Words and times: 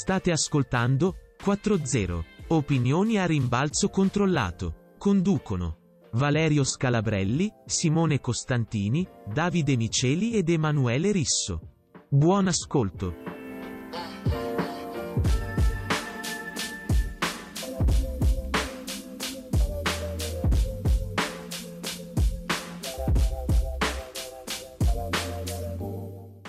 State 0.00 0.30
ascoltando 0.30 1.14
4-0. 1.44 2.24
Opinioni 2.48 3.18
a 3.18 3.26
rimbalzo 3.26 3.90
controllato. 3.90 4.94
Conducono 4.96 5.76
Valerio 6.12 6.64
Scalabrelli, 6.64 7.52
Simone 7.66 8.18
Costantini, 8.18 9.06
Davide 9.26 9.76
Miceli 9.76 10.32
ed 10.32 10.48
Emanuele 10.48 11.12
Risso. 11.12 11.60
Buon 12.08 12.48
ascolto. 12.48 13.14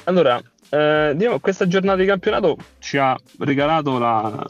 Allora, 0.06 0.42
eh, 0.72 1.14
diciamo, 1.16 1.40
questa 1.40 1.68
giornata 1.68 1.98
di 1.98 2.06
campionato 2.06 2.58
ci 2.80 2.98
ha 2.98 3.18
regalato 3.40 4.00
la, 4.00 4.48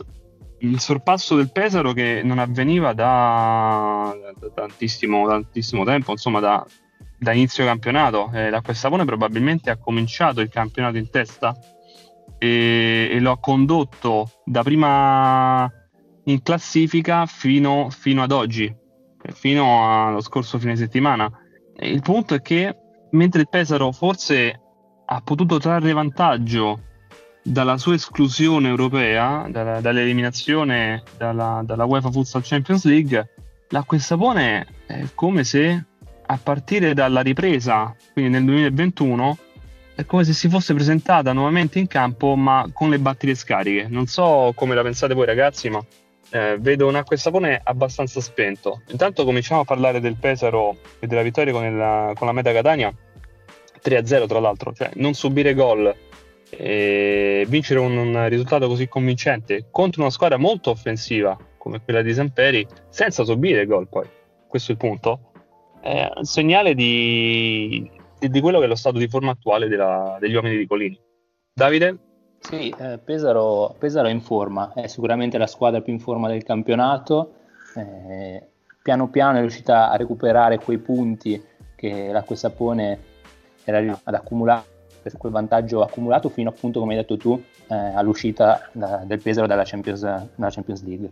il 0.60 0.80
sorpasso 0.80 1.36
del 1.36 1.52
Pesaro 1.52 1.94
che 1.94 2.22
non 2.24 2.38
avveniva 2.38 2.94
da, 2.94 4.16
da 4.38 4.50
tantissimo, 4.54 5.28
tantissimo, 5.28 5.84
tempo, 5.84 6.12
insomma 6.12 6.40
da, 6.40 6.66
da 7.18 7.34
inizio 7.34 7.66
campionato. 7.66 8.30
Eh, 8.34 8.52
L'Acqua 8.52 8.74
Savone 8.74 9.04
probabilmente 9.04 9.72
ha 9.72 9.78
cominciato 9.78 10.42
il 10.42 10.50
campionato 10.50 10.98
in 10.98 11.10
testa 11.10 11.58
e, 12.38 13.10
e 13.12 13.20
lo 13.20 13.32
ha 13.32 13.40
condotto 13.40 14.30
da 14.46 14.62
prima 14.62 15.72
in 16.26 16.44
classifica 16.44 17.26
fino, 17.26 17.90
fino 17.90 18.22
ad 18.22 18.32
oggi, 18.32 18.72
fino 19.34 20.06
allo 20.08 20.22
scorso 20.22 20.60
fine 20.60 20.76
settimana. 20.76 21.32
E 21.76 21.90
il 21.90 22.02
punto 22.02 22.36
è 22.36 22.42
che 22.42 22.76
mentre 23.12 23.42
il 23.42 23.50
Pesaro 23.50 23.92
forse 23.92 24.60
ha 25.14 25.20
potuto 25.22 25.60
trarre 25.60 25.92
vantaggio 25.92 26.80
dalla 27.44 27.78
sua 27.78 27.96
esclusione 27.96 28.70
europea, 28.70 29.46
dalla, 29.50 29.82
dall'eliminazione 29.82 31.04
dalla, 31.18 31.62
dalla 31.66 31.84
UEFA 31.84 32.10
Futsal 32.10 32.44
Champions 32.44 32.86
League, 32.86 33.30
l'acqua 33.70 33.98
e 33.98 34.00
sapone 34.00 34.68
è 34.86 35.04
come 35.14 35.44
se 35.44 35.86
a 36.26 36.40
partire 36.42 36.94
dalla 36.94 37.20
ripresa, 37.20 37.94
quindi 38.14 38.32
nel 38.32 38.46
2021, 38.46 39.38
è 39.96 40.06
come 40.06 40.24
se 40.24 40.32
si 40.32 40.48
fosse 40.48 40.74
presentata 40.74 41.34
nuovamente 41.34 41.78
in 41.78 41.88
campo 41.88 42.36
ma 42.38 42.70
con 42.72 42.90
le 42.90 43.00
batterie 43.00 43.36
scariche. 43.36 43.88
Non 43.90 44.06
so 44.06 44.54
come 44.56 44.76
la 44.76 44.82
pensate 44.82 45.14
voi 45.14 45.26
ragazzi, 45.26 45.70
ma 45.70 45.84
eh, 46.30 46.56
vedo 46.58 46.88
un 46.88 46.96
acqua 46.96 47.18
e 47.18 47.20
sapone 47.20 47.60
abbastanza 47.62 48.22
spento. 48.22 48.84
Intanto 48.92 49.26
cominciamo 49.26 49.60
a 49.60 49.66
parlare 49.66 50.00
del 50.00 50.16
Pesaro 50.16 50.78
e 51.00 51.08
della 51.08 51.22
vittoria 51.22 51.52
con, 51.52 51.66
il, 51.66 52.14
con 52.16 52.28
la 52.28 52.34
Meta 52.34 52.54
Catania 52.54 52.94
3-0 53.84 54.28
tra 54.28 54.40
l'altro, 54.40 54.74
cioè 54.74 54.92
non 54.96 55.14
subire 55.14 55.54
gol 55.54 55.94
e 56.50 57.46
vincere 57.48 57.80
un, 57.80 57.96
un, 57.96 58.28
risultato 58.28 58.68
così 58.68 58.88
convincente 58.88 59.68
contro 59.72 60.02
una 60.02 60.12
squadra 60.12 60.38
molto 60.38 60.70
offensiva 60.70 61.38
come 61.58 61.82
quella 61.82 62.02
di 62.02 62.14
Samperi 62.14 62.68
senza 62.90 63.24
subire 63.24 63.66
gol 63.66 63.88
poi, 63.88 64.08
questo 64.48 64.72
è 64.72 64.74
il 64.74 64.80
punto, 64.80 65.32
è 65.82 66.10
un 66.16 66.26
segnale 66.26 66.76
di, 66.76 67.90
di, 68.20 68.30
di 68.30 68.42
quello 68.42 68.60
che 68.60 68.66
è 68.66 68.68
lo 68.68 68.76
stato 68.76 68.98
di 68.98 69.08
forma 69.08 69.32
attuale 69.32 69.68
della, 69.68 70.18
degli 70.20 70.34
uomini 70.34 70.58
di 70.58 70.68
Colini. 70.68 71.00
Davide? 71.54 71.98
Sì, 72.40 72.74
eh, 72.78 72.98
Pesaro, 72.98 73.76
Pesaro, 73.78 74.08
è 74.08 74.12
in 74.12 74.22
forma, 74.22 74.74
è 74.74 74.88
sicuramente 74.88 75.38
la 75.38 75.48
squadra 75.48 75.82
più 75.82 75.94
in 75.94 76.00
forma 76.00 76.28
del 76.28 76.44
campionato, 76.44 77.36
eh, 77.76 78.44
piano 78.82 79.10
piano 79.10 79.38
è 79.38 79.42
riuscita 79.42 79.92
a 79.92 79.96
recuperare 79.96 80.58
quei 80.58 80.80
punti 80.80 81.42
che 81.76 82.12
l'acqua 82.12 82.36
sapone 82.36 83.10
era 83.64 84.00
ad 84.04 84.14
accumulare 84.14 84.64
quel 85.18 85.32
vantaggio 85.32 85.82
accumulato 85.82 86.30
fino 86.30 86.50
appunto, 86.50 86.80
come 86.80 86.94
hai 86.94 87.00
detto 87.00 87.18
tu, 87.18 87.42
eh, 87.68 87.76
all'uscita 87.76 88.70
da, 88.72 89.02
del 89.06 89.22
Pesaro 89.22 89.48
dalla 89.48 89.64
Champions, 89.66 90.02
dalla 90.02 90.52
Champions, 90.52 90.84
League. 90.84 91.12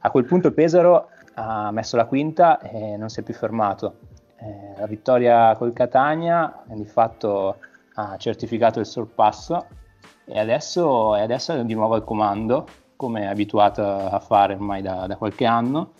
A 0.00 0.10
quel 0.10 0.24
punto 0.24 0.48
il 0.48 0.54
Pesaro 0.54 1.08
ha 1.34 1.70
messo 1.72 1.96
la 1.96 2.04
quinta 2.04 2.60
e 2.60 2.96
non 2.96 3.08
si 3.08 3.20
è 3.20 3.22
più 3.22 3.34
fermato. 3.34 3.98
Eh, 4.36 4.78
la 4.78 4.86
vittoria 4.86 5.56
col 5.56 5.72
Catania 5.72 6.62
di 6.66 6.84
fatto 6.84 7.56
ha 7.94 8.16
certificato 8.16 8.80
il 8.80 8.86
sorpasso 8.86 9.66
e 10.24 10.38
adesso, 10.38 11.16
e 11.16 11.22
adesso 11.22 11.54
è 11.54 11.64
di 11.64 11.74
nuovo 11.74 11.94
al 11.94 12.04
comando, 12.04 12.66
come 12.96 13.22
è 13.22 13.26
abituato 13.26 13.82
a 13.82 14.18
fare 14.20 14.54
ormai 14.54 14.82
da, 14.82 15.06
da 15.06 15.16
qualche 15.16 15.44
anno, 15.44 15.92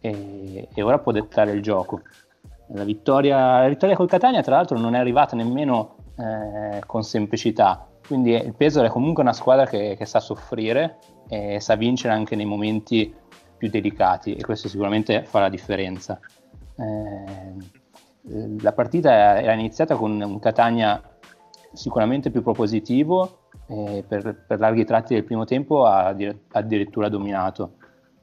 e, 0.00 0.68
e 0.72 0.82
ora 0.82 0.98
può 0.98 1.12
dettare 1.12 1.52
il 1.52 1.62
gioco. 1.62 2.02
La 2.68 2.84
vittoria, 2.84 3.60
la 3.60 3.68
vittoria 3.68 3.94
col 3.94 4.08
Catania, 4.08 4.42
tra 4.42 4.56
l'altro, 4.56 4.78
non 4.78 4.94
è 4.94 4.98
arrivata 4.98 5.36
nemmeno 5.36 5.96
eh, 6.16 6.80
con 6.86 7.02
semplicità. 7.02 7.86
Quindi 8.06 8.32
il 8.32 8.54
Pesaro 8.54 8.86
è 8.86 8.90
comunque 8.90 9.22
una 9.22 9.32
squadra 9.32 9.66
che, 9.66 9.96
che, 9.96 10.04
sa 10.04 10.20
soffrire 10.20 10.98
e 11.28 11.60
sa 11.60 11.74
vincere 11.74 12.14
anche 12.14 12.36
nei 12.36 12.44
momenti 12.44 13.14
più 13.56 13.68
delicati, 13.68 14.34
e 14.34 14.42
questo 14.42 14.68
sicuramente 14.68 15.24
fa 15.24 15.40
la 15.40 15.48
differenza. 15.48 16.18
Eh, 16.76 17.82
la 18.60 18.72
partita 18.72 19.40
era 19.40 19.52
iniziata 19.52 19.96
con 19.96 20.20
un 20.20 20.38
Catania 20.38 21.00
sicuramente 21.72 22.30
più 22.30 22.42
propositivo, 22.42 23.48
eh, 23.66 24.04
per, 24.06 24.44
per, 24.46 24.58
larghi 24.58 24.84
tratti 24.84 25.14
del 25.14 25.24
primo 25.24 25.44
tempo 25.44 25.84
ha 25.84 26.14
addirittura 26.52 27.08
dominato. 27.08 27.76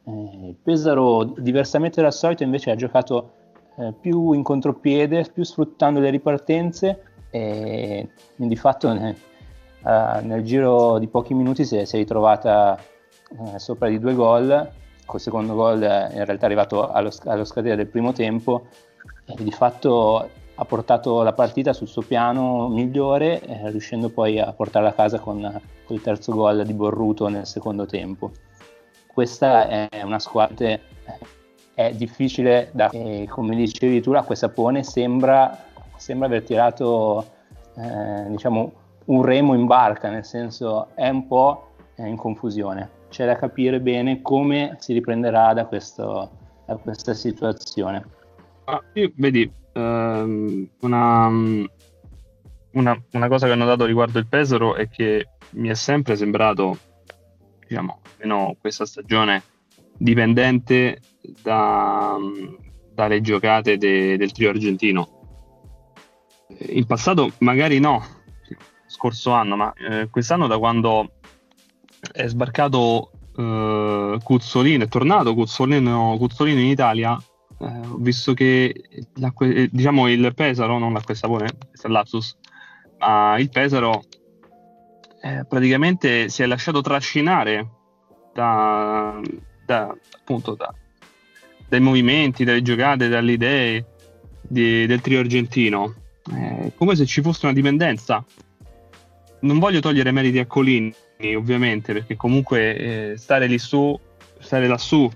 Eh, 0.05 0.55
Pesaro, 0.61 1.23
diversamente 1.23 2.01
dal 2.01 2.13
solito, 2.13 2.43
invece 2.43 2.71
ha 2.71 2.75
giocato 2.75 3.33
eh, 3.81 3.93
più 3.99 4.33
in 4.33 4.43
contropiede, 4.43 5.25
più 5.33 5.43
sfruttando 5.43 5.99
le 5.99 6.11
ripartenze 6.11 7.03
e 7.31 8.09
di 8.35 8.55
fatto 8.55 8.91
nel, 8.93 9.15
uh, 9.83 10.25
nel 10.25 10.43
giro 10.43 10.99
di 10.99 11.07
pochi 11.07 11.33
minuti 11.33 11.63
si 11.65 11.77
è, 11.77 11.85
si 11.85 11.95
è 11.95 11.99
ritrovata 11.99 12.77
uh, 13.29 13.57
sopra 13.57 13.87
di 13.87 13.97
due 13.99 14.13
gol, 14.13 14.69
col 15.05 15.19
secondo 15.19 15.55
gol 15.55 15.81
eh, 15.81 16.09
in 16.11 16.25
realtà 16.25 16.41
è 16.41 16.45
arrivato 16.45 16.91
allo, 16.91 17.09
allo 17.25 17.45
scadere 17.45 17.75
del 17.75 17.87
primo 17.87 18.11
tempo 18.11 18.67
e 19.25 19.43
di 19.43 19.51
fatto 19.51 20.29
ha 20.53 20.65
portato 20.65 21.23
la 21.23 21.33
partita 21.33 21.73
sul 21.73 21.87
suo 21.87 22.03
piano 22.03 22.67
migliore, 22.67 23.41
eh, 23.41 23.71
riuscendo 23.71 24.09
poi 24.09 24.39
a 24.39 24.51
portarla 24.53 24.89
a 24.89 24.93
casa 24.93 25.19
con, 25.19 25.39
con, 25.85 25.95
il 25.95 26.01
terzo 26.03 26.33
gol 26.33 26.63
di 26.65 26.73
Borruto 26.73 27.29
nel 27.29 27.47
secondo 27.47 27.85
tempo. 27.87 28.31
Questa 29.07 29.89
è 29.89 30.01
una 30.03 30.19
squadra 30.19 30.77
è 31.87 31.93
difficile 31.93 32.69
da, 32.73 32.89
e 32.89 33.27
come 33.29 33.55
dicevi 33.55 34.01
tu, 34.01 34.11
l'acqua 34.11 34.35
sapone 34.35 34.83
sembra, 34.83 35.65
sembra 35.97 36.27
aver 36.27 36.43
tirato 36.43 37.25
eh, 37.75 38.25
diciamo, 38.29 38.73
un 39.05 39.23
remo 39.23 39.53
in 39.53 39.65
barca, 39.65 40.09
nel 40.09 40.25
senso 40.25 40.89
è 40.95 41.09
un 41.09 41.27
po' 41.27 41.71
in 41.97 42.15
confusione. 42.15 42.99
C'è 43.09 43.25
da 43.25 43.35
capire 43.35 43.79
bene 43.79 44.21
come 44.21 44.77
si 44.79 44.93
riprenderà 44.93 45.53
da, 45.53 45.65
questo, 45.65 46.29
da 46.65 46.75
questa 46.77 47.13
situazione. 47.13 48.05
Ah, 48.65 48.81
io, 48.93 49.11
vedi, 49.15 49.51
ehm, 49.73 50.69
una, 50.81 51.27
una, 52.71 53.03
una, 53.11 53.27
cosa 53.27 53.47
che 53.47 53.51
ho 53.51 53.55
notato 53.55 53.85
riguardo 53.85 54.19
il 54.19 54.27
Pesaro 54.27 54.75
è 54.75 54.87
che 54.87 55.27
mi 55.51 55.67
è 55.69 55.73
sempre 55.73 56.15
sembrato, 56.15 56.77
diciamo, 57.67 57.99
almeno 58.13 58.55
questa 58.59 58.85
stagione, 58.85 59.43
dipendente 59.97 61.01
da, 61.41 62.17
dalle 62.93 63.21
giocate 63.21 63.77
de, 63.77 64.17
del 64.17 64.31
trio 64.31 64.49
argentino. 64.49 65.19
In 66.69 66.85
passato 66.85 67.31
magari 67.39 67.79
no, 67.79 68.03
scorso 68.85 69.31
anno, 69.31 69.55
ma 69.55 69.73
eh, 69.73 70.09
quest'anno 70.09 70.47
da 70.47 70.57
quando 70.57 71.13
è 72.11 72.27
sbarcato 72.27 73.11
eh, 73.37 74.17
Cuzzolino, 74.21 74.83
è 74.83 74.87
tornato 74.87 75.33
Cuzzolino, 75.33 76.15
Cuzzolino 76.17 76.59
in 76.59 76.67
Italia, 76.67 77.17
eh, 77.59 77.65
ho 77.65 77.97
visto 77.97 78.33
che 78.33 78.73
eh, 78.93 79.69
diciamo 79.71 80.09
il 80.09 80.33
Pesaro, 80.33 80.77
non 80.77 80.93
l'acqua 80.93 81.13
e 81.13 81.17
sapone, 81.17 81.49
lapsus, 81.83 82.37
ma 82.99 83.37
il 83.39 83.49
Pesaro 83.49 84.03
eh, 85.21 85.45
praticamente 85.47 86.29
si 86.29 86.43
è 86.43 86.45
lasciato 86.45 86.81
trascinare 86.81 87.69
da, 88.33 89.19
da, 89.65 89.95
appunto 90.19 90.55
da, 90.55 90.73
dai 91.71 91.79
movimenti, 91.79 92.43
dalle 92.43 92.61
giocate, 92.61 93.07
dalle 93.07 93.31
idee 93.31 93.85
di, 94.41 94.85
del 94.85 94.99
trio 94.99 95.21
argentino. 95.21 95.95
Eh, 96.29 96.73
come 96.75 96.97
se 96.97 97.05
ci 97.05 97.21
fosse 97.21 97.45
una 97.45 97.55
dipendenza. 97.55 98.25
Non 99.39 99.57
voglio 99.57 99.79
togliere 99.79 100.11
meriti 100.11 100.37
a 100.37 100.45
Colini, 100.45 100.93
ovviamente, 101.33 101.93
perché 101.93 102.17
comunque 102.17 102.75
eh, 102.75 103.17
stare 103.17 103.47
lì 103.47 103.57
su, 103.57 103.97
stare 104.37 104.67
lassù, 104.67 105.09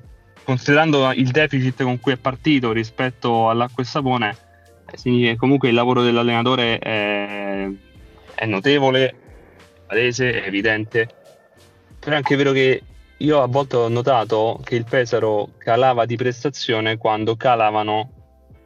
considerando 0.46 1.12
il 1.12 1.30
deficit 1.30 1.84
con 1.84 2.00
cui 2.00 2.14
è 2.14 2.18
partito 2.18 2.72
rispetto 2.72 3.50
all'acqua 3.50 3.84
e 3.84 3.86
sapone, 3.86 4.38
eh, 5.04 5.36
comunque 5.38 5.68
il 5.68 5.76
lavoro 5.76 6.04
dell'allenatore 6.04 6.80
è, 6.80 7.70
è 8.34 8.46
notevole, 8.46 9.14
palese, 9.88 10.42
è 10.42 10.48
evidente. 10.48 11.10
Però 12.00 12.14
è 12.14 12.16
anche 12.16 12.36
vero 12.38 12.54
che 12.54 12.82
io 13.18 13.42
a 13.42 13.48
volte 13.48 13.78
ho 13.78 13.88
notato 13.88 14.60
che 14.64 14.76
il 14.76 14.84
Pesaro 14.84 15.50
calava 15.58 16.06
di 16.06 16.18
prestazione 16.18 16.98
quando 16.98 17.36
calavano 17.36 18.10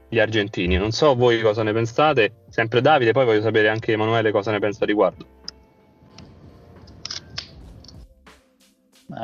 gli 0.10 0.20
argentini. 0.20 0.76
Non 0.78 0.92
so 0.92 1.16
voi 1.16 1.40
cosa 1.42 1.62
ne 1.62 1.72
pensate, 1.72 2.46
sempre 2.50 2.82
Davide, 2.82 3.12
poi 3.12 3.26
voglio 3.26 3.42
sapere 3.42 3.70
anche 3.70 3.92
Emanuele 3.92 4.32
cosa 4.32 4.52
ne 4.52 4.60
pensa 4.60 4.84
a 4.84 4.88
riguardo. 4.88 5.26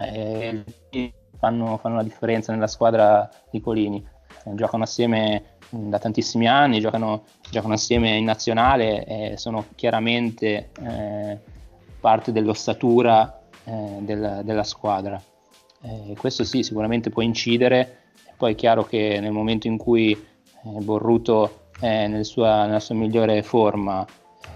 Eh, 0.04 0.63
fanno, 1.38 1.77
fanno 1.77 1.95
la 1.95 2.04
differenza 2.04 2.54
nella 2.54 2.68
squadra 2.68 3.27
di 3.50 3.62
Colini. 3.62 4.06
Eh, 4.45 4.54
giocano 4.54 4.83
assieme 4.83 5.57
da 5.69 5.98
tantissimi 5.98 6.48
anni, 6.48 6.80
giocano, 6.80 7.24
giocano 7.50 7.74
assieme 7.74 8.16
in 8.16 8.25
nazionale 8.25 9.06
e 9.06 9.38
sono 9.38 9.66
chiaramente 9.74 10.69
eh, 10.80 11.39
parte 12.00 12.31
dell'ossatura 12.31 13.44
eh, 13.65 13.97
del, 14.00 14.41
della 14.44 14.63
squadra. 14.63 15.21
Eh, 15.81 16.15
questo 16.17 16.44
sì, 16.44 16.63
sicuramente 16.63 17.09
può 17.09 17.21
incidere, 17.21 18.00
poi 18.38 18.53
è 18.53 18.56
chiaro 18.56 18.85
che 18.85 19.19
nel 19.19 19.31
momento 19.31 19.67
in 19.67 19.77
cui 19.77 20.12
eh, 20.12 20.79
Borruto 20.81 21.67
è 21.79 22.07
nel 22.07 22.25
sua, 22.25 22.65
nella 22.65 22.79
sua 22.79 22.95
migliore 22.95 23.44
forma, 23.44 24.06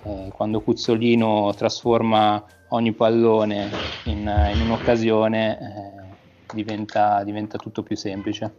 eh, 0.03 0.31
quando 0.33 0.61
Cuzzolino 0.61 1.53
trasforma 1.55 2.43
ogni 2.69 2.93
pallone 2.93 3.69
in, 4.05 4.51
in 4.53 4.61
un'occasione, 4.61 5.59
eh, 5.59 6.53
diventa, 6.53 7.23
diventa 7.23 7.57
tutto 7.57 7.83
più 7.83 7.95
semplice. 7.95 8.53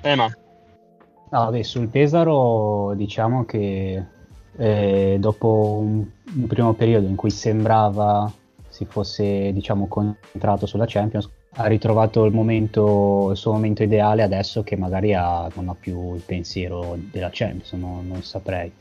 Ema. 0.00 0.30
No, 1.30 1.50
beh, 1.50 1.64
sul 1.64 1.88
Pesaro 1.88 2.92
diciamo 2.94 3.44
che 3.44 4.04
eh, 4.56 5.16
dopo 5.18 5.78
un, 5.80 6.06
un, 6.34 6.46
primo 6.46 6.74
periodo 6.74 7.06
in 7.06 7.16
cui 7.16 7.30
sembrava 7.30 8.30
si 8.72 8.86
fosse 8.86 9.52
diciamo 9.52 9.86
concentrato 9.86 10.64
sulla 10.64 10.86
Champions 10.88 11.28
ha 11.56 11.66
ritrovato 11.66 12.24
il, 12.24 12.32
momento, 12.32 13.28
il 13.30 13.36
suo 13.36 13.52
momento 13.52 13.82
ideale 13.82 14.22
adesso 14.22 14.62
che 14.62 14.76
magari 14.76 15.12
ha, 15.12 15.46
non 15.54 15.68
ha 15.68 15.76
più 15.78 16.14
il 16.14 16.22
pensiero 16.24 16.96
della 17.10 17.28
Champions 17.30 17.72
non, 17.72 18.08
non 18.08 18.22
saprei. 18.22 18.72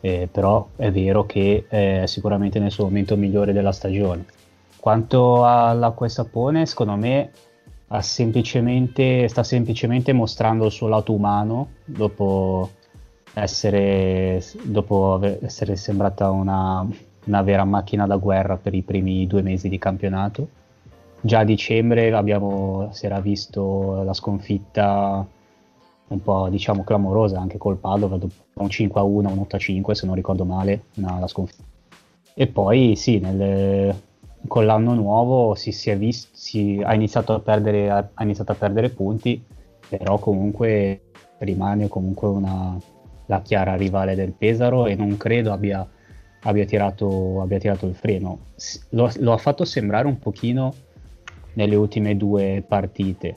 Eh, 0.00 0.28
però 0.30 0.68
è 0.76 0.92
vero 0.92 1.26
che 1.26 1.64
è 1.66 2.04
sicuramente 2.06 2.60
nel 2.60 2.70
suo 2.70 2.84
momento 2.84 3.16
migliore 3.16 3.52
della 3.52 3.72
stagione. 3.72 4.26
Quanto 4.78 5.44
all'acqua 5.44 6.06
e 6.06 6.10
sapone 6.10 6.66
secondo 6.66 6.94
me 6.94 7.30
semplicemente, 8.00 9.28
sta 9.28 9.42
semplicemente 9.42 10.12
mostrando 10.12 10.66
il 10.66 10.72
suo 10.72 10.88
lato 10.88 11.12
umano 11.12 11.70
dopo 11.84 12.70
essere, 13.34 14.42
dopo 14.62 15.20
essere 15.42 15.76
sembrata 15.76 16.30
una, 16.30 16.86
una, 17.24 17.42
vera 17.42 17.64
macchina 17.64 18.06
da 18.06 18.16
guerra 18.16 18.56
per 18.56 18.74
i 18.74 18.82
primi 18.82 19.26
due 19.26 19.42
mesi 19.42 19.68
di 19.68 19.78
campionato. 19.78 20.48
Già 21.20 21.40
a 21.40 21.44
dicembre 21.44 22.12
abbiamo, 22.12 22.88
si 22.92 23.06
era 23.06 23.20
visto 23.20 24.02
la 24.02 24.12
sconfitta 24.12 25.26
un 26.06 26.22
po' 26.22 26.48
diciamo 26.50 26.84
clamorosa 26.84 27.40
anche 27.40 27.56
col 27.56 27.76
Padova, 27.76 28.18
un 28.54 28.68
5 28.68 29.00
a 29.00 29.04
1, 29.04 29.30
un 29.30 29.38
8 29.38 29.56
a 29.56 29.58
5 29.58 29.94
se 29.94 30.06
non 30.06 30.14
ricordo 30.14 30.44
male, 30.44 30.84
una, 30.96 31.18
la 31.18 31.26
sconfitta. 31.26 31.64
E 32.34 32.46
poi 32.46 32.94
sì, 32.96 33.18
nel, 33.20 33.94
con 34.46 34.66
l'anno 34.66 34.94
nuovo 34.94 35.54
si, 35.54 35.72
si 35.72 35.90
è 35.90 35.96
visto, 35.96 36.28
si, 36.32 36.80
ha, 36.84 36.94
iniziato 36.94 37.38
perdere, 37.40 37.90
ha, 37.90 38.22
iniziato 38.22 38.52
a 38.52 38.56
perdere, 38.56 38.90
punti, 38.90 39.42
però 39.88 40.18
comunque 40.18 41.10
rimane 41.38 41.88
comunque 41.88 42.28
una, 42.28 42.78
la 43.26 43.40
chiara 43.40 43.76
rivale 43.76 44.14
del 44.14 44.32
Pesaro 44.32 44.86
e 44.86 44.94
non 44.94 45.16
credo 45.16 45.52
abbia, 45.52 45.86
abbia, 46.44 46.64
tirato, 46.64 47.42
abbia 47.42 47.58
tirato, 47.58 47.86
il 47.86 47.94
freno. 47.94 48.38
Lo, 48.90 49.10
lo, 49.18 49.32
ha 49.32 49.38
fatto 49.38 49.64
sembrare 49.64 50.06
un 50.06 50.18
pochino 50.18 50.72
nelle 51.54 51.76
ultime 51.76 52.16
due 52.16 52.64
partite, 52.66 53.36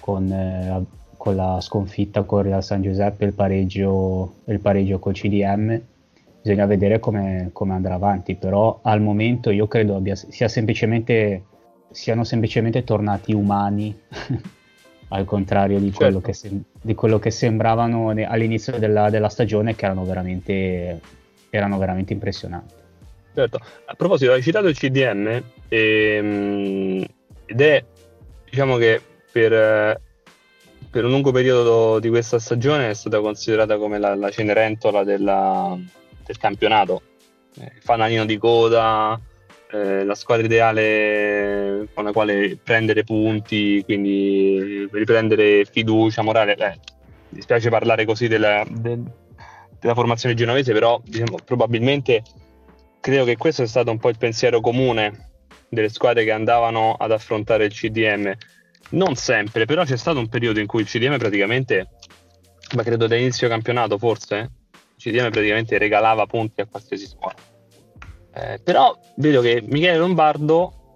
con, 0.00 0.30
eh, 0.30 0.84
con 1.16 1.36
la 1.36 1.60
sconfitta 1.60 2.22
con 2.22 2.42
Real 2.42 2.62
San 2.62 2.82
Giuseppe 2.82 3.24
e 3.24 3.26
il 3.28 3.34
pareggio, 3.34 4.34
il 4.46 4.60
pareggio 4.60 4.98
col 4.98 5.12
CDM 5.14 5.80
bisogna 6.44 6.66
vedere 6.66 6.98
come, 6.98 7.48
come, 7.54 7.72
andrà 7.72 7.94
avanti, 7.94 8.34
però 8.34 8.80
al 8.82 9.00
momento 9.00 9.48
io 9.48 9.66
credo 9.66 9.96
abbia, 9.96 10.14
sia 10.14 10.46
semplicemente, 10.46 11.44
siano 11.90 12.22
semplicemente 12.22 12.84
tornati 12.84 13.32
umani, 13.32 13.98
al 15.08 15.24
contrario 15.24 15.78
di, 15.78 15.90
certo. 15.90 16.04
quello 16.04 16.20
che 16.20 16.64
di, 16.82 16.94
quello 16.94 17.18
che 17.18 17.30
sembravano 17.30 18.10
all'inizio 18.10 18.78
della, 18.78 19.08
della 19.08 19.30
stagione, 19.30 19.74
che 19.74 19.86
erano 19.86 20.04
veramente, 20.04 21.00
erano 21.56 21.78
veramente 21.78 22.12
impressionanti. 22.12 22.74
Certo, 23.34 23.58
a 23.86 23.94
proposito, 23.94 24.32
hai 24.32 24.42
citato 24.42 24.68
il 24.68 24.76
CDM 24.76 25.42
ehm, 25.68 27.04
ed 27.46 27.60
è, 27.60 27.84
diciamo 28.48 28.76
che 28.76 29.00
per, 29.32 30.00
per, 30.88 31.04
un 31.04 31.10
lungo 31.10 31.32
periodo 31.32 31.98
di 31.98 32.08
questa 32.10 32.38
stagione 32.38 32.90
è 32.90 32.94
stata 32.94 33.20
considerata 33.20 33.76
come 33.76 33.98
la, 33.98 34.14
la 34.14 34.30
cenerentola 34.30 35.02
della, 35.02 35.76
del 36.24 36.38
campionato. 36.38 37.02
Eh, 37.60 37.72
fanalino 37.80 38.24
di 38.24 38.38
coda, 38.38 39.20
eh, 39.70 40.04
la 40.04 40.14
squadra 40.14 40.44
ideale 40.44 41.88
con 41.92 42.04
la 42.04 42.12
quale 42.12 42.56
prendere 42.62 43.02
punti, 43.02 43.82
quindi 43.84 44.88
riprendere 44.92 45.64
fiducia, 45.64 46.22
morale. 46.22 46.54
Beh, 46.54 46.78
dispiace 47.30 47.68
parlare 47.68 48.04
così 48.04 48.28
della, 48.28 48.64
del, 48.68 49.02
della 49.84 49.94
formazione 49.94 50.34
genovese, 50.34 50.72
però 50.72 50.98
diciamo, 51.04 51.36
probabilmente 51.44 52.22
credo 53.00 53.24
che 53.24 53.36
questo 53.36 53.64
è 53.64 53.66
stato 53.66 53.90
un 53.90 53.98
po' 53.98 54.08
il 54.08 54.16
pensiero 54.16 54.60
comune 54.60 55.32
delle 55.68 55.90
squadre 55.90 56.24
che 56.24 56.32
andavano 56.32 56.94
ad 56.94 57.12
affrontare 57.12 57.66
il 57.66 57.72
CDM. 57.74 58.32
Non 58.92 59.14
sempre, 59.14 59.66
però 59.66 59.84
c'è 59.84 59.98
stato 59.98 60.18
un 60.18 60.28
periodo 60.30 60.58
in 60.58 60.66
cui 60.66 60.80
il 60.80 60.86
CDM 60.86 61.18
praticamente, 61.18 61.88
ma 62.74 62.82
credo 62.82 63.06
da 63.06 63.14
inizio 63.16 63.46
campionato 63.46 63.98
forse, 63.98 64.52
CDM 64.96 65.28
praticamente 65.28 65.76
regalava 65.76 66.24
punti 66.24 66.62
a 66.62 66.66
qualsiasi 66.66 67.06
squadra. 67.06 67.42
Eh, 68.32 68.60
però 68.64 68.98
vedo 69.16 69.42
che 69.42 69.62
Michele 69.66 69.98
Lombardo 69.98 70.94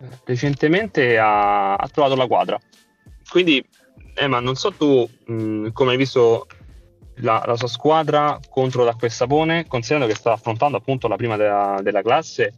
eh, 0.00 0.06
recentemente 0.24 1.16
ha, 1.16 1.76
ha, 1.76 1.88
trovato 1.90 2.16
la 2.16 2.26
quadra. 2.26 2.58
Quindi, 3.30 3.64
Emma, 4.14 4.40
non 4.40 4.56
so 4.56 4.72
tu 4.72 5.08
mh, 5.26 5.68
come 5.68 5.92
hai 5.92 5.96
visto 5.96 6.48
la, 7.16 7.42
la, 7.46 7.56
sua 7.56 7.68
squadra 7.68 8.38
contro 8.48 8.84
l'acqua 8.84 9.06
e 9.06 9.10
sapone, 9.10 9.66
considerando 9.66 10.12
che 10.12 10.18
sta 10.18 10.32
affrontando 10.32 10.76
appunto 10.76 11.08
la 11.08 11.16
prima 11.16 11.36
della, 11.36 11.78
della 11.82 12.02
classe 12.02 12.52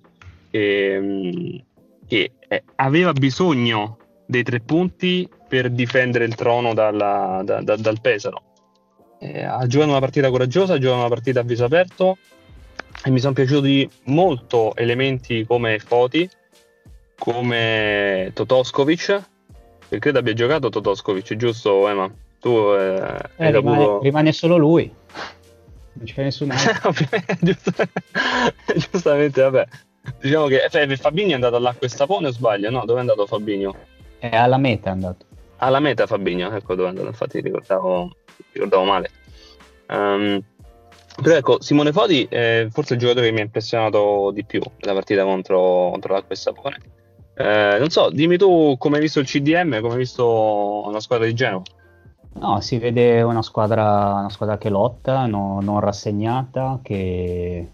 e, 0.51 0.99
mh, 0.99 1.65
che 2.07 2.33
eh, 2.49 2.63
aveva 2.77 3.13
bisogno 3.13 3.99
dei 4.27 4.43
tre 4.43 4.61
punti 4.61 5.29
per 5.49 5.71
difendere 5.71 6.25
il 6.25 6.35
trono 6.35 6.75
dalla, 6.75 7.43
da, 7.45 7.61
da, 7.63 7.77
dal 7.77 8.01
Pesaro 8.01 8.47
eh, 9.19 9.43
ha 9.43 9.67
giocato 9.67 9.91
una 9.91 10.01
partita 10.01 10.31
coraggiosa, 10.31 10.75
ha 10.75 10.79
giocato 10.79 11.01
una 11.01 11.09
partita 11.09 11.41
a 11.41 11.43
viso 11.43 11.65
aperto 11.65 12.19
e 13.05 13.11
mi 13.11 13.19
sono 13.19 13.33
piaciuti 13.33 13.89
molto 14.05 14.75
elementi 14.77 15.45
come 15.47 15.79
Foti, 15.79 16.29
come 17.19 18.31
Totoskovic, 18.35 19.23
che 19.89 19.99
credo 19.99 20.19
abbia 20.19 20.35
giocato 20.35 20.69
Totoskovic, 20.69 21.37
giusto 21.37 21.89
Emma? 21.89 22.11
Tu 22.47 22.53
eh, 22.53 23.19
eh, 23.39 23.51
rimane, 23.51 23.83
avuto... 23.83 23.99
rimane, 24.03 24.31
solo 24.31 24.57
lui, 24.57 24.89
non 25.95 26.05
c'è 26.05 26.23
nessun 26.23 26.53
altro. 26.55 26.93
Giustamente, 28.73 29.43
vabbè. 29.43 29.67
Diciamo 30.21 30.47
che 30.47 30.63
eh, 30.63 30.97
Fabini 30.97 31.33
è 31.33 31.35
andato 31.35 31.57
all'acqua 31.57 31.89
e 31.89 31.91
sapone 31.91 32.29
o 32.29 32.31
sbaglio? 32.31 32.71
No, 32.71 32.85
dove 32.85 32.99
è 32.99 33.01
andato 33.01 33.27
Fabinho? 33.27 33.75
È 34.21 34.29
alla 34.37 34.59
meta 34.59 34.91
è 34.91 34.93
andato. 34.93 35.27
Alla 35.57 35.81
meta 35.81 36.07
Fabinho, 36.07 36.55
ecco 36.55 36.77
dove 36.77 36.87
è 36.87 36.91
andato, 36.91 37.09
infatti 37.09 37.41
ricordavo 37.41 38.15
ricordavo 38.53 38.85
male. 38.85 39.11
Um, 39.89 40.41
però 41.21 41.35
ecco, 41.35 41.61
Simone 41.61 41.91
Foti 41.91 42.29
è 42.31 42.69
forse 42.71 42.93
il 42.93 43.01
giocatore 43.01 43.27
che 43.27 43.33
mi 43.33 43.41
ha 43.41 43.45
impressionato 43.45 44.31
di 44.33 44.45
più 44.45 44.63
nella 44.79 44.95
partita 44.95 45.25
contro, 45.25 45.89
contro 45.91 46.13
l'Acqua 46.13 46.33
e 46.33 46.39
Sapone. 46.39 46.79
Eh, 47.35 47.77
non 47.81 47.91
so, 47.91 48.09
dimmi 48.11 48.37
tu 48.37 48.77
come 48.79 48.97
hai 48.97 49.03
visto 49.03 49.19
il 49.19 49.27
CDM, 49.27 49.81
come 49.81 49.95
hai 49.95 49.99
visto 49.99 50.87
una 50.87 51.01
squadra 51.01 51.27
di 51.27 51.35
Genova. 51.35 51.65
No, 52.39 52.61
si 52.61 52.79
vede 52.79 53.23
una 53.23 53.43
squadra, 53.43 54.15
una 54.19 54.31
squadra 54.31 54.59
che 54.59 54.69
lotta, 54.69 55.27
no, 55.27 55.61
non 55.61 55.81
rassegnata, 55.81 56.81
che, 56.83 57.71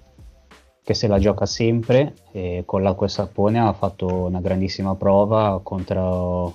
che, 0.82 0.94
se 0.94 1.06
la 1.08 1.18
gioca 1.18 1.46
sempre 1.46 2.14
e 2.30 2.62
con 2.64 2.82
l'acqua 2.82 3.06
e 3.06 3.10
sapone 3.10 3.58
ha 3.58 3.72
fatto 3.72 4.06
una 4.26 4.40
grandissima 4.40 4.94
prova 4.94 5.60
contro 5.62 6.54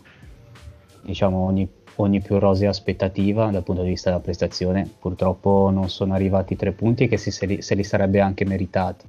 diciamo, 1.01 1.45
ogni 1.45 1.69
ogni 1.97 2.21
più 2.21 2.39
rosea 2.39 2.69
aspettativa 2.69 3.49
dal 3.49 3.63
punto 3.63 3.83
di 3.83 3.89
vista 3.89 4.09
della 4.09 4.21
prestazione. 4.21 4.89
Purtroppo 4.99 5.69
non 5.71 5.89
sono 5.89 6.13
arrivati 6.13 6.55
tre 6.55 6.71
punti 6.71 7.07
che 7.07 7.17
si, 7.17 7.31
se, 7.31 7.45
li, 7.45 7.61
se, 7.61 7.75
li, 7.75 7.83
sarebbe 7.83 8.19
anche 8.19 8.45
meritati. 8.45 9.05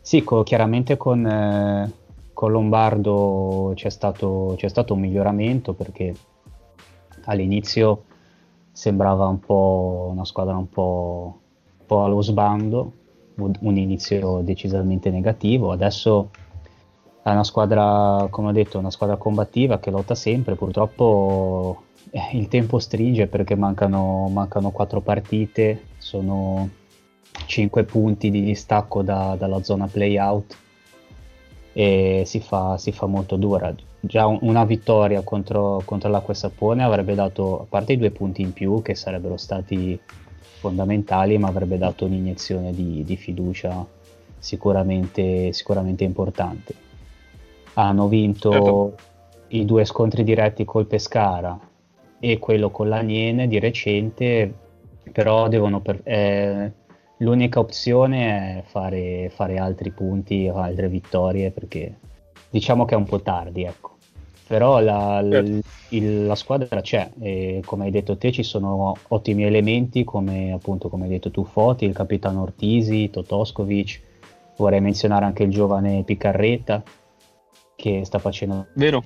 Sì, 0.00 0.22
co, 0.24 0.42
chiaramente 0.42 0.96
con, 0.96 1.26
eh, 1.26 1.92
con 2.32 2.50
Lombardo 2.52 3.72
c'è 3.74 3.90
stato, 3.90 4.54
c'è 4.56 4.68
stato, 4.68 4.94
un 4.94 5.00
miglioramento 5.00 5.74
perché 5.74 6.14
all'inizio 7.24 8.04
sembrava 8.78 9.26
un 9.26 9.40
po' 9.40 10.08
una 10.12 10.24
squadra 10.24 10.56
un 10.56 10.68
po', 10.68 11.40
un 11.80 11.84
po 11.84 12.04
allo 12.04 12.22
sbando, 12.22 12.92
un, 13.34 13.76
inizio 13.76 14.40
decisamente 14.42 15.10
negativo. 15.10 15.72
Adesso 15.72 16.30
è 17.24 17.28
una 17.28 17.42
squadra, 17.42 18.28
come 18.30 18.50
ho 18.50 18.52
detto, 18.52 18.78
una 18.78 18.92
squadra 18.92 19.16
combattiva 19.16 19.80
che 19.80 19.90
lotta 19.90 20.14
sempre. 20.14 20.54
Purtroppo 20.54 21.82
eh, 22.10 22.36
il 22.38 22.46
tempo 22.46 22.78
stringe 22.78 23.26
perché 23.26 23.56
mancano, 23.56 24.28
mancano 24.28 24.70
quattro 24.70 25.00
partite, 25.00 25.86
sono 25.98 26.68
5 27.46 27.82
punti 27.82 28.30
di 28.30 28.44
distacco 28.44 29.02
da, 29.02 29.34
dalla 29.36 29.60
zona 29.64 29.88
playout 29.88 30.56
e 31.72 32.22
si 32.24 32.38
fa, 32.38 32.78
si 32.78 32.92
fa 32.92 33.06
molto 33.06 33.34
dura. 33.34 33.74
Già 34.00 34.26
una 34.26 34.64
vittoria 34.64 35.22
contro, 35.22 35.82
contro 35.84 36.08
l'acqua 36.08 36.32
e 36.32 36.36
sapone 36.36 36.82
avrebbe 36.82 37.14
dato, 37.14 37.62
a 37.62 37.66
parte 37.68 37.94
i 37.94 37.98
due 37.98 38.10
punti 38.10 38.42
in 38.42 38.52
più 38.52 38.80
che 38.82 38.94
sarebbero 38.94 39.36
stati 39.36 39.98
fondamentali, 40.58 41.38
ma 41.38 41.48
avrebbe 41.48 41.78
dato 41.78 42.04
un'iniezione 42.04 42.72
di, 42.72 43.02
di 43.04 43.16
fiducia 43.16 43.86
sicuramente, 44.38 45.52
sicuramente 45.52 46.04
importante. 46.04 46.74
Hanno 47.74 48.08
vinto 48.08 48.50
certo. 48.50 48.94
i 49.48 49.64
due 49.64 49.84
scontri 49.84 50.24
diretti 50.24 50.64
col 50.64 50.86
Pescara 50.86 51.58
e 52.20 52.38
quello 52.38 52.70
con 52.70 52.88
l'Aniene 52.88 53.46
di 53.46 53.58
recente, 53.58 54.52
però 55.12 55.48
devono 55.48 55.80
per, 55.80 56.00
eh, 56.02 56.72
l'unica 57.18 57.60
opzione 57.60 58.58
è 58.58 58.62
fare, 58.64 59.30
fare 59.32 59.58
altri 59.58 59.90
punti, 59.90 60.48
altre 60.48 60.88
vittorie, 60.88 61.50
perché 61.50 61.94
diciamo 62.50 62.84
che 62.84 62.94
è 62.94 62.96
un 62.96 63.04
po' 63.04 63.20
tardi, 63.20 63.64
ecco. 63.64 63.96
Però 64.46 64.80
la, 64.80 65.22
certo. 65.30 65.68
il, 65.90 66.26
la 66.26 66.34
squadra 66.34 66.80
c'è 66.80 67.10
e 67.20 67.60
come 67.64 67.84
hai 67.84 67.90
detto 67.90 68.16
te 68.16 68.32
ci 68.32 68.42
sono 68.42 68.96
ottimi 69.08 69.44
elementi 69.44 70.04
come 70.04 70.52
appunto 70.52 70.88
come 70.88 71.04
hai 71.04 71.10
detto 71.10 71.30
tu 71.30 71.44
Foti, 71.44 71.84
il 71.84 71.92
capitano 71.92 72.42
Ortisi, 72.42 73.10
Totoskovic, 73.10 74.00
vorrei 74.56 74.80
menzionare 74.80 75.26
anche 75.26 75.42
il 75.42 75.50
giovane 75.50 76.02
Piccarretta 76.02 76.82
che 77.76 78.04
sta 78.06 78.18
facendo 78.18 78.68
Vero. 78.72 79.04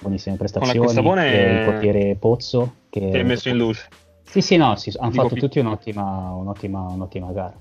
buonissime 0.00 0.36
prestazioni, 0.36 0.96
e 1.22 1.52
il 1.52 1.64
portiere 1.64 2.14
Pozzo 2.14 2.74
che 2.88 3.10
è 3.10 3.22
messo 3.24 3.48
in 3.48 3.56
luce. 3.56 3.88
Sì, 4.22 4.40
sì, 4.40 4.56
no, 4.56 4.76
sì, 4.76 4.92
hanno 4.96 5.10
fatto 5.10 5.34
tutti 5.34 5.58
un'ottima, 5.58 6.32
un'ottima, 6.32 6.86
un'ottima 6.86 7.32
gara. 7.32 7.54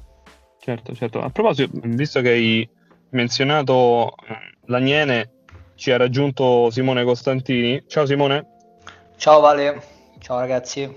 Certo, 0.59 0.93
certo. 0.93 1.19
A 1.19 1.29
proposito, 1.29 1.77
visto 1.83 2.21
che 2.21 2.29
hai 2.29 2.69
menzionato 3.09 4.13
eh, 4.27 4.52
l'Agnene, 4.65 5.29
ci 5.75 5.91
ha 5.91 5.97
raggiunto 5.97 6.69
Simone 6.69 7.03
Costantini. 7.03 7.83
Ciao 7.87 8.05
Simone. 8.05 8.45
Ciao 9.17 9.39
Vale, 9.39 9.81
ciao 10.19 10.39
ragazzi. 10.39 10.89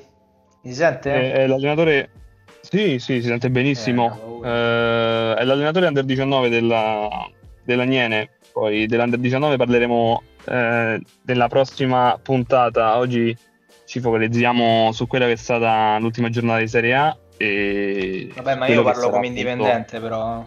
Mi 0.63 0.73
sente? 0.73 1.13
È, 1.13 1.33
è 1.33 1.47
l'allenatore... 1.47 2.11
Sì, 2.61 2.99
sì, 2.99 3.21
si 3.21 3.29
sente 3.29 3.49
benissimo. 3.49 4.41
Eh, 4.45 4.49
eh, 4.49 5.35
è 5.35 5.45
l'allenatore 5.45 5.87
under 5.87 6.05
19 6.05 6.49
della, 6.49 7.09
dell'Agnene. 7.63 8.31
Poi 8.53 8.87
dell'under 8.87 9.19
19 9.19 9.57
parleremo 9.57 10.23
eh, 10.47 11.01
della 11.23 11.49
prossima 11.49 12.19
puntata. 12.21 12.97
Oggi 12.97 13.37
ci 13.85 14.01
focalizziamo 14.01 14.91
su 14.93 15.07
quella 15.07 15.27
che 15.27 15.33
è 15.33 15.37
stata 15.37 15.99
l'ultima 15.99 16.31
giornata 16.31 16.61
di 16.61 16.69
Serie 16.69 16.95
A. 16.95 17.17
E 17.37 18.33
Vabbè, 18.35 18.57
ma 18.57 18.67
io 18.67 18.83
parlo 18.83 19.11
come 19.11 19.27
indipendente, 19.27 20.01
però. 20.01 20.45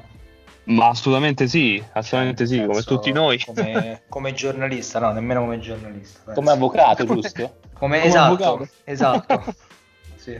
Ma 0.69 0.89
assolutamente 0.89 1.47
sì, 1.47 1.83
assolutamente 1.93 2.45
sì, 2.45 2.63
come 2.63 2.81
tutti 2.83 3.11
noi. 3.11 3.43
Come, 3.43 4.03
come, 4.07 4.33
giornalista, 4.33 4.99
no, 4.99 5.11
nemmeno 5.11 5.41
come 5.41 5.59
giornalista. 5.59 6.19
Penso. 6.25 6.39
Come 6.39 6.51
avvocato, 6.51 7.05
giusto? 7.05 7.57
come, 7.73 7.99
come 7.99 8.03
esatto, 8.03 8.43
avvocato. 8.43 8.69
esatto. 8.83 9.55
sì. 10.15 10.39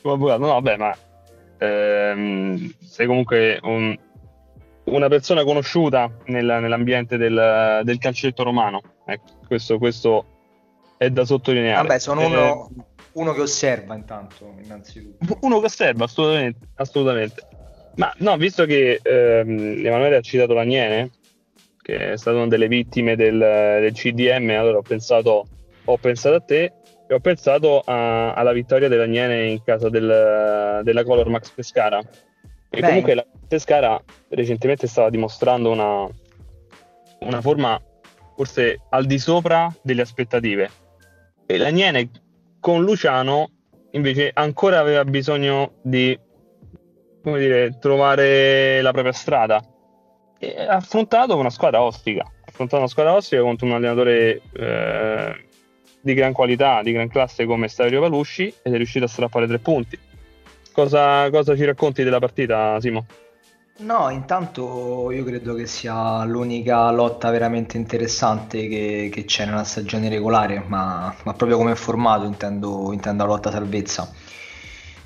Come 0.00 0.14
avvocato, 0.14 0.40
no, 0.40 0.52
vabbè, 0.54 0.76
ma 0.76 0.96
ehm, 1.58 2.72
sei 2.82 3.06
comunque 3.06 3.58
un, 3.62 3.94
una 4.84 5.08
persona 5.08 5.44
conosciuta 5.44 6.10
nel, 6.26 6.46
nell'ambiente 6.46 7.18
del, 7.18 7.80
del, 7.84 7.98
calcetto 7.98 8.42
romano. 8.42 8.80
Ecco, 9.04 9.24
questo, 9.46 9.76
questo, 9.76 10.24
è 10.96 11.10
da 11.10 11.26
sottolineare. 11.26 11.86
Vabbè, 11.86 11.98
sono 11.98 12.24
uno, 12.24 12.70
eh, 12.78 12.82
uno 13.12 13.32
che 13.34 13.42
osserva 13.42 13.94
intanto, 13.94 14.54
innanzitutto. 14.62 15.38
Uno 15.42 15.58
che 15.58 15.66
osserva, 15.66 16.04
assolutamente. 16.04 16.68
assolutamente. 16.76 17.47
Ma 17.98 18.12
no, 18.18 18.36
visto 18.36 18.64
che 18.64 19.00
ehm, 19.02 19.84
Emanuele 19.84 20.16
ha 20.16 20.20
citato 20.20 20.54
l'Agnene, 20.54 21.10
che 21.82 22.12
è 22.12 22.16
stata 22.16 22.36
una 22.36 22.46
delle 22.46 22.68
vittime 22.68 23.16
del, 23.16 23.36
del 23.36 23.92
CDM, 23.92 24.50
allora 24.50 24.78
ho 24.78 24.82
pensato, 24.82 25.46
ho 25.84 25.96
pensato, 25.96 26.36
a 26.36 26.40
te 26.40 26.72
e 27.08 27.14
ho 27.14 27.18
pensato 27.18 27.80
a, 27.84 28.34
alla 28.34 28.52
vittoria 28.52 28.86
dell'Agnene 28.86 29.48
in 29.48 29.64
casa 29.64 29.88
del, 29.88 30.80
della 30.84 31.02
Color 31.02 31.28
Max 31.28 31.50
Pescara. 31.50 31.98
E 32.70 32.80
Beh. 32.80 32.86
comunque 32.86 33.14
la 33.14 33.26
Pescara 33.48 34.00
recentemente 34.28 34.86
stava 34.86 35.10
dimostrando 35.10 35.70
una, 35.70 36.08
una 37.20 37.40
forma 37.40 37.82
forse 38.36 38.78
al 38.90 39.06
di 39.06 39.18
sopra 39.18 39.74
delle 39.82 40.02
aspettative. 40.02 40.70
E 41.46 41.56
l'Agnene 41.56 42.10
con 42.60 42.84
Luciano 42.84 43.50
invece 43.92 44.30
ancora 44.32 44.78
aveva 44.78 45.04
bisogno 45.04 45.78
di 45.82 46.16
come 47.22 47.38
dire, 47.38 47.78
trovare 47.78 48.80
la 48.82 48.92
propria 48.92 49.12
strada. 49.12 49.62
E 50.38 50.54
ha 50.60 50.76
affrontato 50.76 51.36
una 51.36 51.50
squadra 51.50 51.82
ostica, 51.82 52.22
ha 52.22 52.48
affrontato 52.48 52.78
una 52.78 52.90
squadra 52.90 53.14
ostica 53.14 53.42
contro 53.42 53.66
un 53.66 53.72
allenatore 53.72 54.40
eh, 54.52 55.48
di 56.00 56.14
gran 56.14 56.32
qualità, 56.32 56.82
di 56.82 56.92
gran 56.92 57.08
classe 57.08 57.44
come 57.44 57.68
Stavrio 57.68 58.00
Palusci 58.00 58.52
ed 58.62 58.72
è 58.72 58.76
riuscito 58.76 59.04
a 59.04 59.08
strappare 59.08 59.46
tre 59.46 59.58
punti. 59.58 59.98
Cosa, 60.72 61.28
cosa 61.30 61.56
ci 61.56 61.64
racconti 61.64 62.04
della 62.04 62.20
partita, 62.20 62.80
Simo? 62.80 63.04
No, 63.80 64.10
intanto 64.10 65.10
io 65.12 65.22
credo 65.24 65.54
che 65.54 65.66
sia 65.66 66.24
l'unica 66.24 66.90
lotta 66.90 67.30
veramente 67.30 67.76
interessante 67.76 68.66
che, 68.66 69.08
che 69.12 69.24
c'è 69.24 69.44
nella 69.44 69.62
stagione 69.62 70.08
regolare, 70.08 70.62
ma, 70.66 71.14
ma 71.22 71.34
proprio 71.34 71.58
come 71.58 71.76
formato 71.76 72.24
intendo, 72.24 72.92
intendo 72.92 73.24
la 73.24 73.30
lotta 73.30 73.50
salvezza 73.52 74.12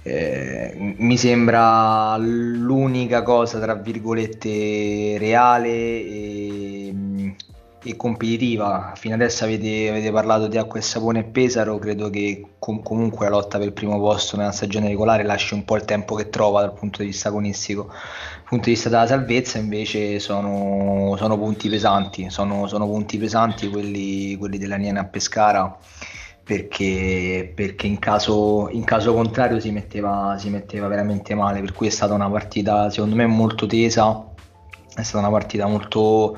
eh, 0.05 0.95
mi 0.99 1.17
sembra 1.17 2.17
l'unica 2.17 3.23
cosa 3.23 3.61
tra 3.61 3.75
virgolette 3.75 5.17
reale 5.19 5.69
e, 5.69 6.95
e 7.85 7.97
competitiva. 7.97 8.95
Fino 8.97 9.15
adesso 9.15 9.45
avete, 9.45 9.91
avete, 9.91 10.11
parlato 10.11 10.49
di 10.49 10.59
acqua 10.59 10.81
e 10.81 10.83
sapone 10.83 11.21
e 11.21 11.25
Pesaro. 11.25 11.79
Credo 11.79 12.11
che 12.11 12.45
com- 12.59 12.83
comunque 12.83 13.27
la 13.27 13.37
lotta 13.37 13.59
per 13.59 13.69
il 13.69 13.73
primo 13.73 13.99
posto 14.01 14.37
nella 14.37 14.51
stagione 14.51 14.89
regolare 14.89 15.23
lasci 15.23 15.55
un 15.55 15.65
po' 15.65 15.77
il 15.77 15.85
tempo 15.85 16.17
che 16.17 16.29
trova 16.31 16.63
dal 16.63 16.75
punto 16.75 17.03
di 17.03 17.07
vista 17.07 17.29
agonistico. 17.29 17.85
Dal 17.85 18.43
punto 18.49 18.65
di 18.65 18.73
vista 18.73 18.89
della 18.89 19.07
salvezza 19.07 19.59
invece 19.59 20.19
sono, 20.19 21.15
sono 21.17 21.39
punti 21.39 21.69
pesanti. 21.69 22.29
Sono, 22.29 22.67
sono, 22.67 22.87
punti 22.87 23.19
pesanti 23.19 23.69
quelli, 23.69 24.37
quelli 24.37 24.59
della 24.59 24.77
Niena 24.77 25.03
a 25.03 25.05
Pescara 25.05 25.79
perché, 26.45 27.53
perché 27.55 27.87
in, 27.87 27.99
caso, 27.99 28.69
in, 28.71 28.85
caso, 28.85 29.15
contrario 29.15 29.61
si 29.61 29.71
metteva, 29.71 30.37
si 30.39 30.51
metteva 30.51 30.89
veramente 30.89 31.35
male, 31.35 31.61
per 31.61 31.73
cui 31.73 31.87
è 31.87 31.91
stata 31.91 32.15
una 32.15 32.29
partita 32.29 32.91
secondo 32.91 33.15
me 33.15 33.27
molto 33.27 33.67
tesa, 33.67 34.33
è 34.95 35.03
stata 35.03 35.19
una 35.27 35.31
partita 35.31 35.67
molto, 35.67 36.37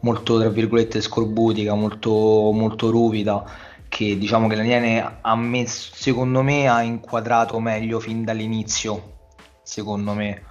molto 0.00 0.38
tra 0.38 0.48
virgolette 0.48 1.00
scorbutica, 1.00 1.74
molto, 1.74 2.10
molto 2.52 2.90
ruvida 2.90 3.44
che 3.88 4.18
diciamo 4.18 4.46
che 4.48 4.56
la 4.56 4.62
Niene 4.62 5.18
ha 5.20 5.36
messo, 5.36 5.92
secondo 5.94 6.42
me 6.42 6.68
ha 6.68 6.82
inquadrato 6.82 7.58
meglio 7.60 8.00
fin 8.00 8.24
dall'inizio. 8.24 9.14
Secondo 9.62 10.12
me 10.12 10.42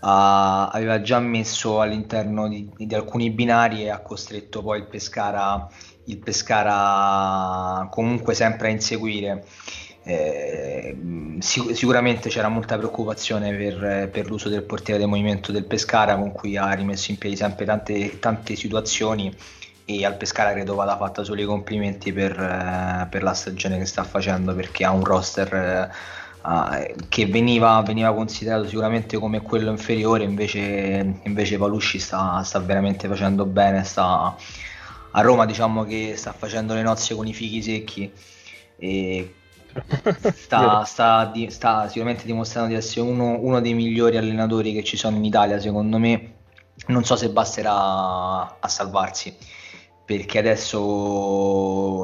uh, 0.00 0.68
aveva 0.72 1.00
già 1.00 1.18
messo 1.20 1.80
all'interno 1.80 2.48
di, 2.48 2.68
di, 2.76 2.94
alcuni 2.94 3.30
binari 3.30 3.82
e 3.82 3.90
ha 3.90 4.00
costretto 4.00 4.62
poi 4.62 4.78
il 4.78 4.86
Pescara 4.86 5.68
il 6.08 6.18
Pescara 6.18 7.86
comunque 7.90 8.34
sempre 8.34 8.68
a 8.68 8.70
inseguire. 8.70 9.44
Eh, 10.04 10.96
sic- 11.38 11.74
sicuramente 11.74 12.30
c'era 12.30 12.48
molta 12.48 12.78
preoccupazione 12.78 13.54
per, 13.54 14.08
per, 14.10 14.26
l'uso 14.28 14.48
del 14.48 14.62
portiere 14.62 14.98
del 14.98 15.08
movimento 15.08 15.52
del 15.52 15.64
Pescara 15.64 16.16
con 16.16 16.32
cui 16.32 16.56
ha 16.56 16.72
rimesso 16.72 17.10
in 17.10 17.18
piedi 17.18 17.36
sempre 17.36 17.66
tante, 17.66 18.18
tante 18.18 18.56
situazioni 18.56 19.34
e 19.84 20.04
al 20.06 20.16
Pescara 20.16 20.52
credo 20.52 20.74
vada 20.74 20.96
fatta 20.96 21.24
solo 21.24 21.42
i 21.42 21.44
complimenti 21.44 22.12
per, 22.12 22.32
eh, 22.38 23.06
per, 23.10 23.22
la 23.22 23.34
stagione 23.34 23.78
che 23.78 23.84
sta 23.84 24.02
facendo 24.02 24.54
perché 24.54 24.84
ha 24.84 24.92
un 24.92 25.04
roster 25.04 25.90
eh, 26.46 26.94
che 27.08 27.26
veniva, 27.26 27.82
veniva, 27.82 28.14
considerato 28.14 28.66
sicuramente 28.66 29.18
come 29.18 29.42
quello 29.42 29.70
inferiore 29.70 30.24
invece, 30.24 31.20
invece 31.22 31.58
Palusci 31.58 31.98
sta, 31.98 32.42
sta 32.42 32.58
veramente 32.60 33.08
facendo 33.08 33.44
bene 33.44 33.84
sta, 33.84 34.34
a 35.18 35.20
Roma 35.20 35.46
diciamo 35.46 35.84
che 35.84 36.14
sta 36.16 36.32
facendo 36.32 36.74
le 36.74 36.82
nozze 36.82 37.14
con 37.14 37.26
i 37.26 37.34
fichi 37.34 37.60
secchi 37.60 38.10
e 38.76 39.34
sta, 40.32 40.84
sta, 40.84 41.24
di, 41.26 41.50
sta 41.50 41.88
sicuramente 41.88 42.24
dimostrando 42.24 42.70
di 42.70 42.76
essere 42.76 43.00
uno, 43.02 43.38
uno, 43.40 43.60
dei 43.60 43.74
migliori 43.74 44.16
allenatori 44.16 44.72
che 44.72 44.84
ci 44.84 44.96
sono 44.96 45.16
in 45.16 45.24
Italia 45.24 45.58
secondo 45.60 45.98
me. 45.98 46.34
Non 46.86 47.04
so 47.04 47.16
se 47.16 47.30
basterà 47.30 48.58
a 48.60 48.68
salvarsi 48.68 49.36
perché 50.04 50.38
adesso 50.38 50.78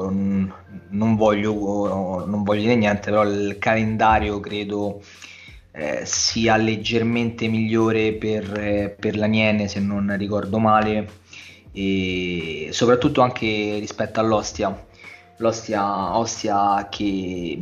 non 0.09 1.15
voglio, 1.15 2.25
non 2.25 2.43
voglio 2.43 2.61
dire 2.61 2.75
niente 2.75 3.09
però 3.09 3.23
il 3.23 3.57
calendario 3.57 4.39
credo 4.41 5.01
eh, 5.71 6.05
sia 6.05 6.55
leggermente 6.57 7.47
migliore 7.47 8.13
per, 8.13 8.59
eh, 8.59 8.95
per 8.99 9.17
la 9.17 9.25
Niene 9.25 9.67
se 9.67 9.79
non 9.79 10.15
ricordo 10.17 10.59
male 10.59 11.23
e 11.75 12.69
soprattutto 12.71 13.19
anche 13.21 13.77
rispetto 13.79 14.21
all'Ostia. 14.21 14.87
L'Ostia 15.37 16.17
Ostia 16.17 16.87
che 16.89 17.61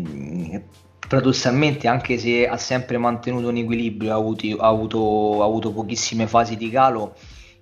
paradossalmente 1.07 1.87
anche 1.87 2.17
se 2.17 2.47
ha 2.47 2.57
sempre 2.57 2.97
mantenuto 2.97 3.49
un 3.49 3.57
equilibrio, 3.57 4.13
ha 4.13 4.15
avuto, 4.15 4.57
ha 4.57 4.67
avuto, 4.67 5.41
ha 5.41 5.45
avuto 5.45 5.71
pochissime 5.71 6.27
fasi 6.27 6.55
di 6.55 6.69
calo, 6.69 7.15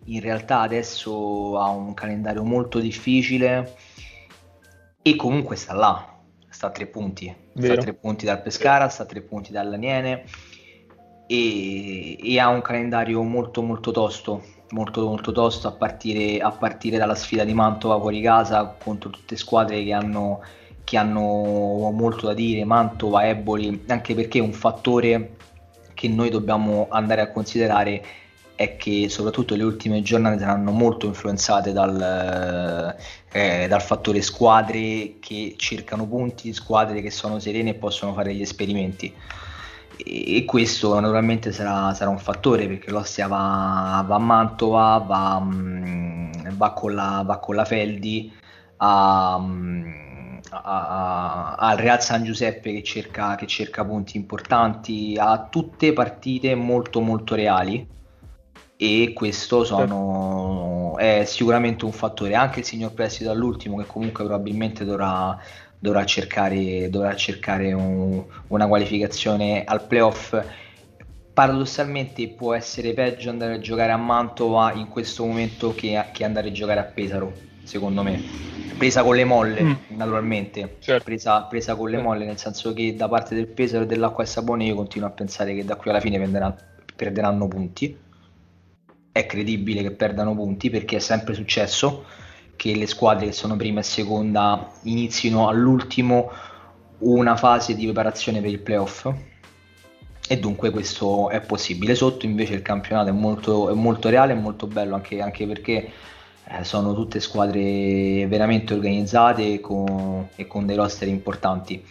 in 0.05 0.19
realtà 0.19 0.59
adesso 0.59 1.57
ha 1.57 1.69
un 1.69 1.93
calendario 1.93 2.43
molto 2.43 2.79
difficile 2.79 3.75
e 5.01 5.15
comunque 5.15 5.55
sta 5.55 5.73
là, 5.73 6.19
sta 6.49 6.67
a 6.67 6.71
tre 6.71 6.87
punti, 6.87 7.33
Vero. 7.53 7.73
sta 7.73 7.81
a 7.81 7.83
tre 7.83 7.93
punti 7.93 8.25
dal 8.25 8.41
Pescara, 8.41 8.89
sta 8.89 9.03
a 9.03 9.05
tre 9.05 9.21
punti 9.21 9.51
dall'Aniene 9.51 10.23
e, 11.27 12.17
e 12.21 12.39
ha 12.39 12.49
un 12.49 12.61
calendario 12.61 13.23
molto 13.23 13.61
molto 13.61 13.91
tosto, 13.91 14.43
molto 14.71 15.05
molto 15.05 15.31
tosto 15.31 15.67
a 15.67 15.71
partire, 15.71 16.39
a 16.39 16.51
partire 16.51 16.97
dalla 16.97 17.15
sfida 17.15 17.43
di 17.43 17.53
Mantova 17.53 17.99
fuori 17.99 18.21
casa 18.21 18.75
contro 18.81 19.09
tutte 19.09 19.35
squadre 19.35 19.83
che 19.83 19.93
hanno, 19.93 20.41
che 20.83 20.97
hanno 20.97 21.91
molto 21.91 22.27
da 22.27 22.33
dire, 22.33 22.65
Mantova, 22.65 23.27
Eboli, 23.27 23.83
anche 23.87 24.15
perché 24.15 24.39
un 24.39 24.53
fattore 24.53 25.35
che 25.93 26.07
noi 26.07 26.29
dobbiamo 26.29 26.87
andare 26.89 27.21
a 27.21 27.31
considerare 27.31 28.03
è 28.55 28.75
che 28.77 29.09
soprattutto 29.09 29.55
le 29.55 29.63
ultime 29.63 30.01
giornate 30.03 30.37
saranno 30.39 30.71
molto 30.71 31.07
influenzate 31.07 31.71
dal, 31.71 32.95
eh, 33.31 33.65
dal, 33.67 33.81
fattore 33.81 34.21
squadre 34.21 35.15
che 35.19 35.55
cercano 35.57 36.05
punti, 36.05 36.53
squadre 36.53 37.01
che 37.01 37.09
sono 37.09 37.39
serene 37.39 37.71
e 37.71 37.73
possono 37.75 38.13
fare 38.13 38.35
gli 38.35 38.41
esperimenti. 38.41 39.11
E, 40.03 40.45
questo 40.45 40.99
naturalmente 40.99 41.51
sarà, 41.51 41.93
sarà, 41.93 42.09
un 42.09 42.17
fattore 42.17 42.67
perché 42.67 42.91
l'Ostia 42.91 43.27
va, 43.27 44.03
va 44.07 44.15
a 44.15 44.19
Mantova, 44.19 44.97
va, 45.05 45.39
mm, 45.39 46.31
va, 46.53 46.71
con 46.73 46.95
la, 46.95 47.23
va, 47.25 47.37
con 47.39 47.55
la, 47.55 47.65
Feldi 47.65 48.33
a, 48.77 49.37
mm, 49.39 50.39
a, 50.51 50.61
a, 50.61 51.55
al 51.55 51.77
Real 51.77 52.01
San 52.01 52.23
Giuseppe 52.23 52.73
che 52.73 52.83
cerca, 52.83 53.35
che 53.35 53.47
cerca 53.47 53.85
punti 53.85 54.17
importanti, 54.17 55.15
ha 55.19 55.47
tutte 55.49 55.93
partite 55.93 56.55
molto 56.55 57.01
molto 57.01 57.35
reali 57.35 57.87
e 58.83 59.13
questo 59.13 59.63
sono, 59.63 60.97
è 60.97 61.23
sicuramente 61.25 61.85
un 61.85 61.91
fattore. 61.91 62.33
Anche 62.33 62.61
il 62.61 62.65
signor 62.65 62.93
Prestito 62.93 63.29
all'ultimo, 63.29 63.77
che 63.77 63.85
comunque 63.85 64.23
probabilmente 64.23 64.83
dovrà, 64.83 65.39
dovrà 65.81 66.05
cercare, 66.05 66.91
dovrà 66.91 67.15
cercare 67.15 67.73
un, 67.73 68.23
una 68.47 68.67
qualificazione 68.67 69.63
al 69.63 69.87
playoff. 69.87 70.39
Paradossalmente 71.33 72.27
può 72.29 72.53
essere 72.53 72.93
peggio 72.93 73.31
andare 73.31 73.55
a 73.55 73.59
giocare 73.59 73.91
a 73.91 73.97
Mantova 73.97 74.73
in 74.73 74.87
questo 74.89 75.25
momento 75.25 75.73
che, 75.73 76.05
che 76.11 76.23
andare 76.23 76.49
a 76.49 76.51
giocare 76.51 76.79
a 76.81 76.83
Pesaro, 76.83 77.33
secondo 77.63 78.03
me. 78.03 78.21
Presa 78.77 79.01
con 79.01 79.15
le 79.15 79.25
molle, 79.25 79.63
mm. 79.63 79.73
naturalmente. 79.95 80.77
Certo. 80.79 81.03
Presa, 81.03 81.41
presa, 81.43 81.75
con 81.75 81.89
le 81.89 81.95
certo. 81.95 82.07
molle, 82.07 82.25
nel 82.25 82.37
senso 82.37 82.73
che 82.73 82.95
da 82.95 83.09
parte 83.09 83.33
del 83.33 83.47
Pesaro 83.47 83.83
e 83.83 83.87
dell'acqua 83.87 84.23
e 84.23 84.27
sapone 84.27 84.65
io 84.65 84.75
continuo 84.75 85.07
a 85.07 85.11
pensare 85.11 85.55
che 85.55 85.65
da 85.65 85.75
qui 85.77 85.89
alla 85.89 85.99
fine 85.99 86.19
perderanno, 86.19 86.57
perderanno 86.95 87.47
punti 87.47 87.97
è 89.11 89.25
credibile 89.25 89.81
che 89.81 89.91
perdano 89.91 90.33
punti 90.33 90.69
perché 90.69 90.95
è 90.95 90.99
sempre 90.99 91.33
successo 91.33 92.05
che 92.61 92.75
le 92.75 92.85
squadre 92.85 93.25
che 93.25 93.31
sono 93.31 93.55
prima 93.55 93.79
e 93.79 93.83
seconda 93.83 94.69
inizino 94.83 95.47
all'ultimo 95.47 96.29
una 96.99 97.35
fase 97.35 97.73
di 97.73 97.85
preparazione 97.85 98.39
per 98.39 98.51
il 98.51 98.59
playoff 98.59 99.11
e 100.27 100.37
dunque 100.37 100.69
questo 100.69 101.31
è 101.31 101.41
possibile. 101.41 101.95
Sotto 101.95 102.27
invece 102.27 102.53
il 102.53 102.61
campionato 102.61 103.09
è 103.09 103.13
molto, 103.13 103.71
è 103.71 103.73
molto 103.73 104.09
reale, 104.09 104.33
è 104.33 104.35
molto 104.35 104.67
bello 104.67 104.93
anche, 104.93 105.19
anche 105.21 105.47
perché 105.47 105.89
eh, 106.49 106.63
sono 106.63 106.93
tutte 106.93 107.19
squadre 107.19 108.27
veramente 108.27 108.75
organizzate 108.75 109.59
con, 109.59 110.27
e 110.35 110.45
con 110.45 110.67
dei 110.67 110.75
roster 110.75 111.07
importanti 111.07 111.83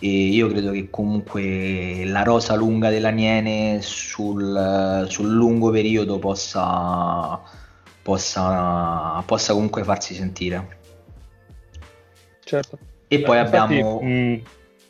e 0.00 0.08
io 0.08 0.48
credo 0.48 0.72
che 0.72 0.90
comunque 0.90 2.04
la 2.04 2.24
rosa 2.24 2.56
lunga 2.56 2.90
dell'Aniene 2.90 3.78
sul, 3.80 5.06
sul 5.08 5.30
lungo 5.30 5.70
periodo 5.70 6.18
possa, 6.18 7.40
possa, 8.04 9.22
possa, 9.24 9.54
comunque 9.54 9.82
farsi 9.82 10.14
sentire. 10.14 10.76
Certo. 12.44 12.78
E 13.08 13.20
poi 13.22 13.38
Infatti, 13.38 13.56
abbiamo 13.56 14.00
mh, 14.02 14.06
mm, 14.06 14.34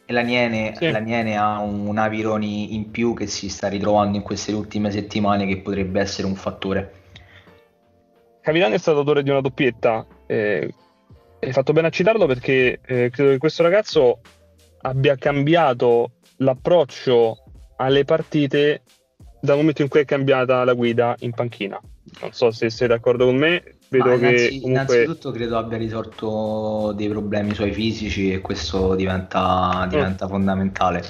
l'Aniene, 0.07 0.75
sì. 0.77 0.91
l'Aniene 0.91 1.37
ha 1.37 1.61
un 1.61 1.97
Avironi 1.97 2.75
in 2.75 2.91
più 2.91 3.15
che 3.15 3.29
si 3.29 3.49
sta 3.49 3.69
ritrovando 3.69 4.17
in 4.17 4.25
queste 4.25 4.53
ultime 4.53 4.91
settimane 4.91 5.47
che 5.47 5.59
potrebbe 5.59 6.01
essere 6.01 6.27
un 6.27 6.35
fattore. 6.35 7.03
Capitano 8.41 8.75
è 8.75 8.79
stato 8.79 8.99
autore 8.99 9.23
di 9.23 9.31
una 9.31 9.41
doppietta. 9.41 10.05
Eh, 10.27 10.75
hai 11.41 11.53
fatto 11.53 11.73
bene 11.73 11.87
a 11.87 11.91
citarlo 11.91 12.27
perché 12.27 12.81
eh, 12.85 13.11
credo 13.11 13.31
che 13.31 13.39
questo 13.39 13.63
ragazzo 13.63 14.21
abbia 14.81 15.15
cambiato 15.15 16.15
l'approccio 16.39 17.39
alle 17.77 18.05
partite 18.05 18.83
dal 19.41 19.57
momento 19.57 19.83
in 19.83 19.89
cui 19.89 20.01
è 20.01 20.05
cambiata 20.05 20.65
la 20.65 20.73
guida 20.73 21.15
in 21.21 21.31
panchina. 21.31 21.81
Non 22.21 22.33
so 22.33 22.51
se 22.51 22.71
sei 22.71 22.89
d'accordo 22.89 23.27
con 23.27 23.37
me. 23.37 23.77
Vedo 23.89 24.13
innanzi, 24.13 24.49
che 24.49 24.61
comunque... 24.61 24.95
Innanzitutto 24.95 25.31
credo 25.31 25.57
abbia 25.57 25.79
risolto 25.79 26.93
dei 26.95 27.09
problemi 27.09 27.55
suoi 27.55 27.73
fisici 27.73 28.33
e 28.33 28.41
questo 28.41 28.95
diventa, 28.95 29.87
diventa 29.89 30.27
mm. 30.27 30.29
fondamentale. 30.29 31.05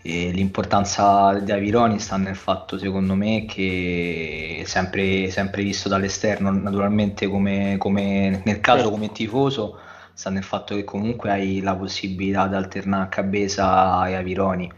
E 0.00 0.30
l'importanza 0.30 1.38
di 1.40 1.50
Avironi 1.50 1.98
sta 1.98 2.16
nel 2.16 2.36
fatto, 2.36 2.78
secondo 2.78 3.14
me, 3.14 3.44
che 3.46 4.62
sempre, 4.64 5.28
sempre 5.30 5.62
visto 5.62 5.88
dall'esterno, 5.88 6.50
naturalmente 6.52 7.26
come, 7.26 7.76
come 7.78 8.40
nel 8.44 8.60
caso 8.60 8.78
certo. 8.78 8.90
come 8.92 9.12
tifoso, 9.12 9.78
sta 10.12 10.30
nel 10.30 10.44
fatto 10.44 10.76
che 10.76 10.84
comunque 10.84 11.30
hai 11.30 11.60
la 11.60 11.74
possibilità 11.74 12.46
di 12.46 12.54
alternare 12.54 13.04
a 13.04 13.08
Cabeza 13.08 14.08
e 14.08 14.14
Avironi 14.14 14.70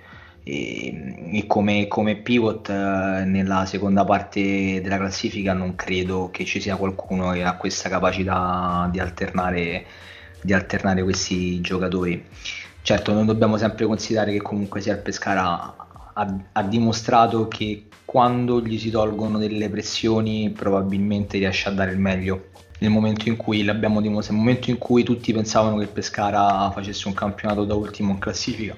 e, 0.50 1.38
e 1.38 1.46
come, 1.46 1.86
come, 1.86 2.16
pivot 2.16 2.68
eh, 2.68 3.24
nella 3.24 3.64
seconda 3.66 4.04
parte 4.04 4.80
della 4.80 4.96
classifica 4.96 5.52
non 5.52 5.76
credo 5.76 6.30
che 6.32 6.44
ci 6.44 6.60
sia 6.60 6.74
qualcuno 6.74 7.30
che 7.30 7.44
ha 7.44 7.56
questa 7.56 7.88
capacità 7.88 8.88
di 8.90 8.98
alternare, 8.98 9.84
di 10.42 10.52
alternare 10.52 11.02
questi 11.04 11.60
giocatori. 11.60 12.24
Certo, 12.82 13.12
noi 13.12 13.26
dobbiamo 13.26 13.58
sempre 13.58 13.86
considerare 13.86 14.32
che 14.32 14.42
comunque 14.42 14.80
sia 14.80 14.94
il 14.94 15.00
Pescara 15.00 15.76
ha, 16.14 16.36
ha, 16.52 16.62
dimostrato 16.62 17.46
che 17.46 17.86
quando 18.04 18.60
gli 18.60 18.78
si 18.78 18.90
tolgono 18.90 19.38
delle 19.38 19.68
pressioni 19.68 20.50
probabilmente 20.50 21.38
riesce 21.38 21.68
a 21.68 21.72
dare 21.72 21.92
il 21.92 21.98
meglio 21.98 22.48
nel 22.80 22.90
momento 22.90 23.28
in 23.28 23.36
cui 23.36 23.62
l'abbiamo 23.62 24.00
dimostrato, 24.00 24.32
nel 24.32 24.46
momento 24.46 24.70
in 24.70 24.78
cui 24.78 25.04
tutti 25.04 25.32
pensavano 25.32 25.76
che 25.76 25.82
il 25.82 25.90
Pescara 25.90 26.70
facesse 26.72 27.06
un 27.06 27.14
campionato 27.14 27.64
da 27.64 27.74
ultimo 27.74 28.10
in 28.12 28.18
classifica, 28.18 28.74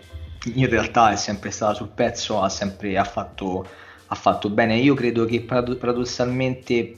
in 0.54 0.68
realtà 0.68 1.12
è 1.12 1.16
sempre 1.16 1.50
stata 1.50 1.74
sul 1.74 1.88
pezzo, 1.88 2.40
ha 2.40 2.48
sempre 2.48 2.96
ha 2.98 3.04
fatto, 3.04 3.66
ha 4.06 4.14
fatto 4.14 4.50
bene. 4.50 4.76
Io 4.76 4.94
credo 4.94 5.24
che 5.24 5.40
paradossalmente 5.42 6.94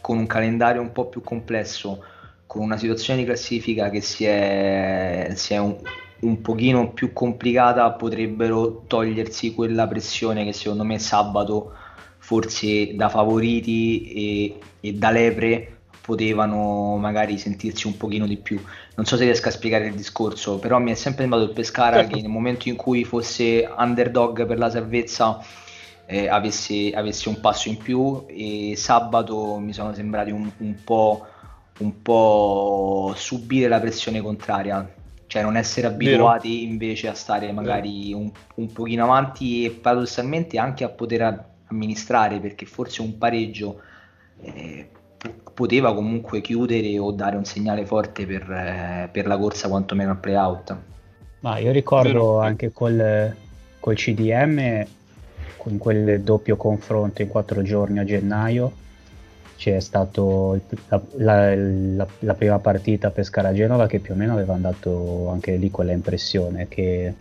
con 0.00 0.18
un 0.18 0.26
calendario 0.26 0.80
un 0.80 0.92
po' 0.92 1.06
più 1.06 1.22
complesso, 1.22 2.04
con 2.46 2.62
una 2.62 2.76
situazione 2.76 3.20
di 3.20 3.24
classifica 3.24 3.90
che 3.90 4.00
si 4.00 4.24
è, 4.24 5.32
si 5.34 5.54
è 5.54 5.58
un, 5.58 5.76
un 6.20 6.40
pochino 6.40 6.92
più 6.92 7.12
complicata, 7.12 7.90
potrebbero 7.92 8.84
togliersi 8.86 9.54
quella 9.54 9.86
pressione 9.86 10.44
che 10.44 10.52
secondo 10.52 10.84
me 10.84 10.98
sabato 10.98 11.72
forse 12.18 12.94
da 12.94 13.08
favoriti 13.08 14.12
e, 14.12 14.58
e 14.80 14.92
da 14.94 15.10
lepre 15.10 15.73
potevano 16.04 16.98
magari 16.98 17.38
sentirsi 17.38 17.86
un 17.86 17.96
pochino 17.96 18.26
di 18.26 18.36
più. 18.36 18.62
Non 18.94 19.06
so 19.06 19.16
se 19.16 19.24
riesco 19.24 19.48
a 19.48 19.52
spiegare 19.52 19.86
il 19.86 19.94
discorso, 19.94 20.58
però 20.58 20.78
mi 20.78 20.90
è 20.90 20.94
sempre 20.94 21.22
sembrato 21.22 21.44
il 21.44 21.52
Pescara 21.52 21.96
certo. 21.96 22.14
che 22.14 22.20
nel 22.20 22.30
momento 22.30 22.68
in 22.68 22.76
cui 22.76 23.04
fosse 23.04 23.66
underdog 23.74 24.44
per 24.44 24.58
la 24.58 24.68
salvezza 24.68 25.42
eh, 26.04 26.28
avesse, 26.28 26.90
avesse, 26.90 27.30
un 27.30 27.40
passo 27.40 27.70
in 27.70 27.78
più 27.78 28.26
e 28.26 28.74
sabato 28.76 29.56
mi 29.56 29.72
sono 29.72 29.94
sembrati 29.94 30.30
un, 30.30 30.50
un, 30.58 30.74
po', 30.84 31.26
un 31.78 32.02
po' 32.02 33.14
subire 33.16 33.68
la 33.68 33.80
pressione 33.80 34.20
contraria, 34.20 34.86
cioè 35.26 35.40
non 35.40 35.56
essere 35.56 35.86
abituati 35.86 36.50
Vero. 36.50 36.70
invece 36.70 37.08
a 37.08 37.14
stare 37.14 37.50
magari 37.50 38.12
un, 38.12 38.30
un 38.56 38.72
pochino 38.72 39.04
avanti 39.04 39.64
e 39.64 39.70
paradossalmente 39.70 40.58
anche 40.58 40.84
a 40.84 40.90
poter 40.90 41.52
amministrare 41.68 42.40
perché 42.40 42.66
forse 42.66 43.00
un 43.00 43.16
pareggio 43.16 43.80
eh, 44.42 44.90
poteva 45.54 45.94
comunque 45.94 46.40
chiudere 46.40 46.98
o 46.98 47.12
dare 47.12 47.36
un 47.36 47.44
segnale 47.44 47.86
forte 47.86 48.26
per, 48.26 48.50
eh, 48.50 49.08
per 49.10 49.26
la 49.26 49.38
corsa 49.38 49.68
quantomeno 49.68 50.10
al 50.10 50.18
playout. 50.18 50.76
Ma 51.40 51.58
io 51.58 51.72
ricordo 51.72 52.40
anche 52.40 52.72
col, 52.72 53.34
col 53.78 53.94
CDM, 53.94 54.84
con 55.56 55.78
quel 55.78 56.22
doppio 56.22 56.56
confronto 56.56 57.22
in 57.22 57.28
quattro 57.28 57.62
giorni 57.62 57.98
a 57.98 58.04
gennaio, 58.04 58.72
c'è 59.56 59.78
stata 59.78 60.20
la, 60.88 61.00
la, 61.16 61.54
la, 61.54 62.06
la, 62.18 62.34
prima 62.34 62.58
partita 62.58 63.10
Pescara-Genova 63.10 63.86
che 63.86 64.00
più 64.00 64.14
o 64.14 64.16
meno 64.16 64.32
aveva 64.32 64.54
dato 64.56 65.28
anche 65.30 65.54
lì 65.56 65.70
quella 65.70 65.92
impressione 65.92 66.66
che 66.66 67.14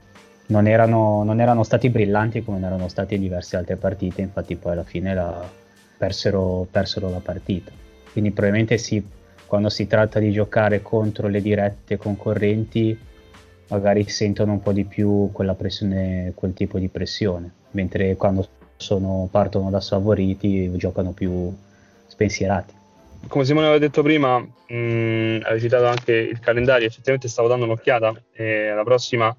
non 0.48 0.68
erano, 0.68 1.24
non 1.24 1.40
erano 1.40 1.64
stati 1.64 1.90
brillanti 1.90 2.44
come 2.44 2.66
erano 2.66 2.88
state 2.88 3.20
diverse 3.20 3.56
altre 3.56 3.76
partite, 3.76 4.22
infatti 4.22 4.56
poi 4.56 4.72
alla 4.72 4.84
fine 4.84 5.16
persero, 5.98 6.68
persero 6.70 7.10
la 7.10 7.20
partita. 7.20 7.83
Quindi 8.14 8.32
probabilmente 8.32 8.78
sì, 8.78 9.04
quando 9.46 9.70
si 9.70 9.88
tratta 9.88 10.20
di 10.20 10.32
giocare 10.32 10.82
contro 10.82 11.28
le 11.28 11.42
dirette 11.42 11.98
concorrenti, 11.98 12.98
magari 13.68 14.08
sentono 14.08 14.54
un 14.54 14.62
po' 14.62 14.72
di 14.72 14.86
più 14.86 15.32
quella 15.32 15.56
pressione, 15.56 16.32
quel 16.36 16.54
tipo 16.54 16.80
di 16.80 16.88
pressione, 16.88 17.52
mentre 17.72 18.16
quando 18.16 18.48
sono, 18.78 19.28
partono 19.30 19.70
da 19.70 19.82
favoriti 19.82 20.72
giocano 20.78 21.12
più 21.12 21.52
spensierati. 22.08 22.74
Come 23.28 23.46
Simone 23.46 23.66
aveva 23.68 23.80
detto 23.80 24.04
prima, 24.04 24.38
mh, 24.40 25.40
aveva 25.44 25.60
citato 25.60 25.86
anche 25.86 26.14
il 26.14 26.40
calendario, 26.40 26.88
effettivamente 26.88 27.28
stavo 27.28 27.48
dando 27.48 27.66
un'occhiata 27.66 28.14
e 28.32 28.72
la 28.74 28.84
prossima 28.84 29.36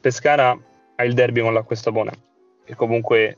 Pescara 0.00 0.56
ha 0.96 1.04
il 1.04 1.14
derby 1.14 1.40
con 1.40 1.52
l'Acquestapone, 1.52 2.10
che 2.64 2.74
comunque 2.74 3.36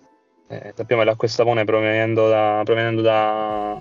eh, 0.49 0.73
sappiamo 0.75 1.03
che 1.03 1.09
l'Acquestapone 1.09 1.65
provenendo, 1.65 2.29
da, 2.29 2.63
provenendo 2.65 3.03
da, 3.03 3.81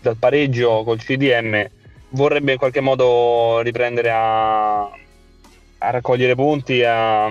dal 0.00 0.16
pareggio 0.16 0.82
col 0.84 0.98
CDM 0.98 1.66
vorrebbe 2.10 2.52
in 2.52 2.58
qualche 2.58 2.80
modo 2.80 3.60
riprendere 3.60 4.10
a, 4.10 4.82
a 4.82 5.90
raccogliere 5.90 6.34
punti 6.34 6.82
a, 6.82 7.28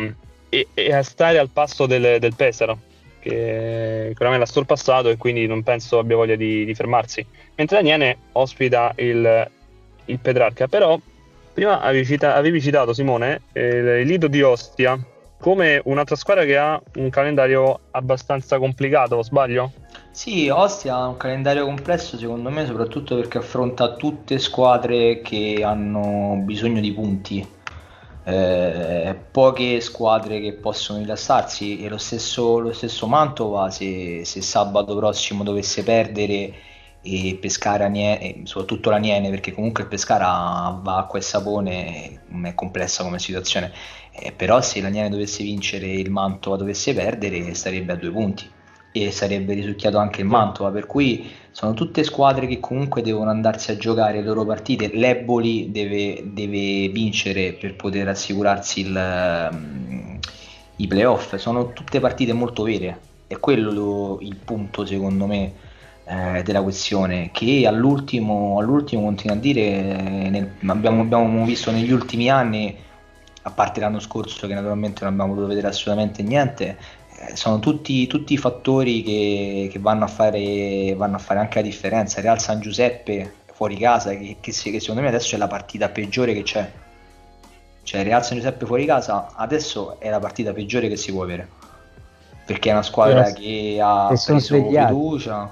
e, 0.50 0.68
e, 0.74 0.94
a 0.94 1.04
stare 1.04 1.38
al 1.40 1.50
passo 1.50 1.86
del, 1.86 2.20
del 2.20 2.36
Pesaro 2.36 2.80
che 3.20 4.14
oramai 4.18 4.40
l'ha 4.40 4.46
sorpassato 4.46 5.10
e 5.10 5.18
quindi 5.18 5.48
non 5.48 5.64
penso 5.64 6.00
abbia 6.00 6.16
voglia 6.16 6.36
di, 6.36 6.66
di 6.66 6.76
fermarsi 6.76 7.26
mentre 7.56 7.80
Aniene 7.80 8.18
ospita 8.34 8.94
il, 8.98 9.50
il 10.06 10.20
Petrarca 10.20 10.68
però 10.68 11.00
prima 11.54 11.82
avevi, 11.82 12.06
cita, 12.06 12.36
avevi 12.36 12.62
citato 12.62 12.94
Simone 12.94 13.42
il 13.54 14.02
Lido 14.06 14.28
di 14.28 14.42
Ostia 14.42 14.98
come 15.40 15.82
un'altra 15.86 16.16
squadra 16.16 16.44
che 16.46 16.58
ha 16.58 16.82
un 16.96 17.10
calendario 17.10 17.80
abbastanza 17.92 18.58
complicato, 18.58 19.22
sbaglio? 19.22 19.72
Sì, 20.18 20.50
Ostia 20.50 20.96
ha 20.96 21.08
un 21.10 21.16
calendario 21.16 21.64
complesso 21.66 22.18
secondo 22.18 22.50
me, 22.50 22.66
soprattutto 22.66 23.16
perché 23.16 23.38
affronta 23.38 23.94
tutte 23.94 24.40
squadre 24.40 25.22
che 25.22 25.62
hanno 25.64 26.42
bisogno 26.44 26.82
di 26.82 26.92
punti. 26.92 27.48
Eh, 28.24 29.16
poche 29.30 29.80
squadre 29.80 30.40
che 30.40 30.54
possono 30.54 30.98
rilassarsi 30.98 31.84
e 31.84 31.88
lo 31.88 32.00
stesso, 32.00 32.58
lo 32.58 32.74
stesso 32.74 33.06
Mantova 33.06 33.70
se, 33.70 34.26
se, 34.26 34.42
sabato 34.42 34.96
prossimo 34.96 35.44
dovesse 35.44 35.84
perdere 35.84 36.52
e 37.04 37.38
pescare 37.40 37.84
a 37.84 37.88
Niene, 37.88 38.42
soprattutto 38.46 38.90
la 38.90 38.98
Niene 38.98 39.30
perché 39.30 39.54
comunque 39.54 39.86
Pescara 39.86 40.80
va 40.82 40.98
acqua 40.98 41.20
e 41.20 41.22
sapone 41.22 42.22
è 42.44 42.56
complessa 42.56 43.04
come 43.04 43.20
situazione 43.20 43.72
eh, 44.12 44.32
però 44.32 44.62
se 44.62 44.82
la 44.82 44.90
Niene 44.90 45.10
dovesse 45.10 45.44
vincere 45.44 45.86
il 45.88 46.10
Mantova 46.10 46.58
dovesse 46.58 46.94
perdere 46.96 47.54
starebbe 47.54 47.94
a 47.94 47.96
due 47.96 48.12
punti 48.12 48.56
e 49.06 49.12
sarebbe 49.12 49.54
risucchiato 49.54 49.98
anche 49.98 50.22
il 50.22 50.28
Mantova 50.28 50.72
per 50.72 50.86
cui 50.86 51.30
sono 51.52 51.74
tutte 51.74 52.04
squadre 52.04 52.48
che 52.48 52.60
comunque 52.60 53.02
devono 53.02 53.30
andarsi 53.30 53.72
a 53.72 53.78
giocare 53.78 54.20
le 54.20 54.26
loro 54.26 54.46
partite. 54.46 54.90
l'Eboli 54.94 55.72
deve, 55.72 56.22
deve 56.26 56.90
vincere 56.90 57.54
per 57.54 57.76
poter 57.76 58.08
assicurarsi 58.08 58.82
il, 58.82 59.50
um, 59.52 60.20
i 60.76 60.88
playoff. 60.88 61.36
Sono 61.36 61.74
tutte 61.74 62.00
partite 62.00 62.34
molto 62.34 62.64
vere. 62.64 63.00
È 63.26 63.38
quello 63.40 63.72
lo, 63.72 64.20
il 64.22 64.36
punto 64.36 64.86
secondo 64.86 65.26
me 65.26 65.54
eh, 66.06 66.44
della 66.44 66.62
questione 66.62 67.32
che 67.34 67.66
all'ultimo, 67.68 68.60
all'ultimo 68.60 69.04
continua 69.04 69.36
a 69.36 69.40
dire 69.40 69.62
eh, 69.62 70.30
nel, 70.30 70.52
abbiamo, 70.68 71.02
abbiamo 71.02 71.44
visto 71.44 71.72
negli 71.72 71.92
ultimi 71.92 72.30
anni 72.30 72.86
a 73.48 73.52
parte 73.52 73.80
l'anno 73.80 74.00
scorso 74.00 74.46
che 74.46 74.54
naturalmente 74.54 75.04
non 75.04 75.14
abbiamo 75.14 75.32
potuto 75.32 75.48
vedere 75.48 75.68
assolutamente 75.68 76.22
niente, 76.22 76.78
sono 77.34 77.60
tutti, 77.60 78.08
tutti 78.08 78.38
fattori 78.38 79.02
che, 79.04 79.70
che 79.72 79.80
vanno, 79.80 80.06
a 80.06 80.08
fare, 80.08 80.94
vanno, 80.96 81.16
a 81.16 81.20
fare, 81.20 81.40
anche 81.40 81.60
la 81.60 81.66
differenza. 81.66 82.22
Real 82.22 82.40
San 82.40 82.60
Giuseppe 82.60 83.34
fuori 83.54 83.78
casa, 83.78 84.12
che, 84.12 84.38
che, 84.40 84.52
che, 84.52 84.80
secondo 84.80 85.02
me 85.02 85.08
adesso 85.08 85.36
è 85.36 85.38
la 85.38 85.48
partita 85.48 85.90
peggiore 85.90 86.34
che 86.34 86.44
c'è. 86.44 86.72
Cioè 87.84 88.04
Real 88.04 88.24
San 88.24 88.38
Giuseppe 88.38 88.66
fuori 88.66 88.86
casa 88.86 89.34
adesso 89.36 90.00
è 90.00 90.10
la 90.10 90.20
partita 90.20 90.54
peggiore 90.54 90.88
che 90.90 90.98
si 90.98 91.12
può 91.12 91.24
avere. 91.24 91.48
Perché 92.46 92.70
è 92.70 92.74
una 92.74 92.84
squadra 92.84 93.24
Però, 93.24 93.36
che 93.36 93.80
ha 93.82 94.08
preso 94.08 94.40
fiducia. 94.40 95.52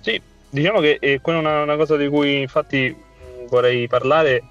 Sì, 0.00 0.20
diciamo 0.50 0.80
che 0.80 0.98
è 0.98 1.20
una, 1.24 1.62
una 1.62 1.76
cosa 1.76 1.96
di 1.96 2.08
cui 2.08 2.40
infatti 2.40 2.94
vorrei 3.48 3.86
parlare 3.86 4.42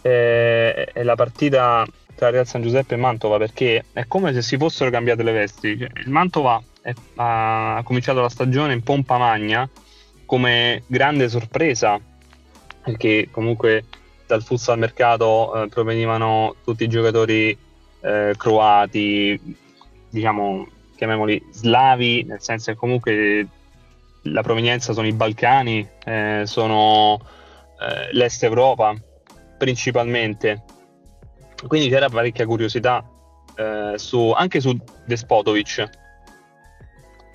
eh, 0.00 0.84
è 0.92 1.02
la 1.02 1.14
partita 1.14 1.84
tra 2.14 2.30
Real 2.30 2.46
San 2.46 2.62
Giuseppe 2.62 2.94
e 2.94 2.98
Mantova 2.98 3.38
perché 3.38 3.84
è 3.92 4.06
come 4.06 4.32
se 4.32 4.42
si 4.42 4.56
fossero 4.56 4.90
cambiate 4.90 5.22
le 5.22 5.32
vesti. 5.32 5.78
Cioè, 5.78 5.88
il 5.94 6.10
Mantova 6.10 6.62
è, 6.80 6.92
ha 7.16 7.80
cominciato 7.84 8.20
la 8.20 8.28
stagione 8.28 8.72
in 8.72 8.82
pompa 8.82 9.18
magna 9.18 9.68
come 10.24 10.82
grande 10.86 11.28
sorpresa 11.28 12.00
perché 12.82 13.28
comunque 13.30 13.84
dal 14.26 14.42
futsal 14.42 14.78
mercato 14.78 15.62
eh, 15.64 15.68
provenivano 15.68 16.56
tutti 16.64 16.84
i 16.84 16.88
giocatori 16.88 17.56
eh, 18.00 18.34
croati, 18.36 19.56
diciamo, 20.10 20.68
chiamiamoli 20.96 21.42
slavi, 21.50 22.24
nel 22.24 22.40
senso 22.40 22.72
che 22.72 22.76
comunque 22.76 23.48
la 24.22 24.42
provenienza 24.42 24.92
sono 24.92 25.06
i 25.06 25.12
Balcani, 25.12 25.86
eh, 26.04 26.42
sono 26.44 27.20
eh, 27.80 28.12
l'Est 28.12 28.42
Europa, 28.42 28.94
principalmente. 29.58 30.62
Quindi 31.66 31.88
c'era 31.88 32.08
parecchia 32.08 32.46
curiosità 32.46 33.04
eh, 33.56 33.94
su, 33.96 34.30
anche 34.30 34.60
su 34.60 34.76
Despotovic. 35.04 36.02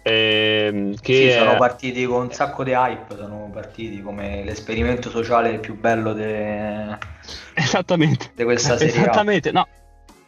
Eh, 0.01 0.95
che 1.01 1.13
sì, 1.13 1.37
sono 1.37 1.57
partiti 1.57 2.05
con 2.05 2.21
un 2.21 2.31
sacco 2.31 2.63
di 2.63 2.71
hype, 2.71 3.15
sono 3.15 3.49
partiti 3.51 4.01
come 4.01 4.43
l'esperimento 4.43 5.09
sociale 5.09 5.59
più 5.59 5.77
bello 5.77 6.13
de... 6.13 6.97
Esattamente. 7.53 8.31
di 8.33 8.43
questa 8.43 8.77
serie. 8.77 8.93
Esattamente, 8.93 9.51
no. 9.51 9.67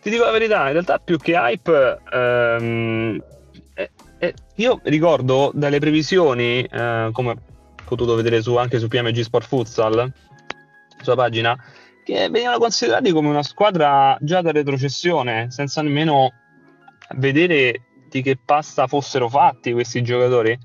Ti 0.02 0.10
dico 0.10 0.26
la 0.26 0.32
verità, 0.32 0.66
in 0.66 0.74
realtà 0.74 0.98
più 0.98 1.18
che 1.18 1.34
hype, 1.34 2.00
ehm, 2.12 3.24
eh, 3.76 3.92
eh, 4.18 4.34
io 4.56 4.80
ricordo 4.84 5.52
dalle 5.54 5.80
previsioni, 5.80 6.64
eh, 6.64 7.10
come 7.12 7.32
ho 7.32 7.36
potuto 7.86 8.16
vedere 8.16 8.42
su, 8.42 8.56
anche 8.56 8.80
su 8.80 8.88
PMG 8.88 9.22
Sport 9.22 9.48
Futsal, 9.48 10.12
sulla 11.02 11.16
pagina, 11.16 11.58
che 12.04 12.30
venivano 12.30 12.58
considerati 12.58 13.12
come 13.12 13.30
una 13.30 13.44
squadra 13.44 14.18
già 14.22 14.42
da 14.42 14.52
retrocessione, 14.52 15.52
senza 15.52 15.82
nemmeno 15.82 16.32
vedere 17.16 17.82
di 18.10 18.22
che 18.22 18.38
pasta 18.44 18.88
fossero 18.88 19.30
fatti 19.30 19.72
questi 19.72 20.02
giocatori. 20.02 20.58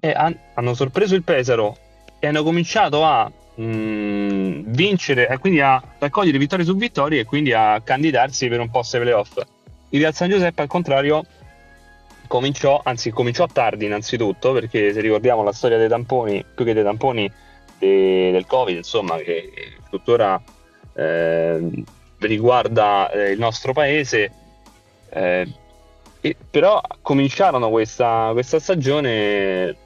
E 0.00 0.10
han- 0.10 0.38
hanno 0.54 0.74
sorpreso 0.74 1.14
il 1.14 1.22
Pesaro 1.22 1.76
e 2.18 2.26
hanno 2.26 2.42
cominciato 2.42 3.04
a 3.04 3.30
mh, 3.54 3.62
mm, 3.64 4.62
vincere, 4.66 5.28
e 5.28 5.38
quindi 5.38 5.60
a 5.60 5.82
raccogliere 5.98 6.38
vittorie 6.38 6.64
su 6.64 6.74
vittorie 6.76 7.20
e 7.20 7.24
quindi 7.24 7.52
a 7.52 7.80
candidarsi 7.82 8.48
per 8.48 8.60
un 8.60 8.70
posto 8.70 8.96
ai 8.96 9.02
playoff. 9.02 9.40
Il 9.90 10.00
Real 10.00 10.14
San 10.14 10.30
Giuseppe, 10.30 10.62
al 10.62 10.68
contrario, 10.68 11.24
cominciò, 12.26 12.80
anzi 12.82 13.10
cominciò 13.10 13.46
tardi 13.46 13.84
innanzitutto, 13.84 14.52
perché 14.52 14.92
se 14.92 15.00
ricordiamo 15.00 15.42
la 15.42 15.52
storia 15.52 15.76
dei 15.76 15.88
tamponi, 15.88 16.44
più 16.54 16.64
che 16.64 16.72
dei 16.72 16.82
tamponi 16.82 17.30
de- 17.78 18.30
del 18.32 18.46
Covid, 18.46 18.76
insomma, 18.76 19.16
che 19.18 19.52
tuttora 19.90 20.42
eh, 20.94 21.84
riguarda 22.18 23.10
il 23.30 23.38
nostro 23.38 23.72
paese. 23.72 24.32
Eh, 25.10 25.48
e, 26.20 26.36
però 26.50 26.80
cominciarono 27.00 27.68
questa, 27.70 28.30
questa 28.32 28.60
stagione, 28.60 29.76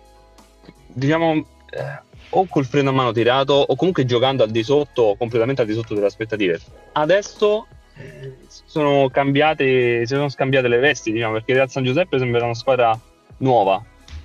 diciamo, 0.88 1.33
eh, 1.71 2.05
o 2.31 2.47
col 2.47 2.66
freno 2.66 2.90
a 2.90 2.92
mano 2.92 3.12
tirato 3.12 3.55
o 3.55 3.75
comunque 3.77 4.05
giocando 4.05 4.42
al 4.42 4.51
di 4.51 4.62
sotto, 4.62 5.14
completamente 5.16 5.62
al 5.62 5.66
di 5.66 5.73
sotto 5.73 5.95
delle 5.95 6.07
aspettative. 6.07 6.61
Adesso 6.92 7.66
eh, 7.97 8.37
sono 8.47 9.09
cambiate, 9.11 10.07
si 10.07 10.14
sono 10.14 10.29
scambiate 10.29 10.69
le 10.69 10.79
vesti, 10.79 11.12
diciamo, 11.12 11.35
perché 11.35 11.55
Real 11.55 11.71
San 11.71 11.85
Giuseppe 11.85 12.19
sembra 12.19 12.45
una 12.45 12.55
squadra 12.55 12.99
nuova 13.38 13.83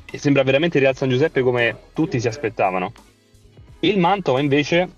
e 0.09 0.17
sembra 0.17 0.43
veramente 0.43 0.79
Real 0.79 0.95
San 0.95 1.09
Giuseppe 1.09 1.41
come 1.41 1.75
tutti 1.93 2.19
si 2.19 2.27
aspettavano. 2.27 2.91
Il 3.79 3.97
Mantova 3.97 4.41
invece 4.41 4.89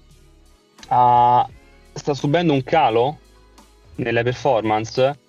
ha, 0.88 1.48
sta 1.94 2.14
subendo 2.14 2.54
un 2.54 2.64
calo 2.64 3.18
nelle 3.96 4.24
performance 4.24 5.20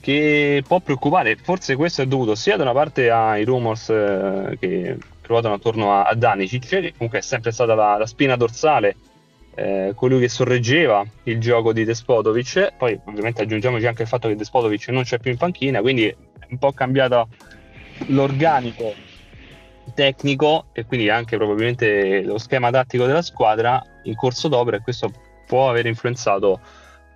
che 0.00 0.62
può 0.66 0.80
preoccupare. 0.80 1.36
Forse 1.36 1.76
questo 1.76 2.02
è 2.02 2.06
dovuto 2.06 2.34
sia 2.34 2.56
da 2.56 2.64
una 2.64 2.72
parte 2.72 3.10
ai 3.10 3.44
rumors 3.44 3.88
eh, 3.88 4.56
che 4.58 4.98
ruotano 5.22 5.54
attorno 5.54 5.92
a, 5.92 6.04
a 6.04 6.14
Danicic, 6.14 6.68
che 6.68 6.92
comunque 6.96 7.20
è 7.20 7.22
sempre 7.22 7.52
stata 7.52 7.74
la, 7.74 7.96
la 7.96 8.06
spina 8.06 8.36
dorsale, 8.36 8.96
eh, 9.54 9.92
colui 9.94 10.20
che 10.20 10.28
sorreggeva 10.28 11.04
il 11.24 11.38
gioco 11.40 11.72
di 11.72 11.84
Despodovic. 11.84 12.74
Poi 12.76 12.98
ovviamente 13.04 13.42
aggiungiamoci 13.42 13.86
anche 13.86 14.02
il 14.02 14.08
fatto 14.08 14.28
che 14.28 14.36
Despodovic 14.36 14.88
non 14.88 15.04
c'è 15.04 15.18
più 15.18 15.30
in 15.30 15.36
panchina, 15.36 15.80
quindi 15.80 16.06
è 16.06 16.16
un 16.50 16.58
po' 16.58 16.72
cambiato 16.72 17.28
l'organico 18.06 18.92
tecnico 19.94 20.66
e 20.72 20.84
quindi 20.84 21.08
anche 21.10 21.36
probabilmente 21.36 22.22
lo 22.22 22.38
schema 22.38 22.70
tattico 22.70 23.06
della 23.06 23.22
squadra 23.22 23.82
in 24.04 24.14
corso 24.14 24.48
d'opera 24.48 24.78
e 24.78 24.80
questo 24.80 25.12
può 25.46 25.70
aver 25.70 25.86
influenzato 25.86 26.60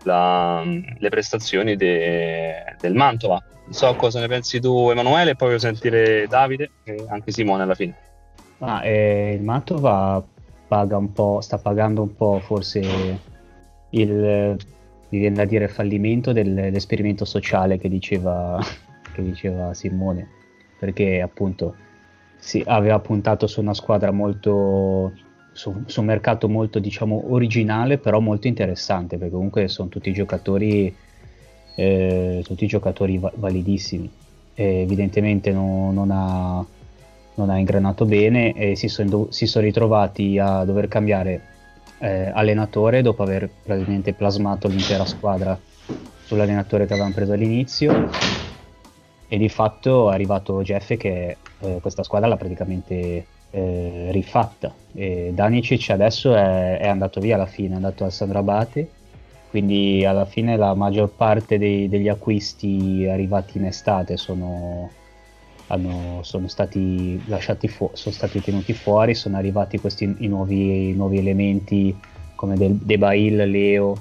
la, 0.04 0.62
le 0.64 1.08
prestazioni 1.08 1.76
de, 1.76 2.76
del 2.80 2.94
Mantova. 2.94 3.42
Non 3.64 3.72
so 3.72 3.94
cosa 3.96 4.20
ne 4.20 4.28
pensi 4.28 4.60
tu 4.60 4.90
Emanuele 4.90 5.32
e 5.32 5.34
poi 5.34 5.48
voglio 5.48 5.60
sentire 5.60 6.26
Davide 6.28 6.70
e 6.84 7.04
anche 7.08 7.32
Simone 7.32 7.62
alla 7.62 7.74
fine. 7.74 7.94
Ah, 8.58 8.84
eh, 8.84 9.34
il 9.34 9.42
Mantova 9.42 10.24
paga 10.68 10.96
un 10.96 11.12
po', 11.12 11.40
sta 11.40 11.58
pagando 11.58 12.02
un 12.02 12.14
po' 12.14 12.40
forse 12.40 12.80
il, 13.90 14.56
viene 15.08 15.34
da 15.34 15.44
dire, 15.44 15.68
fallimento 15.68 16.32
dell'esperimento 16.32 17.24
sociale 17.24 17.78
che 17.78 17.88
diceva, 17.88 18.58
che 19.12 19.22
diceva 19.22 19.74
Simone, 19.74 20.28
perché 20.78 21.20
appunto 21.20 21.74
sì, 22.38 22.62
aveva 22.66 22.98
puntato 23.00 23.46
su 23.46 23.60
una 23.60 23.74
squadra 23.74 24.10
molto 24.10 25.12
su, 25.56 25.82
su, 25.86 26.00
un 26.00 26.06
mercato 26.06 26.48
molto 26.48 26.78
diciamo 26.78 27.32
originale 27.32 27.98
però 27.98 28.20
molto 28.20 28.46
interessante 28.46 29.16
perché 29.16 29.34
comunque 29.34 29.68
sono 29.68 29.88
tutti 29.88 30.12
giocatori 30.12 30.94
eh, 31.76 32.42
tutti 32.44 32.66
giocatori 32.66 33.18
va- 33.18 33.32
validissimi. 33.34 34.10
E 34.54 34.80
evidentemente 34.80 35.52
no, 35.52 35.92
non, 35.92 36.10
ha, 36.10 36.64
non, 37.34 37.50
ha, 37.50 37.58
ingranato 37.58 38.06
bene 38.06 38.54
e 38.54 38.74
si 38.74 38.88
sono, 38.88 39.28
si 39.30 39.46
sono 39.46 39.64
ritrovati 39.64 40.38
a 40.38 40.64
dover 40.64 40.88
cambiare 40.88 41.42
eh, 41.98 42.30
allenatore 42.34 43.02
dopo 43.02 43.22
aver 43.22 43.48
praticamente 43.62 44.14
plasmato 44.14 44.68
l'intera 44.68 45.04
squadra 45.04 45.58
sull'allenatore 46.24 46.86
che 46.86 46.92
avevano 46.94 47.14
preso 47.14 47.32
all'inizio. 47.32 48.08
E 49.28 49.38
di 49.38 49.48
fatto 49.48 50.10
è 50.10 50.14
arrivato 50.14 50.62
Jeff 50.62 50.96
che 50.96 51.36
eh, 51.58 51.78
questa 51.80 52.02
squadra 52.02 52.28
l'ha 52.28 52.36
praticamente 52.36 53.26
eh, 53.50 54.08
rifatta. 54.10 54.72
E 54.94 55.30
Danicic 55.34 55.90
adesso 55.90 56.34
è, 56.34 56.78
è, 56.78 56.88
andato 56.88 57.20
via 57.20 57.34
alla 57.36 57.46
fine, 57.46 57.72
è 57.72 57.76
andato 57.76 58.04
al 58.04 58.12
Sandrabate, 58.12 58.88
quindi 59.50 60.04
alla 60.04 60.24
fine 60.24 60.56
la 60.56 60.74
maggior 60.74 61.10
parte 61.10 61.58
dei, 61.58 61.88
degli 61.88 62.08
acquisti 62.08 63.06
arrivati 63.08 63.58
in 63.58 63.66
estate 63.66 64.16
sono, 64.16 64.90
hanno, 65.68 66.20
sono 66.22 66.48
stati 66.48 67.22
lasciati 67.26 67.68
fu- 67.68 67.90
sono 67.92 68.14
stati 68.14 68.40
tenuti 68.40 68.72
fuori, 68.72 69.14
sono 69.14 69.36
arrivati 69.36 69.78
questi 69.78 70.14
i 70.18 70.28
nuovi, 70.28 70.90
i 70.90 70.92
nuovi 70.92 71.18
elementi 71.18 71.96
come 72.34 72.56
del, 72.56 72.74
De 72.74 72.98
Bail, 72.98 73.48
Leo 73.48 73.96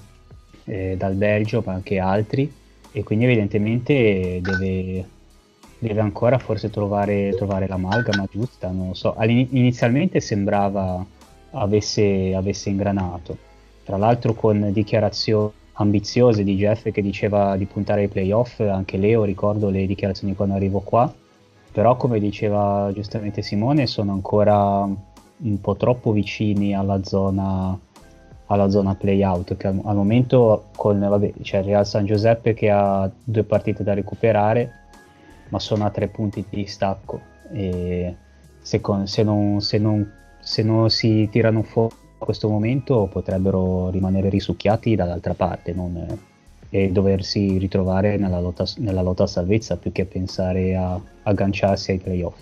eh, 0.65 0.95
dal 0.97 1.13
Belgio, 1.15 1.63
ma 1.65 1.73
anche 1.73 1.99
altri, 1.99 2.51
e 2.91 3.03
quindi 3.03 3.25
evidentemente 3.25 4.39
deve, 4.41 5.05
deve 5.79 6.01
ancora 6.01 6.37
forse 6.37 6.69
trovare, 6.69 7.33
trovare 7.35 7.67
l'amalgama 7.67 8.27
giusta, 8.29 8.69
non 8.69 8.89
lo 8.89 8.93
so. 8.93 9.15
inizialmente 9.19 10.19
sembrava 10.19 11.05
avesse, 11.51 12.33
avesse 12.35 12.69
ingranato, 12.69 13.37
tra 13.83 13.97
l'altro 13.97 14.33
con 14.33 14.71
dichiarazioni 14.71 15.51
ambiziose 15.77 16.43
di 16.43 16.55
Jeff 16.55 16.89
che 16.89 17.01
diceva 17.01 17.55
di 17.57 17.65
puntare 17.65 18.01
ai 18.01 18.07
playoff, 18.07 18.59
anche 18.59 18.97
Leo 18.97 19.23
ricordo 19.23 19.69
le 19.69 19.85
dichiarazioni 19.85 20.35
quando 20.35 20.55
arrivo 20.55 20.79
qua, 20.79 21.11
però 21.71 21.97
come 21.97 22.19
diceva 22.19 22.89
giustamente 22.93 23.41
Simone 23.41 23.87
sono 23.87 24.13
ancora 24.13 24.83
un 24.83 25.61
po' 25.61 25.75
troppo 25.75 26.11
vicini 26.11 26.73
alla 26.73 27.03
zona, 27.03 27.77
alla 28.45 28.69
zona 28.69 28.95
play-out 28.95 29.57
che 29.57 29.67
al, 29.67 29.81
al 29.83 29.95
momento 29.95 30.67
con 30.77 30.97
vabbè, 30.97 31.33
c'è 31.41 31.57
il 31.59 31.65
Real 31.65 31.85
San 31.85 32.05
Giuseppe 32.05 32.53
che 32.53 32.69
ha 32.69 33.09
due 33.21 33.43
partite 33.43 33.83
da 33.83 33.93
recuperare 33.93 34.84
ma 35.49 35.59
sono 35.59 35.85
a 35.85 35.89
tre 35.89 36.07
punti 36.07 36.45
di 36.49 36.61
distacco 36.61 37.21
e 37.51 38.15
se, 38.59 38.81
con, 38.81 39.07
se, 39.07 39.23
non, 39.23 39.61
se, 39.61 39.77
non, 39.77 40.11
se 40.39 40.63
non 40.63 40.89
si 40.89 41.27
tirano 41.31 41.63
fuori 41.63 41.95
a 42.17 42.23
questo 42.25 42.49
momento 42.49 43.07
potrebbero 43.11 43.89
rimanere 43.89 44.29
risucchiati 44.29 44.95
dall'altra 44.95 45.33
parte 45.33 45.73
non, 45.73 46.17
e 46.69 46.91
doversi 46.91 47.57
ritrovare 47.57 48.17
nella 48.17 48.39
lotta, 48.39 48.65
nella 48.77 49.01
lotta 49.01 49.23
a 49.23 49.27
salvezza 49.27 49.77
più 49.77 49.91
che 49.91 50.05
pensare 50.05 50.75
a 50.75 50.99
agganciarsi 51.23 51.91
ai 51.91 51.99
playoff. 51.99 52.37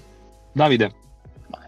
Davide. 0.52 0.92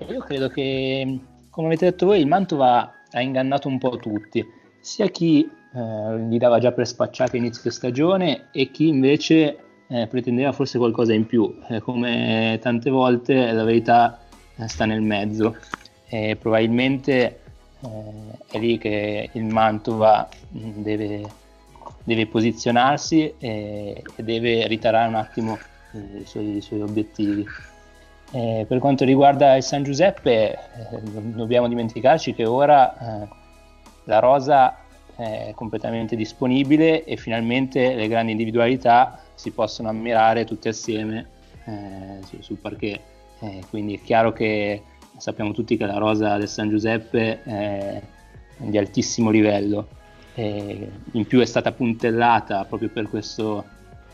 io 0.08 0.20
credo 0.22 0.50
che, 0.50 1.20
come 1.50 1.68
avete 1.68 1.86
detto 1.86 2.06
voi, 2.06 2.20
il 2.20 2.28
Mantova 2.28 2.92
ha 3.12 3.22
ingannato 3.22 3.68
un 3.68 3.78
po' 3.78 3.98
tutti, 3.98 4.46
sia 4.80 5.08
chi 5.10 5.50
eh, 5.74 6.20
gli 6.28 6.38
dava 6.38 6.60
già 6.60 6.72
per 6.72 6.88
spacciato 6.88 7.36
inizio 7.36 7.70
stagione 7.70 8.48
e 8.52 8.72
chi 8.72 8.88
invece 8.88 9.58
eh, 9.88 10.08
pretendeva 10.08 10.52
forse 10.52 10.78
qualcosa 10.78 11.14
in 11.14 11.26
più, 11.26 11.60
eh, 11.70 11.80
come 11.80 12.58
tante 12.62 12.90
volte 12.90 13.52
la 13.52 13.64
verità 13.64 14.20
eh, 14.56 14.68
sta 14.68 14.86
nel 14.86 15.02
mezzo 15.02 15.56
e 16.08 16.36
probabilmente 16.40 17.40
eh, 17.82 18.48
è 18.52 18.58
lì 18.58 18.78
che 18.78 19.30
il 19.32 19.44
Mantova 19.44 20.28
mm, 20.58 20.82
deve, 20.82 21.22
deve 22.04 22.28
posizionarsi 22.28 23.34
e, 23.38 24.02
e, 24.16 24.24
deve 24.24 24.68
ritarare 24.68 25.08
un 25.08 25.16
attimo 25.16 25.58
eh, 25.94 26.20
i 26.22 26.26
suoi, 26.26 26.58
i 26.58 26.62
suoi 26.62 26.82
obiettivi. 26.82 27.46
Eh, 28.32 28.66
per 28.68 28.80
quanto 28.80 29.06
riguarda 29.06 29.56
il 29.56 29.64
San 29.64 29.84
Giuseppe, 29.84 30.58
dobbiamo 31.14 31.68
dimenticarci 31.68 32.34
che 32.34 32.44
ora 32.44 33.30
la 34.06 34.20
rosa 34.20 34.78
è 35.16 35.54
completamente 35.56 36.16
disponibile 36.16 37.04
e 37.06 37.16
finalmente 37.18 37.94
le 37.94 38.08
grandi 38.08 38.32
individualità 38.32 39.25
si 39.36 39.52
possono 39.52 39.90
ammirare 39.90 40.46
tutti 40.46 40.68
assieme 40.68 41.28
eh, 41.66 42.20
sul 42.40 42.58
parquet. 42.58 43.00
Eh, 43.40 43.64
quindi 43.70 43.96
è 43.96 44.02
chiaro 44.02 44.34
che 44.34 44.82
sappiamo 45.18 45.52
tutti 45.52 45.78
che 45.78 45.86
la 45.86 45.98
rosa 45.98 46.38
del 46.38 46.48
San 46.48 46.70
Giuseppe 46.70 47.44
è 47.44 48.02
di 48.58 48.78
altissimo 48.78 49.30
livello. 49.30 49.88
in 50.36 51.26
più 51.28 51.40
è 51.40 51.46
stata 51.46 51.72
puntellata 51.72 52.66
proprio 52.66 52.90
per 52.90 53.10
questo, 53.10 53.64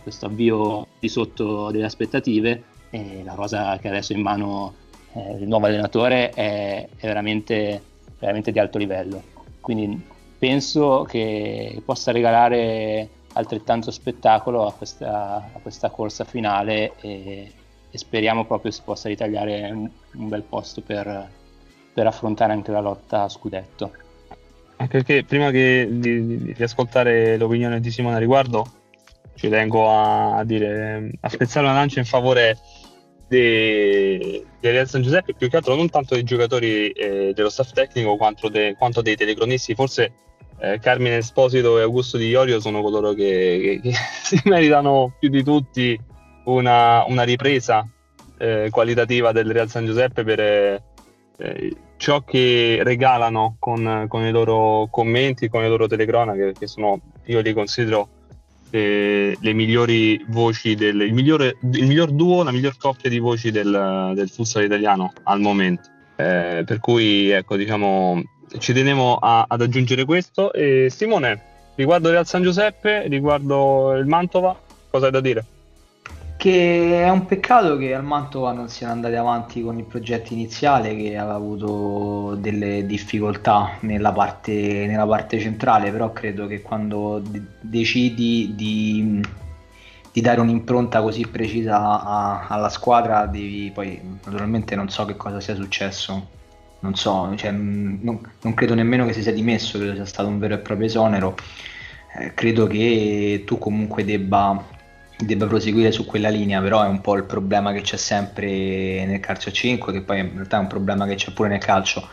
questo 0.04 0.28
avvio 0.28 0.88
di 1.00 1.10
sotto 1.10 1.72
delle 1.72 1.86
aspettative 1.86 2.64
e 2.92 3.22
la 3.24 3.34
rosa 3.34 3.78
che 3.80 3.88
adesso 3.88 4.14
è 4.14 4.16
in 4.18 4.22
mano 4.22 4.76
eh, 5.14 5.38
il 5.40 5.48
nuovo 5.48 5.66
allenatore 5.66 6.30
è, 6.30 6.88
è 6.96 7.06
veramente, 7.06 7.82
veramente 8.20 8.52
di 8.52 8.60
alto 8.60 8.78
livello. 8.78 9.24
Quindi 9.60 10.02
penso 10.38 11.06
che 11.08 11.82
possa 11.86 12.12
regalare 12.12 13.10
altrettanto 13.42 13.92
spettacolo 13.92 14.66
a 14.66 14.74
questa, 14.74 15.50
a 15.54 15.60
questa 15.62 15.90
corsa 15.90 16.24
finale 16.24 16.94
e, 17.02 17.52
e, 17.90 17.98
speriamo 17.98 18.46
proprio 18.46 18.72
si 18.72 18.82
possa 18.84 19.10
ritagliare 19.10 19.70
un, 19.72 19.90
un 20.14 20.30
bel 20.30 20.44
posto 20.44 20.82
per, 20.82 21.30
per, 21.94 22.08
affrontare 22.08 22.54
anche 22.54 22.72
la 22.72 22.80
lotta 22.80 23.24
a 23.24 23.30
scudetto. 23.30 23.92
Anche 24.78 24.98
perché 24.98 25.24
prima 25.24 25.52
che, 25.52 25.88
di, 25.92 26.54
di, 26.54 26.64
ascoltare 26.64 27.38
l'opinione 27.38 27.80
di 27.80 27.92
Simone 27.92 28.16
a 28.16 28.20
riguardo, 28.20 28.66
ci 29.36 29.50
tengo 29.50 29.90
a, 29.90 30.38
a, 30.38 30.44
dire, 30.44 31.12
a 31.20 31.30
spezzare 31.30 31.66
una 31.66 31.76
lancia 31.76 32.00
in 32.00 32.06
favore 32.06 32.58
di 33.28 34.44
Real 34.60 34.88
San 34.88 35.02
Giuseppe, 35.02 35.34
più 35.34 35.50
che 35.50 35.58
altro 35.58 35.76
non 35.76 35.90
tanto 35.90 36.16
dei 36.16 36.24
giocatori 36.24 36.90
eh, 36.90 37.32
dello 37.34 37.50
staff 37.50 37.72
tecnico 37.72 38.18
quanto, 38.18 38.50
de, 38.50 38.76
quanto 38.78 39.02
dei 39.02 39.16
telecronisti, 39.16 39.74
forse 39.76 40.12
eh, 40.62 40.80
Carmine 40.80 41.18
Esposito 41.18 41.80
e 41.80 41.82
Augusto 41.82 42.18
Di 42.18 42.28
Iorio 42.28 42.60
sono 42.60 42.82
coloro 42.82 43.14
che, 43.14 43.80
che, 43.82 43.90
che 43.90 43.96
si 44.24 44.40
meritano 44.46 45.16
più 45.20 45.30
di 45.30 45.44
tutti 45.44 46.00
una, 46.46 47.04
una 47.08 47.24
ripresa 47.24 47.88
eh, 48.38 48.68
qualitativa 48.70 49.32
del 49.32 49.52
Real 49.52 49.70
San 49.70 49.86
Giuseppe 49.86 50.24
per 50.24 50.40
eh, 50.40 51.76
ciò 51.98 52.24
che 52.24 52.80
regalano 52.84 53.56
con, 53.60 54.06
con, 54.08 54.24
i 54.24 54.32
loro 54.32 54.88
commenti, 54.90 55.50
con 55.50 55.62
le 55.62 55.68
loro 55.68 55.88
telecronache, 55.88 56.54
che 56.58 56.68
sono, 56.68 57.00
io 57.26 57.42
li 57.42 57.54
considero 57.54 58.10
eh, 58.72 59.38
le 59.40 59.54
migliori 59.54 60.24
voci 60.30 60.76
del 60.76 61.02
il, 61.02 61.14
migliore, 61.14 61.58
il 61.62 61.86
miglior 61.86 62.12
duo, 62.12 62.44
la 62.44 62.52
miglior 62.52 62.78
coppia 62.78 63.10
di 63.10 63.20
voci 63.20 63.52
del, 63.52 64.14
del 64.16 64.30
futsal 64.30 64.64
italiano 64.64 65.12
al 65.24 65.40
momento. 65.40 65.90
Eh, 66.16 66.64
per 66.66 66.80
cui 66.80 67.30
ecco 67.30 67.56
diciamo 67.56 68.22
ci 68.58 68.74
tenevo 68.74 69.16
a, 69.16 69.46
ad 69.48 69.62
aggiungere 69.62 70.06
questo. 70.06 70.52
E 70.54 70.88
Simone, 70.90 71.42
riguardo 71.76 72.10
Real 72.10 72.26
San 72.26 72.44
Giuseppe, 72.44 73.08
riguardo 73.08 73.94
il 73.94 74.06
Mantova, 74.06 74.58
cosa 74.90 75.06
hai 75.06 75.12
da 75.12 75.22
dire? 75.22 75.46
Che 76.38 77.04
è 77.04 77.10
un 77.10 77.28
peccato 77.28 77.78
che 77.78 77.94
al 77.94 78.04
Mantova 78.04 78.52
non 78.52 78.68
siano 78.68 78.94
andati 78.94 79.14
avanti 79.14 79.62
con 79.62 79.78
il 79.78 79.86
progetto 79.86 80.34
iniziale, 80.34 80.96
che 80.96 81.16
aveva 81.16 81.36
avuto 81.36 82.36
delle 82.36 82.86
difficoltà 82.88 83.78
nella 83.82 84.12
parte, 84.12 84.88
nella 84.88 85.06
parte 85.06 85.40
centrale, 85.40 85.92
però 85.92 86.12
credo 86.12 86.48
che 86.48 86.64
quando 86.64 87.20
d- 87.20 87.42
decidi 87.62 88.54
di, 88.56 89.22
di, 90.12 90.22
dare 90.22 90.42
un'impronta 90.42 91.04
così 91.04 91.28
precisa 91.28 92.02
a, 92.02 92.48
alla 92.48 92.70
squadra, 92.70 93.28
devi 93.28 93.70
poi 93.72 94.02
naturalmente 94.24 94.76
non 94.76 94.90
so 94.90 95.06
che 95.06 95.16
cosa 95.16 95.40
sia 95.40 95.54
successo 95.54 96.40
non 96.82 96.96
so, 96.96 97.34
cioè, 97.36 97.52
non, 97.52 98.20
non, 98.42 98.54
credo 98.54 98.74
nemmeno 98.74 99.06
che 99.06 99.14
si 99.14 99.22
sia 99.22 99.32
dimesso, 99.32 99.78
credo 99.78 99.96
sia 99.96 100.06
stato 100.06 100.28
un 100.28 100.40
vero 100.40 100.56
e 100.56 100.60
proprio 100.60 100.88
esonero. 100.88 101.36
Eh, 102.18 102.34
credo 102.34 102.68
che 102.68 103.44
tu 103.46 103.58
comunque 103.58 104.04
debba, 104.04 104.68
debba, 105.18 105.48
proseguire 105.48 105.92
su 105.92 106.06
quella 106.06 106.30
linea, 106.30 106.60
però 106.62 106.84
è 106.84 106.88
un 106.88 107.02
po' 107.02 107.16
il 107.16 107.24
problema 107.24 107.72
che 107.72 107.82
c'è 107.82 107.98
sempre 107.98 109.06
nel 109.06 109.20
calcio 109.20 109.52
5, 109.52 109.94
che 109.94 110.02
poi 110.02 110.20
in 110.20 110.32
realtà 110.34 110.58
è 110.58 110.60
un 110.60 110.68
problema 110.68 111.06
che 111.06 111.16
c'è 111.16 111.32
pure 111.32 111.50
nel 111.50 111.60
calcio. 111.60 112.08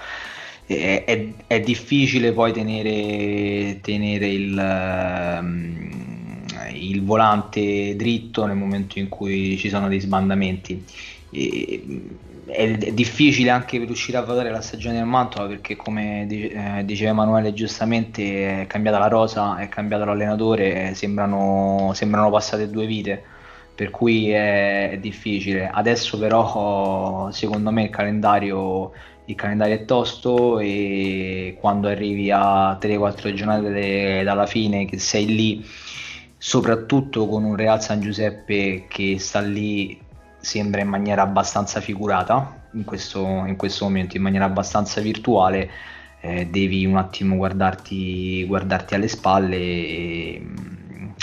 È, 0.66 1.04
è, 1.07 1.28
è 1.46 1.61
difficile 1.61 2.33
poi 2.33 2.52
tenere, 2.52 3.81
tenere 3.81 4.28
il, 4.28 5.38
um, 5.40 6.44
il 6.74 7.02
volante 7.02 7.96
dritto 7.96 8.44
nel 8.44 8.57
momento 8.57 8.98
in 8.98 9.09
cui 9.09 9.57
ci 9.57 9.70
sono 9.70 9.88
dei 9.88 10.00
sbandamenti. 10.00 10.85
E, 11.31 11.83
è, 12.49 12.93
difficile 12.93 13.51
anche 13.51 13.79
riuscire 13.79 14.17
a 14.17 14.23
valutare 14.23 14.51
la 14.51 14.61
stagione 14.61 14.97
del 14.97 15.05
Mantova 15.05 15.47
perché 15.47 15.77
come 15.77 16.27
eh, 16.29 16.85
diceva 16.85 17.11
Emanuele 17.11 17.53
giustamente 17.53 18.63
è 18.63 18.67
cambiata 18.67 18.99
la 18.99 19.09
rosa, 19.09 19.59
è 19.59 19.69
cambiato 19.69 20.05
l'allenatore, 20.05 20.95
sembrano, 20.95 21.93
sembrano 21.95 22.31
passate 22.31 22.71
due 22.71 22.87
vite. 22.87 23.23
per 23.75 23.91
cui 23.91 24.31
è, 24.31 24.91
è 24.91 24.99
difficile. 24.99 25.69
Adesso 25.73 26.19
però 26.19 27.31
secondo 27.31 27.71
me 27.71 27.85
il 27.85 27.91
calendario, 27.91 28.93
il 29.27 29.35
calendario 29.37 29.75
è 29.77 29.85
tosto 29.85 30.59
e 30.59 31.57
quando 31.61 31.89
arrivi 31.89 32.31
a 32.31 32.77
3-4 32.79 33.33
giornate 33.35 34.23
dalla 34.25 34.47
fine 34.47 34.85
che 34.87 34.99
sei 34.99 35.27
lì, 35.27 35.65
soprattutto 36.37 37.29
con 37.29 37.45
un 37.45 37.57
Real 37.57 37.83
San 37.83 38.01
Giuseppe 38.01 38.87
che 38.89 39.19
sta 39.19 39.41
lì 39.41 40.07
sembra 40.38 40.81
in 40.81 40.88
maniera 40.88 41.22
abbastanza 41.22 41.81
figurata 41.81 42.66
in 42.72 42.85
questo, 42.85 43.24
in 43.46 43.57
questo 43.57 43.85
momento, 43.85 44.16
in 44.16 44.22
maniera 44.22 44.44
abbastanza 44.44 45.01
virtuale, 45.01 45.70
eh, 46.20 46.46
devi 46.46 46.85
un 46.87 46.96
attimo 46.96 47.37
guardarti, 47.37 48.44
guardarti 48.46 48.94
alle 48.94 49.09
spalle 49.09 49.57
e 49.57 50.46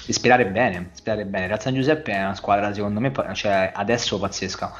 e 0.07 0.13
sperare 0.13 0.45
bene, 0.47 0.89
sperare 0.93 1.25
bene. 1.25 1.47
Real 1.47 1.61
San 1.61 1.73
Giuseppe 1.73 2.11
è 2.11 2.23
una 2.23 2.35
squadra 2.35 2.73
secondo 2.73 2.99
me 2.99 3.11
cioè, 3.33 3.71
adesso 3.73 4.19
pazzesca. 4.19 4.71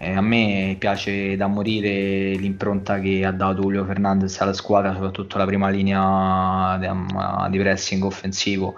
Eh, 0.00 0.12
a 0.12 0.20
me 0.20 0.76
piace 0.78 1.36
da 1.36 1.48
morire 1.48 2.34
l'impronta 2.36 3.00
che 3.00 3.24
ha 3.24 3.32
dato 3.32 3.62
Julio 3.62 3.84
Fernandez 3.84 4.40
alla 4.40 4.52
squadra, 4.52 4.92
soprattutto 4.92 5.38
la 5.38 5.46
prima 5.46 5.70
linea 5.70 6.76
di, 6.78 7.50
di 7.50 7.58
pressing 7.58 8.04
offensivo, 8.04 8.76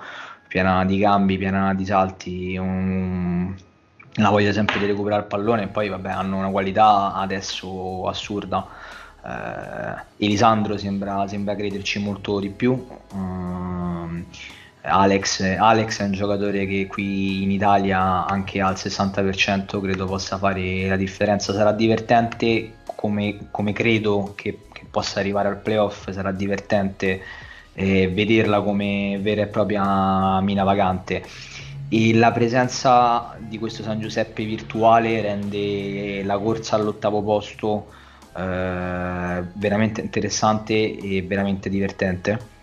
piena 0.49 0.85
di 0.85 0.99
cambi, 0.99 1.37
piena 1.37 1.75
di 1.75 1.85
salti, 1.85 2.57
un, 2.57 3.55
la 4.15 4.31
voglia 4.31 4.53
sempre 4.53 4.79
di 4.79 4.87
recuperare 4.87 5.23
il 5.23 5.29
pallone 5.29 5.65
e 5.65 5.67
poi 5.69 5.89
vabbè, 5.89 6.11
hanno 6.11 6.39
una 6.39 6.51
qualità 6.51 7.15
adesso 7.15 8.07
assurda. 8.09 8.67
Eh, 9.25 10.25
Elisandro 10.25 10.77
sembra, 10.77 11.27
sembra 11.29 11.55
crederci 11.55 11.99
molto 12.01 12.41
di 12.41 12.51
più. 12.51 12.73
Uh, 13.13 14.25
Alex, 14.83 15.43
Alex, 15.59 16.01
è 16.01 16.05
un 16.05 16.13
giocatore 16.13 16.67
che 16.67 16.87
qui 16.87 17.43
in 17.43 17.51
Italia 17.51 18.25
anche 18.27 18.61
al 18.61 18.75
60% 18.75 19.81
credo 19.81 20.07
possa 20.07 20.39
fare 20.39 20.89
la 20.89 20.97
differenza. 20.97 21.53
Sarà 21.53 21.73
divertente 21.73 22.79
come, 22.97 23.49
come 23.51 23.73
credo 23.73 24.33
che, 24.35 24.59
che, 24.73 24.87
possa 24.91 25.21
arrivare 25.21 25.49
al 25.49 25.59
playoff, 25.59 26.11
sarà 26.11 26.33
divertente 26.33 27.23
eh, 27.75 28.09
vederla 28.09 28.63
come 28.63 29.19
vera 29.21 29.43
e 29.43 29.47
propria 29.47 30.41
mina 30.41 30.65
vagante. 30.65 31.25
E 31.93 32.15
la 32.15 32.31
presenza 32.31 33.37
di 33.39 33.59
questo 33.59 33.83
San 33.83 33.99
Giuseppe 33.99 34.45
virtuale 34.45 35.21
rende 35.21 36.23
la 36.23 36.39
corsa 36.39 36.77
all'ottavo 36.77 37.21
posto 37.21 37.89
eh, 38.37 39.43
veramente 39.55 40.01
interessante 40.01 40.97
e 40.97 41.23
veramente 41.23 41.69
divertente 41.69 42.59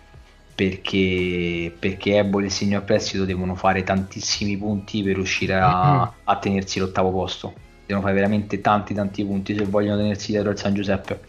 perché, 0.54 1.72
perché 1.78 2.16
Eboli 2.16 2.46
e 2.46 2.50
Signor 2.50 2.82
Prestito 2.82 3.24
devono 3.24 3.54
fare 3.54 3.84
tantissimi 3.84 4.56
punti 4.56 5.04
per 5.04 5.14
riuscire 5.14 5.54
a, 5.54 5.94
mm-hmm. 5.94 6.08
a, 6.24 6.36
tenersi 6.38 6.80
l'ottavo 6.80 7.12
posto. 7.12 7.52
Devono 7.86 8.04
fare 8.04 8.18
veramente 8.18 8.60
tanti 8.60 8.92
tanti 8.92 9.24
punti 9.24 9.54
se 9.54 9.64
vogliono 9.66 9.98
tenersi 9.98 10.32
dietro 10.32 10.50
il 10.50 10.58
San 10.58 10.74
Giuseppe. 10.74 11.20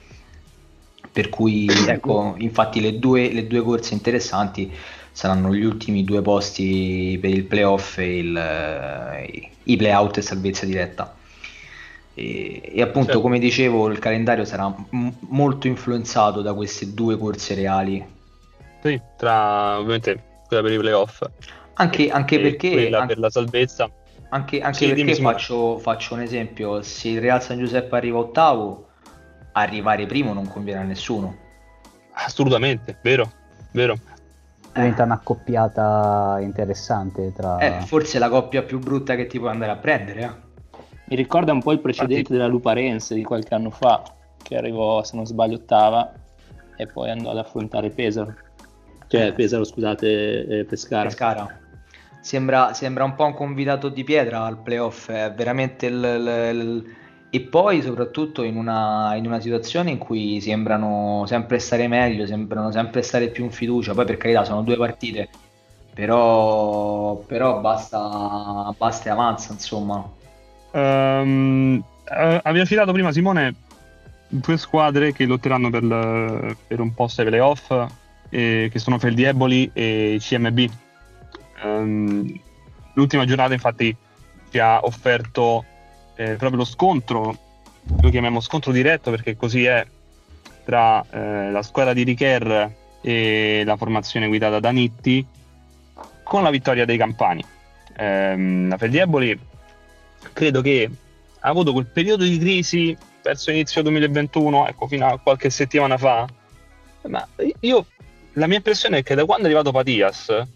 Per 1.11 1.29
cui, 1.29 1.67
ecco, 1.85 2.33
infatti 2.37 2.81
le 2.81 2.97
due, 2.97 3.31
le 3.31 3.45
due 3.45 3.61
corse 3.61 3.93
interessanti 3.93 4.73
saranno 5.11 5.53
gli 5.53 5.63
ultimi 5.63 6.03
due 6.03 6.21
posti 6.21 7.17
per 7.21 7.31
il 7.31 7.45
playoff 7.45 7.97
e 7.97 8.17
il, 8.17 9.51
i 9.63 9.75
playout 9.77 10.17
e 10.17 10.21
salvezza 10.21 10.65
diretta. 10.65 11.15
E, 12.13 12.61
e 12.73 12.81
appunto, 12.81 13.07
certo. 13.07 13.21
come 13.21 13.39
dicevo, 13.39 13.89
il 13.89 13.99
calendario 13.99 14.45
sarà 14.45 14.67
m- 14.67 15.09
molto 15.29 15.67
influenzato 15.67 16.41
da 16.41 16.53
queste 16.53 16.93
due 16.93 17.17
corse 17.17 17.55
reali 17.55 18.17
sì, 18.81 18.99
tra 19.17 19.77
ovviamente 19.77 20.41
quella 20.47 20.63
per 20.63 20.71
i 20.71 20.77
playoff. 20.77 21.21
Anche, 21.73 22.09
anche 22.09 22.39
perché... 22.39 22.69
Quella 22.69 22.99
anche, 23.01 23.13
per 23.13 23.19
la 23.19 23.29
salvezza. 23.29 23.89
Anche, 24.29 24.61
anche 24.61 24.77
sì, 24.77 24.93
perché 24.93 25.15
faccio, 25.15 25.77
faccio, 25.79 26.13
un 26.13 26.21
esempio, 26.21 26.81
se 26.81 27.09
il 27.09 27.19
Real 27.19 27.41
San 27.41 27.57
Giuseppe 27.57 27.95
arriva 27.95 28.19
ottavo, 28.19 28.87
arrivare 29.53 30.05
primo 30.05 30.33
non 30.33 30.47
conviene 30.47 30.81
a 30.81 30.83
nessuno. 30.83 31.35
Assolutamente, 32.13 32.99
vero, 33.01 33.31
vero. 33.71 33.97
Diventa 34.79 35.03
una 35.03 35.19
coppiata 35.23 36.37
interessante 36.41 37.31
tra... 37.33 37.57
Eh, 37.57 37.81
forse 37.81 38.19
la 38.19 38.29
coppia 38.29 38.63
più 38.63 38.79
brutta 38.79 39.15
che 39.15 39.27
ti 39.27 39.39
puoi 39.39 39.51
andare 39.51 39.71
a 39.71 39.77
prendere. 39.77 40.21
Eh. 40.21 40.47
Mi 41.05 41.15
ricorda 41.15 41.51
un 41.51 41.61
po' 41.61 41.71
il 41.71 41.79
precedente 41.79 42.19
Infatti... 42.19 42.35
della 42.35 42.47
Luparense 42.47 43.15
di 43.15 43.23
qualche 43.23 43.53
anno 43.53 43.69
fa, 43.69 44.03
che 44.41 44.57
arrivò, 44.57 45.03
se 45.03 45.15
non 45.15 45.25
sbaglio, 45.25 45.55
ottava 45.55 46.11
e 46.75 46.87
poi 46.87 47.09
andò 47.09 47.31
ad 47.31 47.37
affrontare 47.37 47.89
Pesaro 47.89 48.33
cioè 49.09 49.33
Pesaro 49.33 49.63
scusate 49.63 50.45
eh, 50.45 50.65
Pescara. 50.65 51.05
Pescara. 51.05 51.59
Sembra, 52.21 52.73
sembra, 52.73 53.03
un 53.03 53.15
po' 53.15 53.25
un 53.25 53.33
convitato 53.33 53.89
di 53.89 54.03
pietra 54.03 54.43
al 54.43 54.59
playoff, 54.61 55.09
è 55.09 55.33
veramente 55.33 55.87
il, 55.87 55.95
il, 55.95 56.55
il... 56.55 56.95
e 57.31 57.41
poi 57.41 57.81
soprattutto 57.81 58.43
in 58.43 58.55
una, 58.55 59.15
in 59.15 59.25
una, 59.25 59.39
situazione 59.39 59.91
in 59.91 59.97
cui 59.97 60.41
sembrano 60.41 61.25
sempre 61.27 61.59
stare 61.59 61.87
meglio, 61.87 62.25
sembrano 62.25 62.71
sempre 62.71 63.01
stare 63.03 63.29
più 63.29 63.43
in 63.43 63.51
fiducia, 63.51 63.93
poi 63.93 64.05
per 64.05 64.17
carità 64.17 64.43
sono 64.43 64.63
due 64.63 64.77
partite, 64.77 65.29
però, 65.93 67.17
però 67.17 67.59
basta, 67.59 68.73
basta 68.75 69.09
e 69.09 69.11
avanza 69.11 69.53
insomma. 69.53 70.17
Um, 70.71 71.83
aveva 72.03 72.65
citato 72.65 72.91
prima 72.91 73.11
Simone 73.11 73.55
due 74.27 74.57
squadre 74.57 75.11
che 75.11 75.25
lotteranno 75.25 75.69
per, 75.69 76.55
per 76.67 76.79
un 76.79 76.93
posto 76.93 77.21
ai 77.21 77.27
playoff 77.27 77.71
eh, 78.29 78.69
che 78.71 78.79
sono 78.79 78.99
Feldieboli 78.99 79.69
e 79.73 80.17
CMB. 80.19 80.59
Um, 81.63 81.67
ehm, 81.67 82.39
l'ultima 82.93 83.25
giornata 83.25 83.53
infatti 83.53 83.95
ci 84.49 84.59
ha 84.59 84.79
offerto 84.83 85.65
eh, 86.19 86.35
proprio 86.35 86.57
lo 86.57 86.65
scontro, 86.65 87.37
lo 88.01 88.09
chiamiamo 88.09 88.41
scontro 88.41 88.73
diretto 88.73 89.09
perché 89.09 89.37
così 89.37 89.63
è, 89.63 89.85
tra 90.65 91.03
eh, 91.09 91.49
la 91.49 91.61
squadra 91.61 91.93
di 91.93 92.03
Richer 92.03 92.75
e 92.99 93.63
la 93.65 93.77
formazione 93.77 94.27
guidata 94.27 94.59
da 94.59 94.69
Nitti 94.71 95.25
con 96.23 96.43
la 96.43 96.49
vittoria 96.49 96.83
dei 96.83 96.97
Campani. 96.97 97.41
Um, 97.97 98.67
la 98.67 98.77
Feldieboli 98.77 99.37
credo 100.33 100.61
che 100.61 100.89
ha 101.39 101.47
avuto 101.47 101.71
quel 101.71 101.85
periodo 101.85 102.25
di 102.25 102.37
crisi 102.37 102.97
verso 103.23 103.51
inizio 103.51 103.81
2021, 103.81 104.67
ecco 104.67 104.87
fino 104.87 105.07
a 105.07 105.17
qualche 105.19 105.49
settimana 105.49 105.97
fa, 105.97 106.27
ma 107.03 107.25
io 107.61 107.85
la 108.33 108.47
mia 108.47 108.57
impressione 108.57 108.97
è 108.99 109.03
che 109.03 109.15
da 109.15 109.23
quando 109.23 109.43
è 109.43 109.45
arrivato 109.45 109.71
Patias 109.71 110.47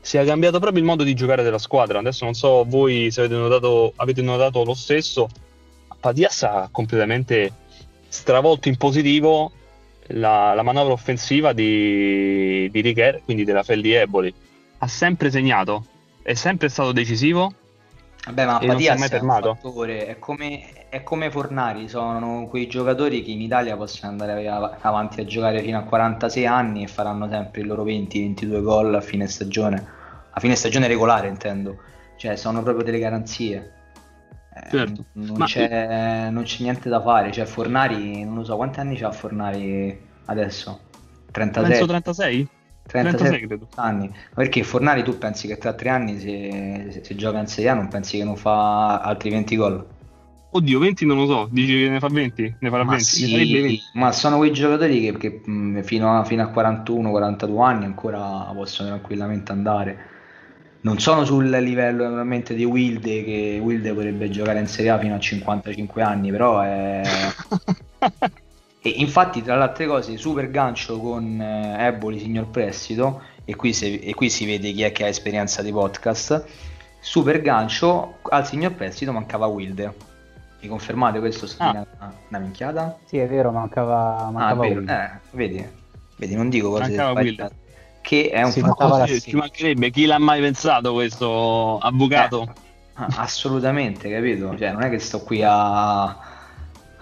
si 0.00 0.16
è 0.16 0.24
cambiato 0.24 0.58
proprio 0.58 0.80
il 0.80 0.86
modo 0.86 1.02
di 1.04 1.14
giocare 1.14 1.42
della 1.42 1.58
squadra. 1.58 1.98
Adesso 1.98 2.24
non 2.24 2.34
so 2.34 2.64
voi 2.66 3.10
se 3.10 3.20
avete 3.20 3.36
notato, 3.36 3.92
avete 3.96 4.22
notato 4.22 4.64
lo 4.64 4.74
stesso. 4.74 5.28
Patias 6.00 6.42
ha 6.44 6.68
completamente 6.70 7.52
stravolto 8.08 8.68
in 8.68 8.76
positivo 8.76 9.52
la, 10.08 10.54
la 10.54 10.62
manovra 10.62 10.92
offensiva 10.92 11.52
di, 11.52 12.70
di 12.70 12.80
Richer, 12.80 13.22
quindi 13.24 13.44
della 13.44 13.62
Feldi 13.62 13.92
Eboli. 13.92 14.32
Ha 14.78 14.86
sempre 14.86 15.30
segnato, 15.30 15.84
è 16.22 16.34
sempre 16.34 16.68
stato 16.68 16.92
decisivo 16.92 17.52
Vabbè, 18.26 18.44
ma 18.44 18.60
Mattias 18.62 19.10
è 19.10 19.18
un 19.20 19.28
fattore, 19.28 20.06
è 20.06 20.18
come, 20.18 20.88
è 20.90 21.02
come 21.02 21.30
Fornari, 21.30 21.88
sono 21.88 22.46
quei 22.48 22.66
giocatori 22.66 23.22
che 23.22 23.30
in 23.30 23.40
Italia 23.40 23.76
possono 23.76 24.10
andare 24.10 24.46
avanti 24.46 25.20
a 25.20 25.24
giocare 25.24 25.62
fino 25.62 25.78
a 25.78 25.82
46 25.82 26.46
anni 26.46 26.82
e 26.82 26.88
faranno 26.88 27.28
sempre 27.28 27.62
i 27.62 27.64
loro 27.64 27.84
20-22 27.84 28.62
gol 28.62 28.94
a 28.94 29.00
fine 29.00 29.26
stagione, 29.28 29.86
a 30.30 30.40
fine 30.40 30.56
stagione 30.56 30.88
regolare 30.88 31.28
intendo, 31.28 31.78
cioè 32.16 32.36
sono 32.36 32.62
proprio 32.62 32.84
delle 32.84 32.98
garanzie. 32.98 33.72
Eh, 34.54 34.68
certo. 34.70 35.04
non, 35.12 35.36
ma... 35.38 35.46
c'è, 35.46 36.28
non, 36.30 36.42
c'è, 36.42 36.62
niente 36.62 36.88
da 36.90 37.00
fare, 37.00 37.32
cioè 37.32 37.46
Fornari, 37.46 38.24
non 38.24 38.34
lo 38.34 38.44
so, 38.44 38.56
quanti 38.56 38.80
anni 38.80 38.96
c'ha 38.96 39.10
Fornari 39.10 39.98
adesso? 40.26 40.80
36? 41.30 41.70
Penso 41.70 41.86
36? 41.86 42.48
36 42.88 43.46
credo. 43.46 43.68
anni. 43.76 44.10
Perché 44.34 44.62
Fornari 44.62 45.02
tu 45.04 45.16
pensi 45.18 45.46
che 45.46 45.58
tra 45.58 45.74
tre 45.74 45.90
anni 45.90 46.18
se, 46.18 46.86
se, 46.90 47.04
se 47.04 47.14
gioca 47.14 47.38
in 47.38 47.46
Serie 47.46 47.70
A 47.70 47.74
non 47.74 47.88
pensi 47.88 48.18
che 48.18 48.24
non 48.24 48.36
fa 48.36 49.00
altri 49.00 49.30
20 49.30 49.56
gol? 49.56 49.86
Oddio, 50.50 50.78
20 50.78 51.04
non 51.04 51.18
lo 51.18 51.26
so, 51.26 51.48
dici 51.50 51.78
che 51.78 51.90
ne 51.90 51.98
fa 51.98 52.08
20? 52.08 52.56
Ne 52.60 52.70
farà 52.70 52.82
ma 52.82 52.92
20? 52.92 53.04
Sì, 53.04 53.36
20. 53.36 53.80
Ma 53.94 54.12
sono 54.12 54.38
quei 54.38 54.50
giocatori 54.50 55.00
che, 55.00 55.16
che 55.18 55.42
mh, 55.44 55.82
fino, 55.82 56.18
a, 56.18 56.24
fino 56.24 56.42
a 56.42 56.50
41-42 56.50 57.62
anni 57.62 57.84
ancora 57.84 58.50
possono 58.54 58.88
tranquillamente 58.88 59.52
andare. 59.52 59.98
Non 60.80 60.98
sono 61.00 61.24
sul 61.26 61.50
livello 61.50 62.04
naturalmente 62.04 62.54
di 62.54 62.64
Wilde, 62.64 63.24
che 63.24 63.60
Wilde 63.62 63.92
potrebbe 63.92 64.30
giocare 64.30 64.60
in 64.60 64.66
Serie 64.66 64.90
A 64.90 64.98
fino 64.98 65.14
a 65.14 65.18
55 65.18 66.02
anni, 66.02 66.30
però 66.30 66.60
è... 66.62 67.02
E 68.80 68.88
infatti, 68.90 69.42
tra 69.42 69.56
le 69.56 69.62
altre 69.62 69.86
cose, 69.86 70.16
super 70.16 70.50
gancio 70.50 70.98
con 70.98 71.40
eh, 71.40 71.86
Eboli, 71.86 72.18
signor 72.18 72.46
Prestito, 72.48 73.22
e 73.44 73.56
qui, 73.56 73.72
se, 73.72 73.94
e 73.94 74.14
qui, 74.14 74.30
si 74.30 74.46
vede 74.46 74.72
chi 74.72 74.82
è 74.82 74.92
che 74.92 75.04
ha 75.04 75.08
esperienza 75.08 75.62
di 75.62 75.72
podcast. 75.72 76.44
Super 77.00 77.40
gancio 77.40 78.18
al 78.22 78.46
signor 78.46 78.74
Prestito 78.74 79.12
mancava 79.12 79.46
Wilde. 79.46 79.94
Mi 80.60 80.68
confermate 80.68 81.18
questo? 81.18 81.48
Ah. 81.58 81.70
Una, 81.70 81.86
una, 82.28 82.38
minchiata? 82.38 82.98
Sì, 83.04 83.18
è 83.18 83.28
vero, 83.28 83.50
mancava, 83.50 84.30
mancava 84.32 84.64
ah, 84.64 84.68
Wilde. 84.68 84.92
Eh, 84.92 85.36
vedi, 85.36 85.68
vedi, 86.16 86.34
non 86.34 86.48
dico 86.48 86.70
cose 86.70 86.92
sbagliate. 86.92 87.66
Che 88.00 88.30
è 88.30 88.42
un 88.42 88.52
fatto. 88.52 89.06
Ci 89.06 89.36
mancherebbe 89.36 89.90
chi 89.90 90.06
l'ha 90.06 90.18
mai 90.18 90.40
pensato 90.40 90.92
questo 90.92 91.78
avvocato? 91.78 92.42
Eh 92.42 92.66
Ah, 93.00 93.06
assolutamente, 93.18 94.10
capito? 94.10 94.56
Cioè, 94.58 94.72
non 94.72 94.82
è 94.82 94.90
che 94.90 94.98
sto 94.98 95.20
qui 95.20 95.40
a... 95.44 96.36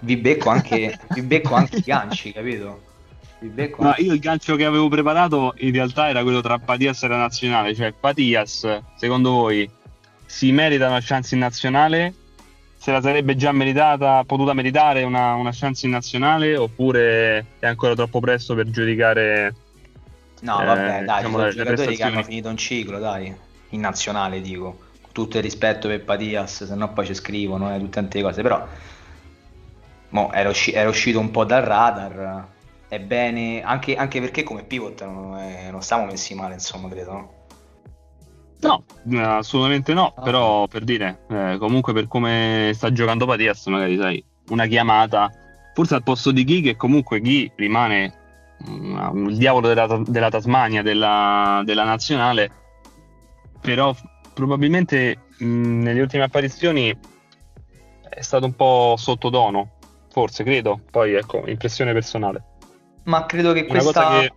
Vi 0.01 0.16
becco 0.16 0.51
anche, 0.51 0.99
vi 1.12 1.22
becco 1.22 1.55
anche 1.55 1.76
i 1.76 1.82
ganci, 1.84 2.32
capito? 2.32 2.82
Vi 3.38 3.49
becco 3.49 3.82
No, 3.82 3.88
anche- 3.88 4.03
io 4.03 4.12
il 4.12 4.20
gancio 4.20 4.57
che 4.57 4.64
avevo 4.64 4.88
preparato 4.88 5.55
in 5.59 5.72
realtà 5.72 6.09
era 6.09 6.22
quello 6.22 6.40
tra 6.40 6.59
Patias 6.59 7.03
e 7.03 7.09
la 7.09 7.16
nazionale, 7.16 7.74
cioè 7.74 7.92
Patias, 7.92 8.80
secondo 8.97 9.30
voi, 9.30 9.68
si 10.26 10.53
merita 10.53 10.88
una 10.88 11.01
chance 11.01 11.34
in 11.34 11.40
nazionale? 11.40 12.14
Se 12.76 12.92
la 12.92 13.01
sarebbe 13.01 13.34
già 13.36 13.53
meritata, 13.53 14.22
potuta 14.24 14.53
meritare 14.53 15.03
una, 15.03 15.34
una 15.34 15.51
chance 15.53 15.86
in 15.86 15.92
nazionale 15.92 16.57
oppure 16.57 17.47
è 17.59 17.66
ancora 17.66 17.94
troppo 17.94 18.20
presto 18.20 18.55
per 18.55 18.70
giudicare 18.70 19.55
No, 20.40 20.61
eh, 20.61 20.64
vabbè, 20.66 21.05
dai, 21.05 21.16
diciamo, 21.16 21.22
ci 21.22 21.30
sono 21.30 21.51
giocatori 21.51 21.97
che 21.97 22.03
hanno 22.03 22.22
finito 22.22 22.49
un 22.49 22.57
ciclo, 22.57 22.99
dai, 22.99 23.34
in 23.70 23.80
nazionale 23.80 24.40
dico. 24.40 24.80
Tutto 25.12 25.38
il 25.38 25.42
rispetto 25.42 25.88
per 25.88 26.05
Patias, 26.05 26.64
se 26.64 26.74
no 26.74 26.92
poi 26.92 27.07
ci 27.07 27.14
scrivono, 27.14 27.74
eh, 27.74 27.78
tutte 27.78 27.90
tante 27.90 28.20
cose, 28.20 28.42
però 28.42 28.66
mo, 30.11 30.33
era, 30.33 30.49
usci- 30.49 30.73
era 30.73 30.89
uscito 30.89 31.19
un 31.19 31.31
po' 31.31 31.45
dal 31.45 31.63
radar, 31.63 32.47
è 32.89 33.01
bene, 33.01 33.63
anche, 33.63 33.97
anche 33.97 34.21
perché 34.21 34.43
come 34.43 34.63
pivot 34.63 35.05
non, 35.05 35.39
eh, 35.39 35.71
non 35.71 35.83
stiamo 35.83 36.07
messi 36.07 36.35
male, 36.35 36.55
insomma, 36.55 36.89
credo, 36.89 37.13
no? 37.13 37.35
No, 38.59 38.85
eh, 39.11 39.21
assolutamente 39.21 39.93
no, 39.93 40.13
Ah. 40.17 40.23
però 40.23 40.67
per 40.67 40.85
dire, 40.85 41.21
eh, 41.29 41.57
comunque 41.59 41.93
per 41.93 42.09
come 42.09 42.71
sta 42.75 42.91
giocando 42.93 43.27
Patias, 43.27 43.67
magari 43.67 43.97
sai, 43.99 44.25
una 44.49 44.67
chiamata, 44.67 45.31
forse 45.75 45.95
al 45.95 46.03
posto 46.03 46.31
di 46.31 46.45
Ghi, 46.45 46.63
che 46.63 46.77
comunque 46.77 47.21
Ghi 47.21 47.53
rimane 47.57 48.15
mm, 48.67 49.27
il 49.29 49.37
diavolo 49.37 49.69
della, 49.69 50.01
della 50.07 50.31
Tasmania, 50.31 50.83
della, 50.83 51.61
della 51.65 51.85
nazionale, 51.85 52.51
però 53.61 53.95
probabilmente 54.33 55.19
mh, 55.39 55.83
nelle 55.83 56.01
ultime 56.01 56.25
apparizioni 56.25 56.97
è 58.09 58.23
stato 58.23 58.47
un 58.47 58.55
po' 58.55 58.95
sottotono, 58.97 59.73
forse, 60.17 60.45
credo, 60.45 60.81
poi 60.91 61.12
ecco, 61.12 61.47
impressione 61.47 61.93
personale. 61.93 62.43
Ma 63.05 63.27
credo 63.27 63.53
che 63.53 63.67
Una 63.69 63.83
questa, 63.83 64.09
che... 64.09 64.33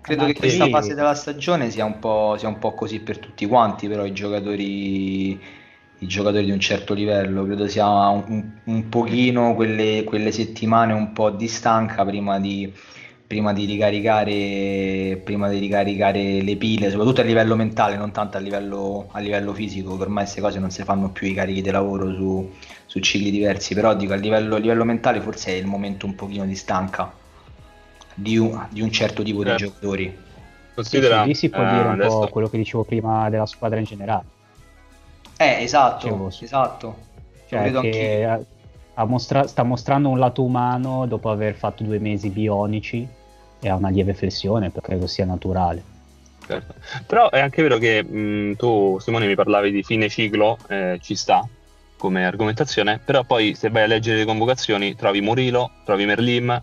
credo 0.00 0.24
che 0.24 0.34
questa 0.34 0.68
fase 0.68 0.94
della 0.94 1.14
stagione 1.14 1.70
sia 1.70 1.84
un 1.84 1.98
po', 1.98 2.36
sia 2.38 2.48
un 2.48 2.58
po' 2.58 2.72
così 2.72 3.00
per 3.00 3.18
tutti 3.18 3.46
quanti, 3.46 3.88
però 3.88 4.06
i 4.06 4.12
giocatori, 4.12 5.30
i 5.98 6.06
giocatori 6.06 6.46
di 6.46 6.50
un 6.50 6.60
certo 6.60 6.94
livello, 6.94 7.44
credo 7.44 7.68
sia 7.68 7.86
un, 8.08 8.24
un- 8.28 8.60
un 8.64 8.88
pochino 8.88 9.54
quelle, 9.54 10.02
quelle 10.04 10.32
settimane 10.32 10.92
un 10.94 11.12
po' 11.12 11.30
di 11.30 11.46
stanca 11.46 12.04
prima 12.04 12.40
di, 12.40 12.72
prima 13.32 13.54
di 13.54 13.64
ricaricare, 13.64 15.18
prima 15.24 15.48
di 15.48 15.58
ricaricare 15.58 16.42
le 16.42 16.56
pile, 16.56 16.90
soprattutto 16.90 17.22
a 17.22 17.24
livello 17.24 17.56
mentale, 17.56 17.96
non 17.96 18.12
tanto 18.12 18.36
a 18.36 18.40
livello, 18.40 19.08
a 19.12 19.20
livello 19.20 19.54
fisico, 19.54 19.96
che 19.96 20.02
ormai 20.02 20.24
queste 20.24 20.42
cose 20.42 20.58
non 20.58 20.70
si 20.70 20.82
fanno 20.84 21.08
più 21.08 21.26
i 21.26 21.32
carichi 21.32 21.62
di 21.62 21.70
lavoro 21.70 22.12
su, 22.12 22.52
su 22.84 23.00
cicli 23.00 23.30
diversi, 23.30 23.72
però 23.74 23.94
dico 23.94 24.12
a 24.12 24.16
livello, 24.16 24.56
a 24.56 24.58
livello 24.58 24.84
mentale 24.84 25.22
forse 25.22 25.52
è 25.52 25.54
il 25.56 25.64
momento 25.64 26.04
un 26.04 26.14
pochino 26.14 26.44
di 26.44 26.54
stanca 26.54 27.10
di 28.12 28.36
un, 28.36 28.66
di 28.68 28.82
un 28.82 28.92
certo 28.92 29.22
tipo 29.22 29.42
di 29.42 29.48
Certo. 29.48 29.64
giocatori. 29.64 30.14
Considera, 30.74 31.22
sì, 31.22 31.28
lì 31.28 31.34
si 31.34 31.48
può 31.48 31.62
eh, 31.62 31.68
dire 31.68 31.84
un 31.86 31.92
adesso- 31.92 32.18
po' 32.18 32.28
quello 32.28 32.50
che 32.50 32.58
dicevo 32.58 32.84
prima 32.84 33.30
della 33.30 33.46
squadra 33.46 33.78
in 33.78 33.84
generale. 33.84 34.24
Eh, 35.38 35.62
esatto, 35.62 36.04
Dicevo, 36.06 36.28
esatto. 36.38 36.96
Cioè, 37.48 37.60
credo 37.60 37.80
che 37.80 38.44
ha 38.94 39.04
mostra- 39.06 39.46
sta 39.46 39.62
mostrando 39.62 40.10
un 40.10 40.18
lato 40.18 40.42
umano 40.42 41.06
dopo 41.06 41.30
aver 41.30 41.54
fatto 41.54 41.82
due 41.82 41.98
mesi 41.98 42.28
bionici 42.28 43.20
e 43.64 43.68
ha 43.68 43.76
una 43.76 43.90
lieve 43.90 44.12
flessione, 44.12 44.72
credo 44.82 45.06
sia 45.06 45.24
naturale. 45.24 45.82
Certo. 46.44 46.74
Però 47.06 47.30
è 47.30 47.38
anche 47.38 47.62
vero 47.62 47.78
che 47.78 48.02
mh, 48.02 48.56
tu, 48.56 48.98
Simone, 49.00 49.26
mi 49.26 49.36
parlavi 49.36 49.70
di 49.70 49.84
fine 49.84 50.08
ciclo, 50.08 50.58
eh, 50.68 50.98
ci 51.00 51.14
sta 51.14 51.48
come 51.96 52.26
argomentazione, 52.26 53.00
però 53.02 53.22
poi 53.22 53.54
se 53.54 53.70
vai 53.70 53.84
a 53.84 53.86
leggere 53.86 54.18
le 54.18 54.24
convocazioni 54.24 54.96
trovi 54.96 55.20
Murilo, 55.20 55.70
trovi 55.84 56.04
Merlim, 56.04 56.60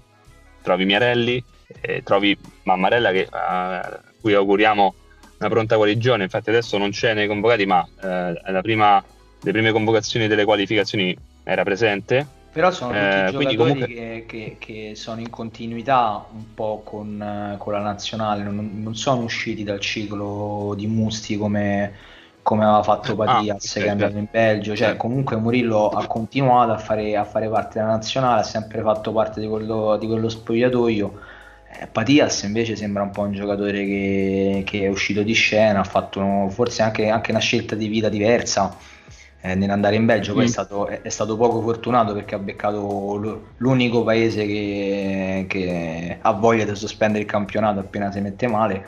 trovi 0.62 0.84
Miarelli, 0.84 1.42
eh, 1.80 2.04
trovi 2.04 2.38
Mammarella 2.64 3.12
che, 3.12 3.26
a 3.30 4.02
cui 4.20 4.34
auguriamo 4.34 4.94
una 5.40 5.50
pronta 5.50 5.78
guarigione, 5.78 6.24
infatti 6.24 6.50
adesso 6.50 6.78
non 6.78 6.90
c'è 6.90 7.14
nei 7.14 7.28
convocati, 7.28 7.66
ma 7.66 7.88
eh, 8.02 8.60
prima, 8.62 9.02
le 9.42 9.52
prime 9.54 9.72
convocazioni 9.72 10.28
delle 10.28 10.44
qualificazioni 10.44 11.18
era 11.46 11.64
presente. 11.64 12.28
Però 12.52 12.72
sono 12.72 12.96
tutti 12.96 13.22
Eh, 13.22 13.26
giocatori 13.26 13.56
comunque- 13.56 13.88
che, 13.88 14.26
che- 14.28 14.56
che 14.60 14.92
sono 14.96 15.20
in 15.22 15.30
continuità 15.30 16.26
un 16.34 16.54
po' 16.56 16.82
con, 16.84 17.56
con 17.60 17.74
la 17.74 17.80
nazionale, 17.80 18.42
non, 18.44 18.82
non 18.82 18.96
sono 18.96 19.22
usciti 19.24 19.64
dal 19.64 19.80
ciclo 19.80 20.74
di 20.76 20.88
Musti 20.88 21.38
come, 21.38 21.94
come 22.42 22.64
aveva 22.64 22.82
fatto 22.82 23.16
Patias 23.16 23.76
ok, 23.76 23.82
che 23.82 23.86
è 23.86 23.90
andato 23.90 24.18
in 24.18 24.28
Belgio. 24.32 24.76
Cioè, 24.76 24.88
Certo. 24.88 24.98
comunque 24.98 25.36
Murillo 25.38 25.90
ha 25.90 26.08
continuato 26.08 26.72
a 26.72 26.78
fare, 26.80 27.16
a 27.16 27.24
fare 27.24 27.48
parte 27.50 27.78
della 27.80 27.92
nazionale, 27.92 28.42
ha 28.42 28.44
sempre 28.44 28.82
fatto 28.82 29.12
parte 29.12 29.40
di 29.40 29.48
quello, 29.48 29.96
di 29.98 30.08
quello 30.08 30.28
spogliatoio. 30.28 31.20
Eh, 31.82 31.88
Patias 31.88 32.42
invece 32.44 32.76
sembra 32.76 33.04
un 33.04 33.12
po' 33.12 33.22
un 33.22 33.32
giocatore 33.34 33.86
che, 33.86 34.64
che 34.66 34.82
è 34.86 34.88
uscito 34.88 35.22
di 35.22 35.34
scena, 35.34 35.82
ha 35.82 35.84
fatto 35.84 36.50
forse 36.50 36.82
anche, 36.82 37.10
anche 37.10 37.30
una 37.32 37.40
scelta 37.40 37.76
di 37.76 37.88
vita 37.88 38.10
diversa 38.10 38.76
eh, 39.42 39.56
nell'andare 39.56 39.96
in 39.96 40.06
Belgio. 40.06 40.34
Poi 40.34 40.44
è 40.46 40.48
Mm. 40.48 40.48
stato, 40.48 40.88
è, 40.88 41.02
è 41.02 41.10
stato 41.10 41.38
poco 41.38 41.62
fortunato 41.62 42.14
perché 42.14 42.36
ha 42.36 42.40
beccato 42.40 43.46
l'unico 43.58 44.04
paese 44.04 44.46
che, 44.46 45.46
che 45.48 46.18
ha 46.22 46.32
voglia 46.34 46.66
di 46.66 46.76
sospendere 46.76 47.24
il 47.24 47.30
campionato 47.30 47.80
appena 47.80 48.12
si 48.12 48.20
mette 48.22 48.48
male 48.48 48.88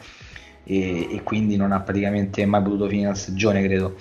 e, 0.64 1.08
e 1.16 1.24
quindi 1.24 1.56
non 1.56 1.72
ha 1.72 1.82
praticamente 1.82 2.46
mai 2.46 2.62
potuto 2.62 2.88
finire 2.88 3.10
la 3.10 3.16
stagione, 3.16 3.64
credo. 3.64 3.96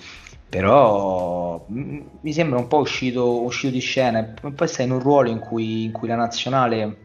Però 0.49 1.65
mm, 1.71 1.99
mi 2.21 2.33
sembra 2.33 2.59
un 2.59 2.67
po' 2.67 2.79
uscito, 2.79 3.41
uscito 3.43 3.73
di 3.73 3.79
scena 3.79 4.19
e 4.19 4.51
poi 4.51 4.67
sta 4.67 4.83
in 4.83 4.91
un 4.91 4.99
ruolo 4.99 5.29
in 5.29 5.39
cui, 5.39 5.85
in 5.85 5.91
cui 5.91 6.07
la 6.07 6.15
nazionale 6.15 6.97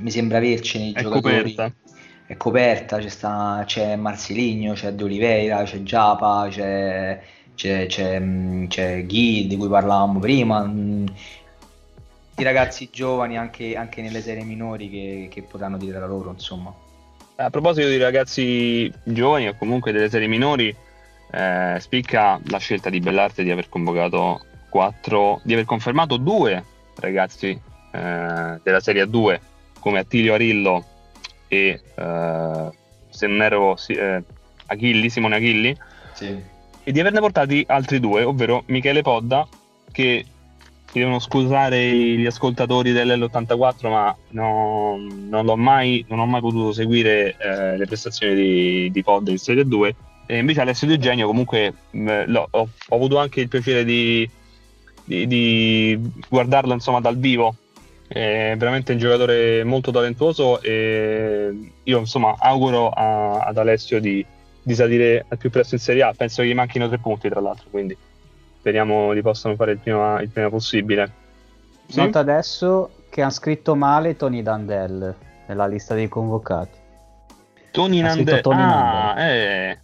mi 0.00 0.10
sembra 0.10 0.38
avercene 0.38 0.86
i 0.86 0.94
È 0.94 1.02
giocatori 1.02 1.62
coperta. 1.62 1.74
è 2.24 2.36
coperta, 2.36 2.98
c'è, 2.98 3.08
sta, 3.08 3.64
c'è 3.66 3.96
Marsiligno, 3.96 4.74
c'è 4.74 4.92
De 4.92 5.02
Oliveira, 5.04 5.64
c'è 5.64 5.82
Giapa, 5.82 6.46
c'è, 6.48 7.20
c'è, 7.60 7.84
c'è, 7.86 8.22
c'è 8.68 9.04
Ghi 9.04 9.46
di 9.46 9.56
cui 9.58 9.68
parlavamo 9.68 10.18
prima, 10.18 10.62
mh, 10.62 11.12
i 12.36 12.42
ragazzi 12.42 12.88
giovani 12.90 13.36
anche, 13.36 13.76
anche 13.76 14.00
nelle 14.00 14.22
serie 14.22 14.44
minori 14.44 14.88
che, 14.88 15.28
che 15.30 15.42
potranno 15.42 15.76
dire 15.76 15.98
la 15.98 16.06
loro, 16.06 16.30
insomma. 16.30 16.72
A 17.36 17.50
proposito 17.50 17.88
di 17.88 17.98
ragazzi 17.98 18.90
giovani 19.02 19.48
o 19.48 19.56
comunque 19.58 19.92
delle 19.92 20.08
serie 20.08 20.26
minori, 20.26 20.74
eh, 21.32 21.76
spicca 21.78 22.40
la 22.46 22.58
scelta 22.58 22.88
di 22.88 22.98
Bellarte 22.98 23.42
di 23.42 23.50
aver 23.50 23.68
convocato 23.68 24.42
quattro, 24.70 25.40
di 25.44 25.52
aver 25.52 25.66
confermato 25.66 26.16
due 26.16 26.64
ragazzi 26.96 27.48
eh, 27.48 28.60
della 28.62 28.80
Serie 28.80 29.04
A2 29.04 29.38
come 29.80 29.98
Attilio 29.98 30.32
Arillo 30.32 30.84
e 31.46 31.80
eh, 31.94 32.70
se 33.10 33.26
non 33.26 33.42
ero 33.42 33.76
sì, 33.76 33.92
eh, 33.92 34.22
Achilli, 34.66 35.10
Simone 35.10 35.36
Achilli 35.36 35.76
Sì. 36.12 36.58
E 36.82 36.92
di 36.92 37.00
averne 37.00 37.20
portati 37.20 37.64
altri 37.68 38.00
due, 38.00 38.22
ovvero 38.22 38.62
Michele 38.66 39.02
Podda, 39.02 39.46
che 39.92 40.24
mi 40.92 41.00
devono 41.00 41.18
scusare 41.20 41.88
gli 41.92 42.26
ascoltatori 42.26 42.92
dell'L84, 42.92 43.88
ma 43.88 44.16
no- 44.30 44.96
non, 44.98 45.60
mai, 45.60 46.04
non 46.08 46.18
ho 46.18 46.26
mai 46.26 46.40
potuto 46.40 46.72
seguire 46.72 47.36
eh, 47.38 47.76
le 47.76 47.86
prestazioni 47.86 48.34
di, 48.34 48.90
di 48.90 49.02
Podda 49.02 49.30
in 49.30 49.38
Serie 49.38 49.64
2. 49.66 49.94
E 50.26 50.38
invece 50.38 50.60
Alessio 50.60 50.86
Di 50.86 50.94
Eugenio, 50.94 51.26
comunque, 51.26 51.74
mh, 51.90 52.24
l'ho- 52.26 52.48
ho, 52.50 52.68
ho 52.88 52.94
avuto 52.96 53.18
anche 53.18 53.40
il 53.40 53.48
piacere 53.48 53.84
di, 53.84 54.28
di- 55.04 55.26
di 55.26 56.00
guardarlo 56.28 56.72
insomma 56.72 57.00
dal 57.00 57.18
vivo. 57.18 57.54
È 58.08 58.54
veramente 58.56 58.90
un 58.92 58.98
giocatore 58.98 59.62
molto 59.62 59.92
talentuoso 59.92 60.60
e 60.60 61.52
io 61.84 61.98
insomma 62.00 62.34
auguro 62.38 62.88
a- 62.90 63.38
ad 63.42 63.56
Alessio 63.58 64.00
di, 64.00 64.24
di 64.62 64.74
salire 64.74 65.24
al 65.28 65.38
più 65.38 65.50
presto 65.50 65.74
in 65.74 65.80
Serie 65.80 66.02
A. 66.02 66.12
Penso 66.16 66.42
che 66.42 66.48
gli 66.48 66.54
manchino 66.54 66.88
tre 66.88 66.98
punti, 66.98 67.28
tra 67.28 67.40
l'altro, 67.40 67.68
quindi 67.70 67.96
speriamo 68.58 69.12
li 69.12 69.22
possano 69.22 69.54
fare 69.56 69.72
il 69.72 69.78
prima, 69.78 70.20
il 70.20 70.28
prima 70.28 70.50
possibile. 70.50 71.12
Sì? 71.86 71.98
Nota 71.98 72.18
adesso 72.18 72.90
che 73.08 73.22
ha 73.22 73.30
scritto 73.30 73.74
male 73.74 74.16
Tony 74.16 74.42
Dandel 74.42 75.14
nella 75.46 75.66
lista 75.66 75.94
dei 75.94 76.08
convocati. 76.08 76.78
Tony. 77.70 78.00
Tony 78.40 78.60
ah, 78.60 79.20
eh. 79.20 79.78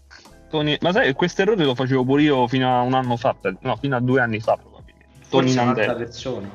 Tony- 0.49 0.79
Ma 0.81 0.93
sai, 0.93 1.13
questo 1.15 1.43
errore 1.43 1.65
lo 1.65 1.75
facevo 1.75 2.05
pure 2.05 2.23
io 2.23 2.47
fino 2.47 2.79
a 2.79 2.83
un 2.83 2.95
anno 2.95 3.17
fa, 3.17 3.35
per- 3.35 3.57
no, 3.61 3.77
fino 3.77 3.97
a 3.97 4.01
due 4.01 4.21
anni 4.21 4.41
fa 4.41 4.57
probabilmente. 4.57 5.07
Tony 5.29 5.51
Forse 5.51 5.65
Nandel. 5.65 5.97
persona. 5.97 6.49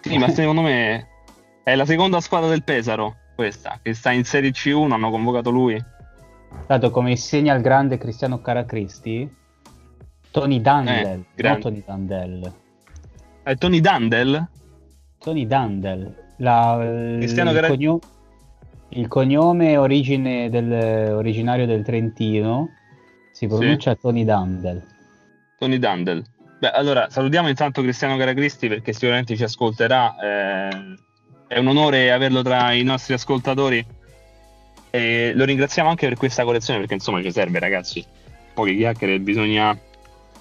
Sì, 0.00 0.18
ma 0.18 0.28
secondo 0.30 0.62
me 0.62 1.08
è 1.62 1.74
la 1.74 1.84
seconda 1.84 2.20
squadra 2.20 2.48
del 2.48 2.64
Pesaro, 2.64 3.16
questa, 3.34 3.78
che 3.82 3.94
sta 3.94 4.10
in 4.10 4.24
Serie 4.24 4.50
C1, 4.50 4.90
hanno 4.90 5.10
convocato 5.10 5.50
lui. 5.50 5.82
Dato 6.66 6.90
come 6.90 7.10
insegna 7.10 7.54
il 7.54 7.62
grande 7.62 7.98
Cristiano 7.98 8.40
Caracristi, 8.40 9.30
Tony 10.30 10.60
Dandel, 10.60 11.18
Eh, 11.20 11.24
grande. 11.34 11.60
Tony 11.60 11.82
Dandel. 11.84 12.52
È 13.42 13.56
Tony 13.56 13.80
Dandel? 13.80 14.48
Tony 15.18 15.46
Dandel, 15.46 16.14
la- 16.38 16.78
il, 16.82 17.18
Cristiano 17.18 17.52
Cara- 17.52 17.68
cogno- 17.68 17.98
il 18.90 19.08
cognome 19.08 19.76
origine 19.76 20.48
del- 20.50 21.12
originario 21.12 21.66
del 21.66 21.82
Trentino 21.84 22.70
si 23.32 23.46
pronuncia 23.46 23.94
Tony 23.94 24.24
Dandel. 24.24 24.82
Tony 25.58 25.78
Dandel. 25.78 26.24
Beh, 26.58 26.70
allora 26.70 27.08
salutiamo 27.10 27.48
intanto 27.48 27.82
Cristiano 27.82 28.16
Caracristi 28.16 28.68
perché 28.68 28.92
sicuramente 28.92 29.36
ci 29.36 29.42
ascolterà. 29.42 30.14
Eh, 30.68 30.94
è 31.48 31.58
un 31.58 31.66
onore 31.66 32.10
averlo 32.12 32.42
tra 32.42 32.72
i 32.72 32.82
nostri 32.84 33.14
ascoltatori. 33.14 33.84
E 34.94 35.32
lo 35.34 35.46
ringraziamo 35.46 35.88
anche 35.88 36.06
per 36.06 36.18
questa 36.18 36.44
collezione 36.44 36.78
perché 36.80 36.92
insomma 36.92 37.22
ci 37.22 37.32
serve, 37.32 37.58
ragazzi. 37.58 38.04
Poche 38.52 38.76
chiacchiere, 38.76 39.18
bisogna, 39.20 39.74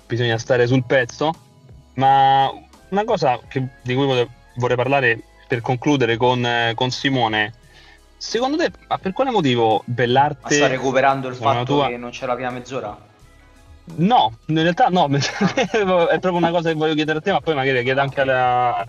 bisogna 0.05 0.37
stare 0.37 0.67
sul 0.67 0.83
pezzo. 0.83 1.33
Ma 1.93 2.51
una 2.89 3.03
cosa 3.05 3.39
che, 3.47 3.65
di 3.81 3.95
cui 3.95 4.27
vorrei 4.55 4.75
parlare 4.75 5.21
per 5.47 5.61
concludere 5.61 6.17
con, 6.17 6.45
con 6.75 6.91
Simone. 6.91 7.53
Secondo 8.17 8.57
te, 8.57 8.71
ma 8.89 8.97
per 8.97 9.13
quale 9.13 9.31
motivo 9.31 9.83
Bellarte... 9.85 10.39
Ma 10.41 10.49
sta 10.49 10.67
recuperando 10.67 11.29
il 11.29 11.35
fatto 11.35 11.63
tua... 11.63 11.87
che 11.87 11.97
non 11.97 12.11
c'era 12.11 12.27
la 12.27 12.35
prima 12.35 12.49
mezz'ora? 12.51 13.09
No, 13.95 14.37
in 14.47 14.61
realtà 14.61 14.89
no, 14.89 15.07
è 15.09 16.19
proprio 16.19 16.35
una 16.35 16.51
cosa 16.51 16.69
che 16.69 16.75
voglio 16.75 16.93
chiedere 16.93 17.19
a 17.19 17.21
te, 17.21 17.31
ma 17.31 17.39
poi 17.39 17.55
magari 17.55 17.83
chiedo 17.83 18.01
anche 18.01 18.21
alla, 18.21 18.85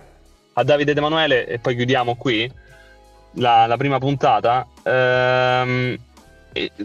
a 0.53 0.63
Davide 0.65 0.93
Emanuele 0.93 1.47
e 1.47 1.59
poi 1.61 1.77
chiudiamo 1.77 2.17
qui 2.17 2.51
la, 3.35 3.67
la 3.67 3.77
prima 3.77 3.99
puntata. 3.99 4.67
Ehm, 4.83 5.97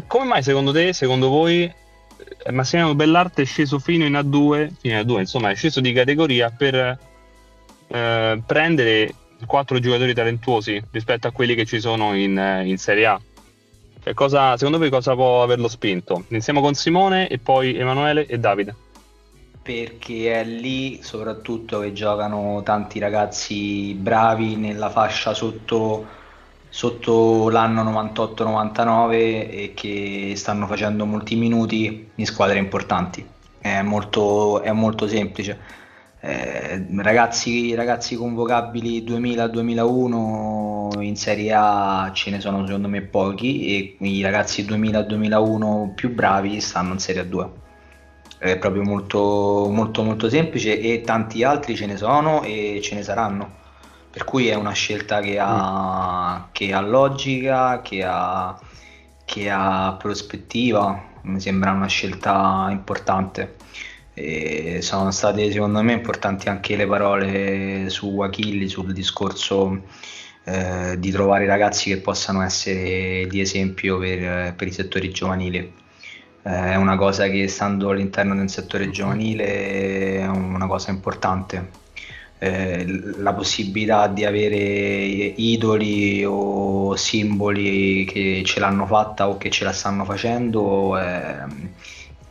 come 0.08 0.26
mai 0.26 0.44
secondo 0.44 0.72
te, 0.72 0.94
secondo 0.94 1.30
voi, 1.30 1.64
eh, 1.64 2.52
Massimiliano 2.52 2.96
Bellarte 2.96 3.44
è 3.44 3.46
sceso 3.46 3.80
fino 3.80 4.06
in 4.06 4.14
A2, 4.14 4.72
fino 4.80 5.00
in 5.00 5.06
A2 5.06 5.20
insomma 5.20 5.50
è 5.50 5.56
sceso 5.56 5.82
di 5.82 5.94
categoria 5.94 6.50
per 6.50 6.98
eh, 7.88 8.42
prendere 8.46 9.14
quattro 9.46 9.80
giocatori 9.80 10.14
talentuosi 10.14 10.82
rispetto 10.92 11.28
a 11.28 11.32
quelli 11.32 11.56
che 11.56 11.66
ci 11.66 11.80
sono 11.80 12.16
in, 12.16 12.38
eh, 12.38 12.66
in 12.66 12.78
Serie 12.78 13.06
A? 13.06 13.22
Cioè, 14.04 14.14
cosa, 14.14 14.56
secondo 14.56 14.78
voi 14.78 14.90
cosa 14.90 15.14
può 15.16 15.44
averlo 15.44 15.68
spinto? 15.68 16.24
Iniziamo 16.30 16.62
con 16.62 16.74
Simone 16.74 17.28
e 17.28 17.40
poi 17.40 17.76
Emanuele 17.76 18.26
e 18.26 18.40
Davide. 18.40 18.76
Perché 19.62 20.40
è 20.40 20.46
lì 20.46 21.04
soprattutto 21.04 21.82
che 21.82 21.92
giocano 21.92 22.62
tanti 22.64 23.00
ragazzi 23.00 23.94
bravi 23.94 24.56
nella 24.56 24.90
fascia 24.90 25.34
sotto, 25.34 26.06
sotto 26.70 27.50
l'anno 27.50 27.84
98-99 27.84 29.12
e 29.14 29.72
che 29.76 30.34
stanno 30.36 30.68
facendo 30.68 31.06
molti 31.06 31.36
minuti 31.36 32.10
in 32.16 32.26
squadre 32.26 32.58
importanti. 32.60 33.26
È 33.60 33.82
molto, 33.82 34.62
è 34.62 34.72
molto 34.72 35.08
semplice. 35.08 35.60
Eh, 36.20 36.86
ragazzi, 36.98 37.76
ragazzi 37.76 38.16
convocabili 38.16 39.04
2000-2001 39.04 41.02
in 41.02 41.16
Serie 41.16 41.54
A 41.54 42.12
ce 42.14 42.32
ne 42.32 42.40
sono 42.40 42.66
secondo 42.66 42.88
me 42.88 43.02
pochi 43.02 43.68
e 43.68 43.98
i 44.06 44.22
ragazzi 44.22 44.64
2000-2001 44.64 45.94
più 45.94 46.14
bravi 46.14 46.60
stanno 46.60 46.94
in 46.94 47.00
Serie 47.00 47.24
A2 47.24 47.50
è 48.40 48.58
proprio 48.58 48.84
molto 48.84 49.68
molto 49.72 50.04
molto 50.04 50.30
semplice 50.30 50.80
e 50.80 51.02
tanti 51.02 51.44
altri 51.44 51.76
ce 51.76 51.86
ne 51.88 51.98
sono 51.98 52.44
e 52.44 52.80
ce 52.84 52.96
ne 52.96 53.04
saranno 53.04 53.66
per 54.18 54.26
cui 54.26 54.48
è 54.48 54.56
una 54.56 54.72
scelta 54.72 55.20
che 55.20 55.38
ha, 55.40 56.40
mm. 56.40 56.50
che 56.52 56.74
ha 56.74 56.82
logica 56.82 57.84
che 57.84 58.04
ha, 58.04 58.60
che 59.24 59.50
ha 59.52 59.96
prospettiva 59.96 61.04
mi 61.22 61.40
sembra 61.40 61.70
una 61.72 61.86
scelta 61.86 62.68
importante 62.72 63.58
e 64.16 64.80
sono 64.82 65.12
state 65.12 65.52
secondo 65.52 65.84
me 65.84 65.94
importanti 65.94 66.50
anche 66.50 66.76
le 66.76 66.88
parole 66.88 67.90
su 67.90 68.20
Achilli 68.22 68.68
sul 68.68 68.92
discorso 68.92 69.84
eh, 70.46 70.96
di 70.98 71.12
trovare 71.12 71.46
ragazzi 71.46 71.92
che 71.92 71.98
possano 71.98 72.42
essere 72.42 73.28
di 73.30 73.40
esempio 73.40 74.00
per, 74.00 74.56
per 74.56 74.68
i 74.68 74.72
settori 74.72 75.12
giovanili. 75.12 75.58
Eh, 75.58 76.72
è 76.72 76.76
una 76.76 76.96
cosa 76.96 77.28
che 77.28 77.48
stando 77.48 77.90
all'interno 77.90 78.34
del 78.34 78.50
settore 78.50 78.90
giovanile 78.90 80.20
è 80.22 80.26
una 80.28 80.66
cosa 80.66 80.90
importante. 80.90 81.86
Eh, 82.40 82.86
la 83.18 83.34
possibilità 83.34 84.08
di 84.08 84.24
avere 84.24 84.58
idoli 84.58 86.24
o 86.24 86.96
simboli 86.96 88.06
che 88.06 88.44
ce 88.46 88.60
l'hanno 88.60 88.86
fatta 88.86 89.28
o 89.28 89.38
che 89.38 89.50
ce 89.50 89.64
la 89.64 89.72
stanno 89.72 90.06
facendo 90.06 90.96
è, 90.98 91.44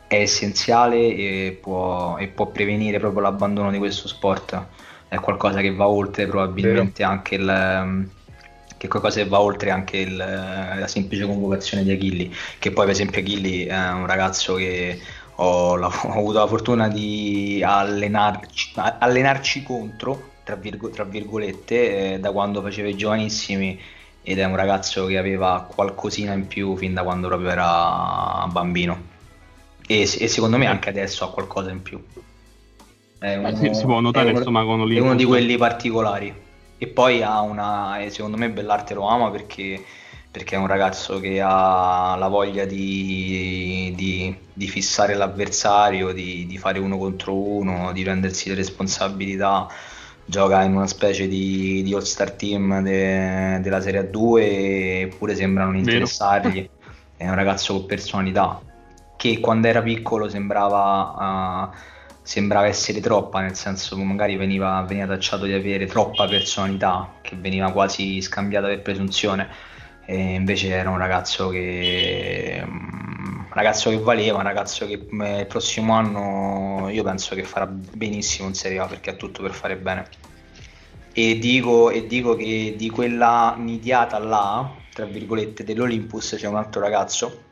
è 0.07 0.15
essenziale 0.15 0.97
e 1.13 1.59
può, 1.61 2.15
e 2.17 2.27
può, 2.27 2.47
prevenire 2.47 2.99
proprio 2.99 3.21
l'abbandono 3.21 3.69
di 3.69 3.77
questo 3.79 4.07
sport. 4.07 4.65
È 5.09 5.15
qualcosa 5.17 5.59
che 5.59 5.73
va 5.73 5.87
oltre 5.87 6.25
probabilmente 6.25 7.03
Vero. 7.03 7.09
anche 7.09 7.35
il 7.35 8.07
che 8.77 8.87
qualcosa 8.87 9.21
che 9.21 9.27
va 9.27 9.39
oltre 9.39 9.71
anche 9.71 9.97
il, 9.97 10.15
la 10.15 10.87
semplice 10.87 11.25
convocazione 11.25 11.83
di 11.83 11.91
Achilli, 11.91 12.33
che 12.59 12.71
poi 12.71 12.85
per 12.85 12.93
esempio 12.93 13.21
Achilli 13.21 13.65
è 13.65 13.89
un 13.91 14.05
ragazzo 14.05 14.55
che 14.55 14.99
ho, 15.37 15.75
la, 15.75 15.87
ho 16.03 16.11
avuto 16.11 16.39
la 16.39 16.47
fortuna 16.47 16.87
di 16.87 17.63
allenarci, 17.65 18.73
allenarci 18.75 19.63
contro, 19.63 20.31
tra, 20.43 20.55
virgo, 20.55 20.89
tra 20.89 21.03
virgolette, 21.03 22.13
eh, 22.13 22.19
da 22.19 22.31
quando 22.31 22.61
faceva 22.61 22.87
i 22.87 22.95
giovanissimi 22.95 23.79
ed 24.21 24.39
è 24.39 24.43
un 24.43 24.55
ragazzo 24.55 25.05
che 25.05 25.17
aveva 25.17 25.65
qualcosina 25.73 26.33
in 26.33 26.47
più 26.47 26.75
fin 26.75 26.93
da 26.93 27.03
quando 27.03 27.27
proprio 27.27 27.49
era 27.49 28.45
bambino 28.51 29.15
e, 29.87 30.01
e, 30.01 30.27
secondo 30.27 30.57
me 30.57 30.67
anche 30.67 30.89
adesso 30.89 31.23
ha 31.23 31.31
qualcosa 31.31 31.71
in 31.71 31.81
più. 31.81 32.03
È 33.17 33.35
uno, 33.35 33.47
eh, 33.47 33.73
si 33.73 33.85
può 33.85 34.01
notare 34.01 34.29
uno, 34.29 34.39
insomma 34.39 34.63
con 34.63 34.91
È 34.91 34.99
uno 34.99 35.15
di 35.15 35.23
quelli 35.23 35.57
particolari. 35.57 36.45
E 36.77 36.87
poi 36.87 37.23
ha 37.23 37.39
una, 37.41 37.97
secondo 38.09 38.37
me 38.37 38.49
Bellarte 38.49 38.93
lo 38.93 39.07
ama 39.07 39.31
perché, 39.31 39.81
perché 40.37 40.55
è 40.55 40.59
un 40.59 40.67
ragazzo 40.67 41.19
che 41.19 41.41
ha 41.41 42.15
la 42.15 42.27
voglia 42.27 42.65
di, 42.65 43.91
di, 43.95 44.35
di 44.53 44.67
fissare 44.67 45.15
l'avversario, 45.15 46.13
di, 46.13 46.45
di, 46.45 46.57
fare 46.59 46.77
uno 46.77 46.99
contro 46.99 47.33
uno, 47.33 47.91
di 47.91 48.03
prendersi 48.03 48.49
le 48.49 48.55
responsabilità. 48.55 49.67
Gioca 50.23 50.61
in 50.61 50.75
una 50.75 50.87
specie 50.87 51.27
di, 51.27 51.81
di 51.83 51.93
all-star 51.93 52.31
team 52.33 52.83
de, 52.83 53.59
della 53.61 53.81
Serie 53.81 54.11
A2 54.11 55.01
eppure 55.03 55.35
sembra 55.35 55.63
non 55.63 55.75
interessargli. 55.75 56.69
È 57.17 57.27
un 57.27 57.33
ragazzo 57.33 57.73
con 57.73 57.85
personalità 57.87 58.61
che 59.15 59.39
quando 59.39 59.67
era 59.67 59.81
piccolo 59.81 60.29
sembrava, 60.29 61.71
uh, 61.71 61.77
sembrava 62.21 62.67
essere 62.67 62.99
troppa, 62.99 63.41
nel 63.41 63.55
senso 63.55 63.95
che 63.95 64.03
magari 64.03 64.35
veniva, 64.35 64.83
veniva 64.87 65.07
tacciato 65.07 65.45
di 65.45 65.53
avere 65.53 65.87
troppa 65.87 66.27
personalità, 66.27 67.15
che 67.21 67.35
veniva 67.35 67.71
quasi 67.71 68.21
scambiata 68.21 68.67
per 68.67 68.81
presunzione. 68.83 69.75
E 70.09 70.35
invece 70.35 70.69
era 70.69 70.89
un 70.89 70.97
ragazzo 70.97 71.49
che, 71.49 72.63
um, 72.65 73.45
ragazzo 73.49 73.89
che 73.89 73.99
valeva, 73.99 74.37
un 74.37 74.43
ragazzo 74.43 74.85
che 74.87 75.05
eh, 75.11 75.39
il 75.41 75.47
prossimo 75.47 75.91
anno 75.91 76.87
io 76.89 77.03
penso 77.03 77.35
che 77.35 77.43
farà 77.43 77.67
benissimo 77.67 78.47
in 78.47 78.53
Serie 78.53 78.79
A 78.79 78.85
perché 78.85 79.09
ha 79.09 79.15
tutto 79.15 79.41
per 79.41 79.51
fare 79.51 79.75
bene. 79.75 80.07
E 81.11 81.37
dico, 81.39 81.89
e 81.89 82.07
dico 82.07 82.35
che 82.35 82.75
di 82.77 82.89
quella 82.89 83.55
nidiata 83.57 84.17
là, 84.17 84.71
tra 84.93 85.03
virgolette, 85.03 85.65
dell'Olympus 85.65 86.35
c'è 86.37 86.47
un 86.47 86.55
altro 86.55 86.79
ragazzo 86.79 87.43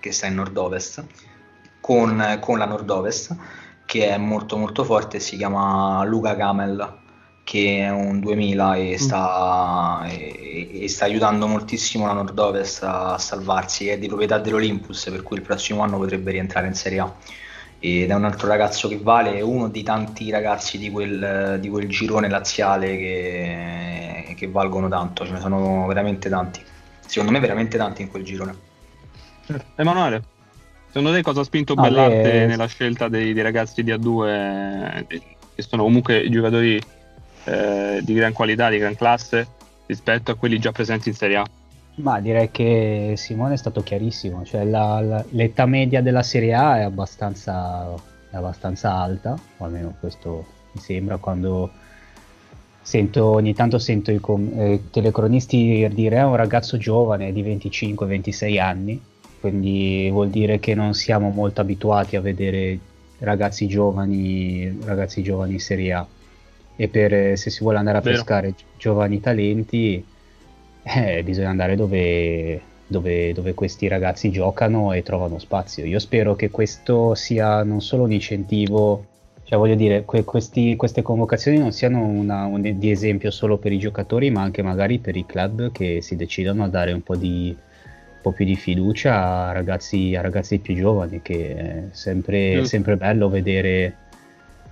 che 0.00 0.10
sta 0.10 0.26
in 0.26 0.36
nord-ovest, 0.36 1.04
con, 1.80 2.38
con 2.40 2.56
la 2.56 2.64
nord-ovest, 2.64 3.36
che 3.84 4.08
è 4.08 4.16
molto 4.16 4.56
molto 4.56 4.84
forte, 4.84 5.20
si 5.20 5.36
chiama 5.36 6.02
Luca 6.04 6.34
Camel, 6.34 6.99
che 7.50 7.78
è 7.78 7.90
un 7.90 8.20
2000 8.20 8.74
e 8.76 8.92
mm. 8.92 8.94
sta, 8.94 10.02
mm. 10.04 10.08
e, 10.08 10.84
e 10.84 10.88
sta 10.88 11.06
aiutando 11.06 11.48
moltissimo 11.48 12.06
la 12.06 12.12
nord-ovest 12.12 12.84
a 12.84 13.18
salvarsi, 13.18 13.88
è 13.88 13.98
di 13.98 14.06
proprietà 14.06 14.38
dell'Olympus, 14.38 15.08
per 15.10 15.24
cui 15.24 15.38
il 15.38 15.42
prossimo 15.42 15.82
anno 15.82 15.98
potrebbe 15.98 16.30
rientrare 16.30 16.68
in 16.68 16.74
Serie 16.74 17.00
A 17.00 17.12
ed 17.80 18.08
è 18.08 18.14
un 18.14 18.24
altro 18.24 18.46
ragazzo 18.46 18.86
che 18.86 19.00
vale, 19.02 19.34
è 19.34 19.40
uno 19.40 19.68
di 19.68 19.82
tanti 19.82 20.30
ragazzi 20.30 20.78
di 20.78 20.90
quel, 20.90 21.58
di 21.58 21.68
quel 21.68 21.88
girone 21.88 22.28
laziale 22.28 22.96
che, 22.96 24.34
che, 24.36 24.46
valgono 24.46 24.88
tanto, 24.88 25.24
ce 25.26 25.32
ne 25.32 25.40
sono 25.40 25.86
veramente 25.88 26.28
tanti, 26.28 26.62
secondo 27.04 27.32
me 27.32 27.40
veramente 27.40 27.76
tanti 27.78 28.02
in 28.02 28.10
quel 28.10 28.22
girone. 28.22 28.54
Emanuele, 29.74 30.22
secondo 30.86 31.12
te 31.12 31.22
cosa 31.22 31.40
ha 31.40 31.44
spinto 31.44 31.72
ah, 31.72 31.80
Bellarte 31.80 32.22
beh, 32.22 32.46
nella 32.46 32.66
scelta 32.66 33.08
dei, 33.08 33.32
dei, 33.32 33.42
ragazzi 33.42 33.82
di 33.82 33.90
A2 33.90 34.28
eh, 34.28 35.06
che 35.52 35.62
sono 35.62 35.82
comunque 35.82 36.28
giocatori 36.30 36.80
eh, 37.44 38.00
di 38.02 38.14
gran 38.14 38.32
qualità, 38.32 38.68
di 38.68 38.78
gran 38.78 38.94
classe 38.94 39.46
rispetto 39.86 40.30
a 40.30 40.34
quelli 40.34 40.58
già 40.58 40.72
presenti 40.72 41.08
in 41.08 41.14
Serie 41.14 41.36
A? 41.36 41.46
Ma 41.96 42.20
direi 42.20 42.50
che 42.50 43.14
Simone 43.16 43.54
è 43.54 43.56
stato 43.56 43.82
chiarissimo, 43.82 44.44
cioè 44.44 44.64
la, 44.64 45.00
la, 45.00 45.24
l'età 45.30 45.66
media 45.66 46.00
della 46.00 46.22
Serie 46.22 46.54
A 46.54 46.78
è 46.78 46.82
abbastanza, 46.82 47.92
è 48.30 48.36
abbastanza 48.36 48.94
alta, 48.94 49.38
o 49.58 49.64
almeno 49.64 49.96
questo 50.00 50.46
mi 50.72 50.80
sembra 50.80 51.16
quando 51.16 51.70
sento, 52.80 53.24
ogni 53.26 53.54
tanto 53.54 53.78
sento 53.78 54.10
i 54.10 54.18
com- 54.18 54.52
eh, 54.54 54.82
telecronisti 54.90 55.88
dire 55.92 56.16
è 56.16 56.24
un 56.24 56.36
ragazzo 56.36 56.76
giovane 56.78 57.32
di 57.32 57.42
25-26 57.42 58.60
anni 58.60 59.00
quindi 59.40 60.10
vuol 60.10 60.28
dire 60.28 60.60
che 60.60 60.74
non 60.74 60.92
siamo 60.92 61.30
molto 61.30 61.62
abituati 61.62 62.14
a 62.14 62.20
vedere 62.20 62.78
ragazzi 63.20 63.66
giovani, 63.66 64.78
ragazzi 64.84 65.22
giovani 65.22 65.54
in 65.54 65.60
Serie 65.60 65.92
A. 65.94 66.06
E 66.76 66.88
per, 66.88 67.36
se 67.36 67.50
si 67.50 67.60
vuole 67.62 67.78
andare 67.78 67.98
a 67.98 68.00
Vero. 68.00 68.16
pescare 68.16 68.54
giovani 68.78 69.20
talenti, 69.20 70.04
eh, 70.82 71.22
bisogna 71.22 71.50
andare 71.50 71.76
dove, 71.76 72.60
dove, 72.86 73.32
dove, 73.32 73.54
questi 73.54 73.86
ragazzi 73.86 74.30
giocano 74.30 74.92
e 74.92 75.02
trovano 75.02 75.38
spazio. 75.38 75.84
Io 75.84 75.98
spero 75.98 76.34
che 76.34 76.50
questo 76.50 77.14
sia 77.14 77.62
non 77.62 77.80
solo 77.80 78.04
un 78.04 78.12
incentivo, 78.12 79.04
cioè 79.44 79.58
voglio 79.58 79.74
dire, 79.74 80.04
que- 80.04 80.24
questi, 80.24 80.76
queste 80.76 81.02
convocazioni 81.02 81.58
non 81.58 81.72
siano 81.72 82.02
una, 82.02 82.44
un, 82.44 82.62
di 82.78 82.90
esempio 82.90 83.30
solo 83.30 83.58
per 83.58 83.72
i 83.72 83.78
giocatori, 83.78 84.30
ma 84.30 84.42
anche 84.42 84.62
magari 84.62 84.98
per 84.98 85.16
i 85.16 85.26
club 85.26 85.72
che 85.72 86.00
si 86.02 86.16
decidono 86.16 86.64
a 86.64 86.68
dare 86.68 86.92
un 86.92 87.02
po', 87.02 87.16
di, 87.16 87.48
un 87.54 88.20
po 88.22 88.32
più 88.32 88.44
di 88.44 88.56
fiducia 88.56 89.48
a 89.48 89.52
ragazzi, 89.52 90.14
a 90.14 90.20
ragazzi 90.20 90.58
più 90.58 90.74
giovani, 90.74 91.20
che 91.20 91.56
è 91.56 91.82
sempre, 91.90 92.60
mm. 92.60 92.62
sempre 92.62 92.96
bello 92.96 93.28
vedere, 93.28 93.94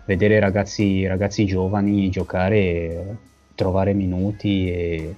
vedere 0.09 0.41
ragazzi, 0.41 1.07
ragazzi, 1.07 1.45
giovani 1.45 2.09
giocare, 2.09 3.19
trovare 3.55 3.93
minuti 3.93 4.73
e, 4.73 5.15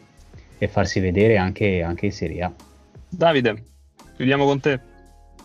e 0.58 0.68
farsi 0.68 0.98
vedere 0.98 1.36
anche, 1.36 1.80
anche 1.80 2.06
in 2.06 2.12
Serie 2.12 2.42
A. 2.42 2.52
Davide, 3.08 3.64
chiudiamo 4.16 4.44
con 4.44 4.58
te. 4.58 4.80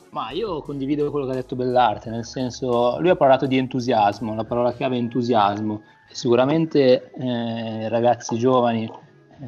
Ma 0.09 0.31
io 0.31 0.61
condivido 0.63 1.11
quello 1.11 1.27
che 1.27 1.33
ha 1.33 1.35
detto 1.35 1.55
Bellarte, 1.55 2.09
nel 2.09 2.25
senso, 2.25 2.99
lui 2.99 3.09
ha 3.09 3.15
parlato 3.15 3.45
di 3.45 3.57
entusiasmo, 3.57 4.33
la 4.33 4.45
parola 4.45 4.73
chiave 4.73 4.95
è 4.95 4.99
entusiasmo. 4.99 5.83
Sicuramente 6.09 7.11
eh, 7.11 7.87
ragazzi 7.87 8.37
giovani 8.37 8.89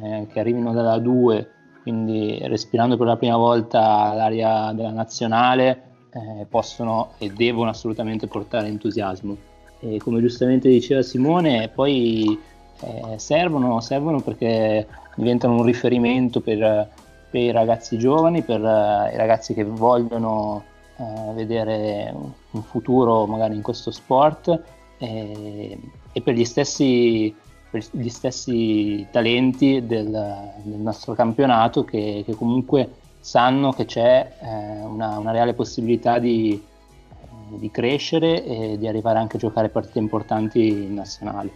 eh, 0.00 0.28
che 0.30 0.38
arrivino 0.38 0.72
dalla 0.72 0.98
2, 0.98 1.50
quindi 1.82 2.38
respirando 2.44 2.96
per 2.96 3.06
la 3.08 3.16
prima 3.16 3.36
volta 3.36 4.12
l'aria 4.14 4.70
della 4.72 4.92
nazionale, 4.92 5.82
eh, 6.10 6.46
possono 6.48 7.14
e 7.18 7.30
devono 7.30 7.70
assolutamente 7.70 8.28
portare 8.28 8.68
entusiasmo. 8.68 9.47
E 9.80 9.98
come 9.98 10.20
giustamente 10.20 10.68
diceva 10.68 11.02
Simone, 11.02 11.70
poi 11.72 12.38
eh, 12.80 13.18
servono, 13.18 13.80
servono 13.80 14.20
perché 14.20 14.86
diventano 15.14 15.54
un 15.54 15.64
riferimento 15.64 16.40
per 16.40 16.88
per 17.30 17.40
i 17.40 17.50
ragazzi 17.50 17.98
giovani, 17.98 18.42
per 18.42 18.60
uh, 18.60 19.12
i 19.12 19.16
ragazzi 19.16 19.54
che 19.54 19.64
vogliono 19.64 20.64
uh, 20.96 21.34
vedere 21.34 22.12
un 22.50 22.62
futuro 22.62 23.26
magari 23.26 23.54
in 23.54 23.62
questo 23.62 23.90
sport 23.90 24.60
e, 24.98 25.78
e 26.12 26.20
per, 26.22 26.34
gli 26.34 26.44
stessi, 26.44 27.34
per, 27.70 27.84
gli 27.90 28.08
stessi, 28.08 29.06
talenti 29.10 29.84
del, 29.86 30.10
del 30.62 30.78
nostro 30.78 31.14
campionato 31.14 31.84
che, 31.84 32.22
che, 32.24 32.34
comunque 32.34 32.90
sanno 33.20 33.72
che 33.72 33.84
c'è 33.84 34.32
eh, 34.40 34.84
una, 34.84 35.18
una, 35.18 35.32
reale 35.32 35.52
possibilità 35.52 36.18
di, 36.18 36.62
di, 37.50 37.70
crescere 37.70 38.44
e 38.44 38.78
di 38.78 38.86
arrivare 38.86 39.18
anche 39.18 39.36
a 39.36 39.40
giocare 39.40 39.68
partite 39.68 39.98
importanti 39.98 40.88
nazionali. 40.88 41.52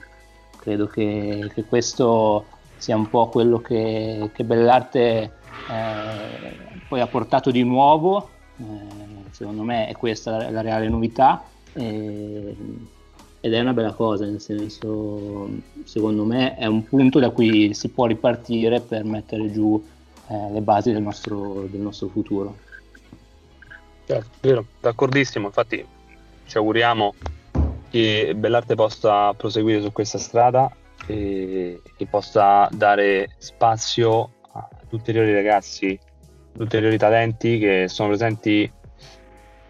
Credo 0.56 0.86
che, 0.86 1.50
che 1.52 1.64
questo 1.64 2.46
sia 2.76 2.96
un 2.96 3.08
po' 3.08 3.28
quello 3.28 3.58
che, 3.58 4.30
che 4.32 4.44
Bellarte 4.44 5.32
eh, 5.70 6.56
poi 6.88 7.00
ha 7.00 7.06
portato 7.06 7.50
di 7.50 7.62
nuovo, 7.62 8.28
eh, 8.56 8.64
secondo 9.30 9.62
me 9.62 9.88
è 9.88 9.94
questa 9.94 10.36
la, 10.36 10.50
la 10.50 10.60
reale 10.60 10.88
novità 10.88 11.44
eh, 11.74 12.56
ed 13.40 13.52
è 13.52 13.60
una 13.60 13.72
bella 13.72 13.92
cosa, 13.92 14.24
nel 14.24 14.40
senso 14.40 15.48
secondo 15.84 16.24
me 16.24 16.54
è 16.56 16.66
un 16.66 16.84
punto 16.84 17.18
da 17.18 17.30
cui 17.30 17.74
si 17.74 17.88
può 17.88 18.06
ripartire 18.06 18.80
per 18.80 19.04
mettere 19.04 19.50
giù 19.50 19.82
eh, 20.28 20.52
le 20.52 20.60
basi 20.60 20.92
del 20.92 21.02
nostro, 21.02 21.66
del 21.68 21.80
nostro 21.80 22.08
futuro. 22.08 22.56
Certo, 24.04 24.66
d'accordissimo, 24.80 25.46
infatti 25.46 25.86
ci 26.46 26.56
auguriamo 26.56 27.14
che 27.90 28.32
Bellarte 28.34 28.74
possa 28.74 29.32
proseguire 29.34 29.80
su 29.80 29.92
questa 29.92 30.18
strada 30.18 30.74
e 31.06 31.80
che 31.96 32.06
possa 32.06 32.68
dare 32.72 33.34
spazio 33.38 34.30
ulteriori 34.90 35.32
ragazzi, 35.32 35.98
ulteriori 36.58 36.98
talenti 36.98 37.58
che 37.58 37.84
sono 37.88 38.08
presenti 38.08 38.70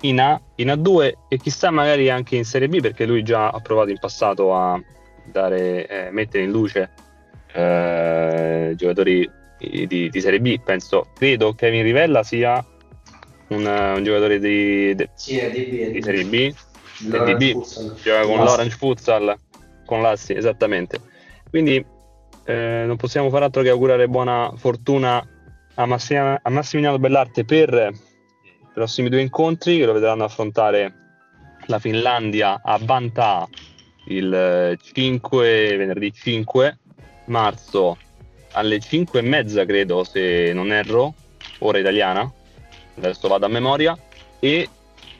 in 0.02 0.20
A, 0.20 0.40
in 0.56 0.68
A2 0.68 1.12
e 1.28 1.38
chissà 1.38 1.70
magari 1.70 2.10
anche 2.10 2.36
in 2.36 2.44
Serie 2.44 2.68
B 2.68 2.80
perché 2.80 3.06
lui 3.06 3.22
già 3.22 3.50
ha 3.50 3.60
provato 3.60 3.90
in 3.90 3.98
passato 3.98 4.54
a 4.54 4.80
dare, 5.24 5.86
eh, 5.86 6.10
mettere 6.10 6.44
in 6.44 6.50
luce 6.50 6.90
eh, 7.52 8.72
giocatori 8.76 9.30
di, 9.58 10.08
di, 10.10 10.20
Serie 10.20 10.40
B. 10.40 10.60
Penso, 10.60 11.06
credo 11.14 11.54
Kevin 11.54 11.84
Rivella 11.84 12.22
sia 12.22 12.64
un, 13.54 13.94
un 13.96 14.04
giocatore 14.04 14.38
di, 14.38 14.94
di, 14.94 15.08
sì, 15.14 15.38
DB, 15.38 15.90
di 15.90 16.02
Serie 16.02 16.24
B, 16.24 16.52
DB, 16.98 17.62
gioca 18.02 18.22
con 18.26 18.44
l'Orange 18.44 18.76
Futsal, 18.76 19.36
con 19.84 20.02
l'Assi, 20.02 20.34
esattamente. 20.34 21.00
Quindi 21.48 21.84
eh, 22.44 22.84
non 22.86 22.96
possiamo 22.96 23.30
fare 23.30 23.44
altro 23.44 23.62
che 23.62 23.68
augurare 23.68 24.08
buona 24.08 24.52
fortuna 24.56 25.26
a, 25.74 25.86
Massim- 25.86 26.38
a 26.42 26.50
Massimiliano 26.50 26.98
Bellarte 26.98 27.44
per 27.44 27.90
i 28.42 28.66
prossimi 28.72 29.08
due 29.08 29.20
incontri 29.20 29.78
che 29.78 29.86
lo 29.86 29.92
vedranno 29.92 30.24
affrontare 30.24 30.94
la 31.66 31.78
Finlandia 31.78 32.60
a 32.62 32.78
Vantaa 32.80 33.48
il 34.06 34.78
5, 34.80 35.76
venerdì 35.76 36.12
5 36.12 36.78
marzo 37.26 37.96
alle 38.52 38.80
5 38.80 39.20
e 39.20 39.22
mezza 39.22 39.64
credo 39.64 40.02
se 40.02 40.52
non 40.52 40.72
erro 40.72 41.14
ora 41.58 41.78
italiana 41.78 42.30
adesso 42.96 43.28
vado 43.28 43.46
a 43.46 43.48
memoria 43.48 43.96
e 44.38 44.68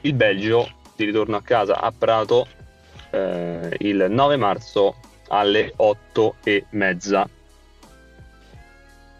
il 0.00 0.14
Belgio 0.14 0.68
di 0.96 1.04
ritorno 1.04 1.36
a 1.36 1.42
casa 1.42 1.80
a 1.80 1.92
Prato 1.96 2.46
eh, 3.10 3.76
il 3.80 4.06
9 4.08 4.36
marzo 4.36 4.96
alle 5.28 5.72
8 5.76 6.34
e 6.44 6.66
mezza. 6.70 7.28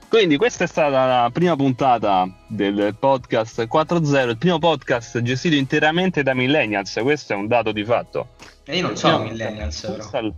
Quindi 0.08 0.36
questa 0.36 0.64
è 0.64 0.66
stata 0.66 1.06
la 1.06 1.30
prima 1.32 1.56
puntata 1.56 2.28
del 2.46 2.94
podcast 2.98 3.62
4.0, 3.62 4.28
il 4.28 4.36
primo 4.36 4.58
podcast 4.58 5.22
gestito 5.22 5.54
interamente 5.54 6.22
da 6.22 6.34
millennials, 6.34 6.98
questo 7.00 7.32
è 7.32 7.36
un 7.36 7.46
dato 7.46 7.72
di 7.72 7.82
fatto. 7.82 8.34
E 8.64 8.76
io 8.76 8.82
non 8.82 8.96
sono 8.96 9.20
millennials 9.20 9.80
però. 10.10 10.32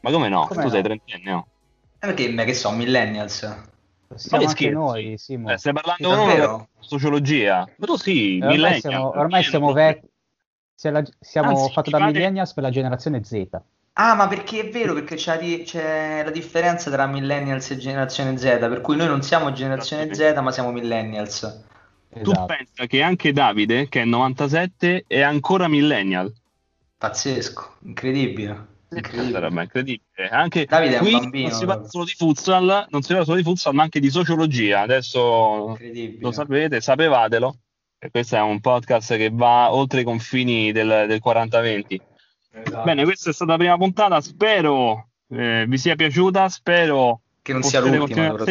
Ma 0.00 0.10
come 0.12 0.28
no? 0.28 0.46
Come 0.46 0.60
tu 0.60 0.66
no? 0.68 0.72
sei 0.72 0.82
trentenne, 0.82 1.30
no? 1.30 1.46
Eh 1.98 2.06
perché 2.06 2.28
me 2.28 2.44
che 2.44 2.54
so, 2.54 2.70
millennials? 2.70 3.52
Siamo 4.14 4.44
Ma 4.44 4.50
anche 4.50 4.70
noi, 4.70 5.18
Simo. 5.18 5.50
Eh, 5.50 5.58
stai 5.58 5.72
parlando 5.72 6.66
di 6.78 6.86
sociologia. 6.86 7.68
Ma 7.76 7.86
tu 7.86 7.96
sì, 7.96 8.38
eh, 8.38 8.46
ormai 8.46 8.80
siamo, 8.80 9.08
ormai 9.08 9.42
siamo 9.42 9.72
vecchi. 9.72 10.08
Siamo 10.74 11.02
Anzi, 11.48 11.72
fatto 11.72 11.90
da 11.90 12.06
millennials 12.06 12.52
per 12.54 12.62
la 12.62 12.70
generazione 12.70 13.22
Z. 13.24 13.46
Ah, 13.94 14.14
ma 14.14 14.28
perché 14.28 14.60
è 14.60 14.68
vero, 14.70 14.94
perché 14.94 15.16
c'è, 15.16 15.62
c'è 15.62 16.22
la 16.22 16.30
differenza 16.30 16.88
tra 16.88 17.06
millennials 17.06 17.70
e 17.72 17.76
generazione 17.78 18.36
Z, 18.36 18.44
per 18.60 18.80
cui 18.80 18.96
noi 18.96 19.08
non 19.08 19.22
siamo 19.22 19.52
generazione 19.52 20.14
Z, 20.14 20.38
ma 20.40 20.52
siamo 20.52 20.70
millennials. 20.70 21.64
Esatto. 22.10 22.30
Tu 22.30 22.46
pensa 22.46 22.86
che 22.86 23.02
anche 23.02 23.32
Davide, 23.32 23.88
che 23.88 24.02
è 24.02 24.04
97, 24.04 25.04
è 25.06 25.20
ancora 25.20 25.66
millennial? 25.66 26.32
Pazzesco, 26.96 27.74
incredibile. 27.82 28.76
Incredibile. 28.90 29.40
Roba, 29.40 29.62
incredibile. 29.62 30.28
Anche 30.30 30.64
Davide 30.64 30.98
qui 30.98 31.12
bambino, 31.12 31.48
non 31.48 31.58
si 31.58 31.64
parla 31.66 31.88
solo 31.88 32.04
di 32.04 32.14
futsal, 32.16 32.86
non 32.88 33.02
si 33.02 33.08
parla 33.08 33.24
solo 33.24 33.36
di 33.36 33.42
futsal, 33.42 33.74
ma 33.74 33.82
anche 33.82 34.00
di 34.00 34.10
sociologia. 34.10 34.80
Adesso 34.80 35.78
lo 36.20 36.32
sapete, 36.32 36.80
sapevatelo. 36.80 37.56
E 38.00 38.10
questo 38.10 38.36
è 38.36 38.40
un 38.40 38.60
podcast 38.60 39.16
che 39.16 39.30
va 39.32 39.72
oltre 39.72 40.00
i 40.00 40.04
confini 40.04 40.72
del, 40.72 41.06
del 41.08 41.20
40-20. 41.24 41.96
Esatto. 42.50 42.82
Bene, 42.84 43.04
questa 43.04 43.30
è 43.30 43.32
stata 43.32 43.52
la 43.52 43.58
prima 43.58 43.76
puntata, 43.76 44.20
spero 44.20 45.08
eh, 45.30 45.66
vi 45.68 45.78
sia 45.78 45.94
piaciuta, 45.94 46.48
spero 46.48 47.22
che 47.42 47.52
non 47.52 47.62
sia 47.62 47.80
l'ultima. 47.80 48.36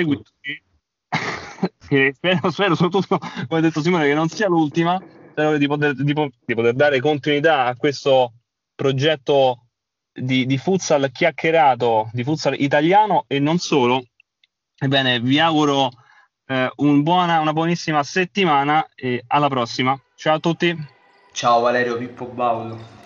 spero, 1.80 2.52
spero 2.52 2.76
soprattutto, 2.76 3.18
come 3.18 3.60
ha 3.60 3.62
detto 3.62 3.82
Simone, 3.82 4.06
che 4.06 4.14
non 4.14 4.30
sia 4.30 4.48
l'ultima, 4.48 5.02
spero 5.32 5.58
di 5.58 5.68
poter, 5.68 5.94
di, 5.96 6.14
di 6.14 6.54
poter 6.54 6.74
dare 6.74 7.00
continuità 7.00 7.66
a 7.66 7.76
questo 7.76 8.34
progetto 8.76 9.67
di, 10.18 10.46
di 10.46 10.58
futsal 10.58 11.10
chiacchierato, 11.12 12.10
di 12.12 12.24
futsal 12.24 12.60
italiano 12.60 13.26
e 13.28 13.40
non 13.40 13.60
solo. 13.60 14.04
Ebbene, 14.78 15.20
vi 15.20 15.40
auguro 15.40 15.92
eh, 16.48 16.72
un 16.78 17.04
buona, 17.04 17.40
una 17.40 17.54
buonissima 17.54 18.04
settimana 18.04 18.88
e 18.96 19.24
alla 19.28 19.48
prossima. 19.48 20.00
Ciao 20.16 20.36
a 20.36 20.40
tutti. 20.40 20.76
Ciao 21.32 21.62
Valerio 21.62 21.98
Pippo 21.98 22.26
Baudo. 22.26 22.97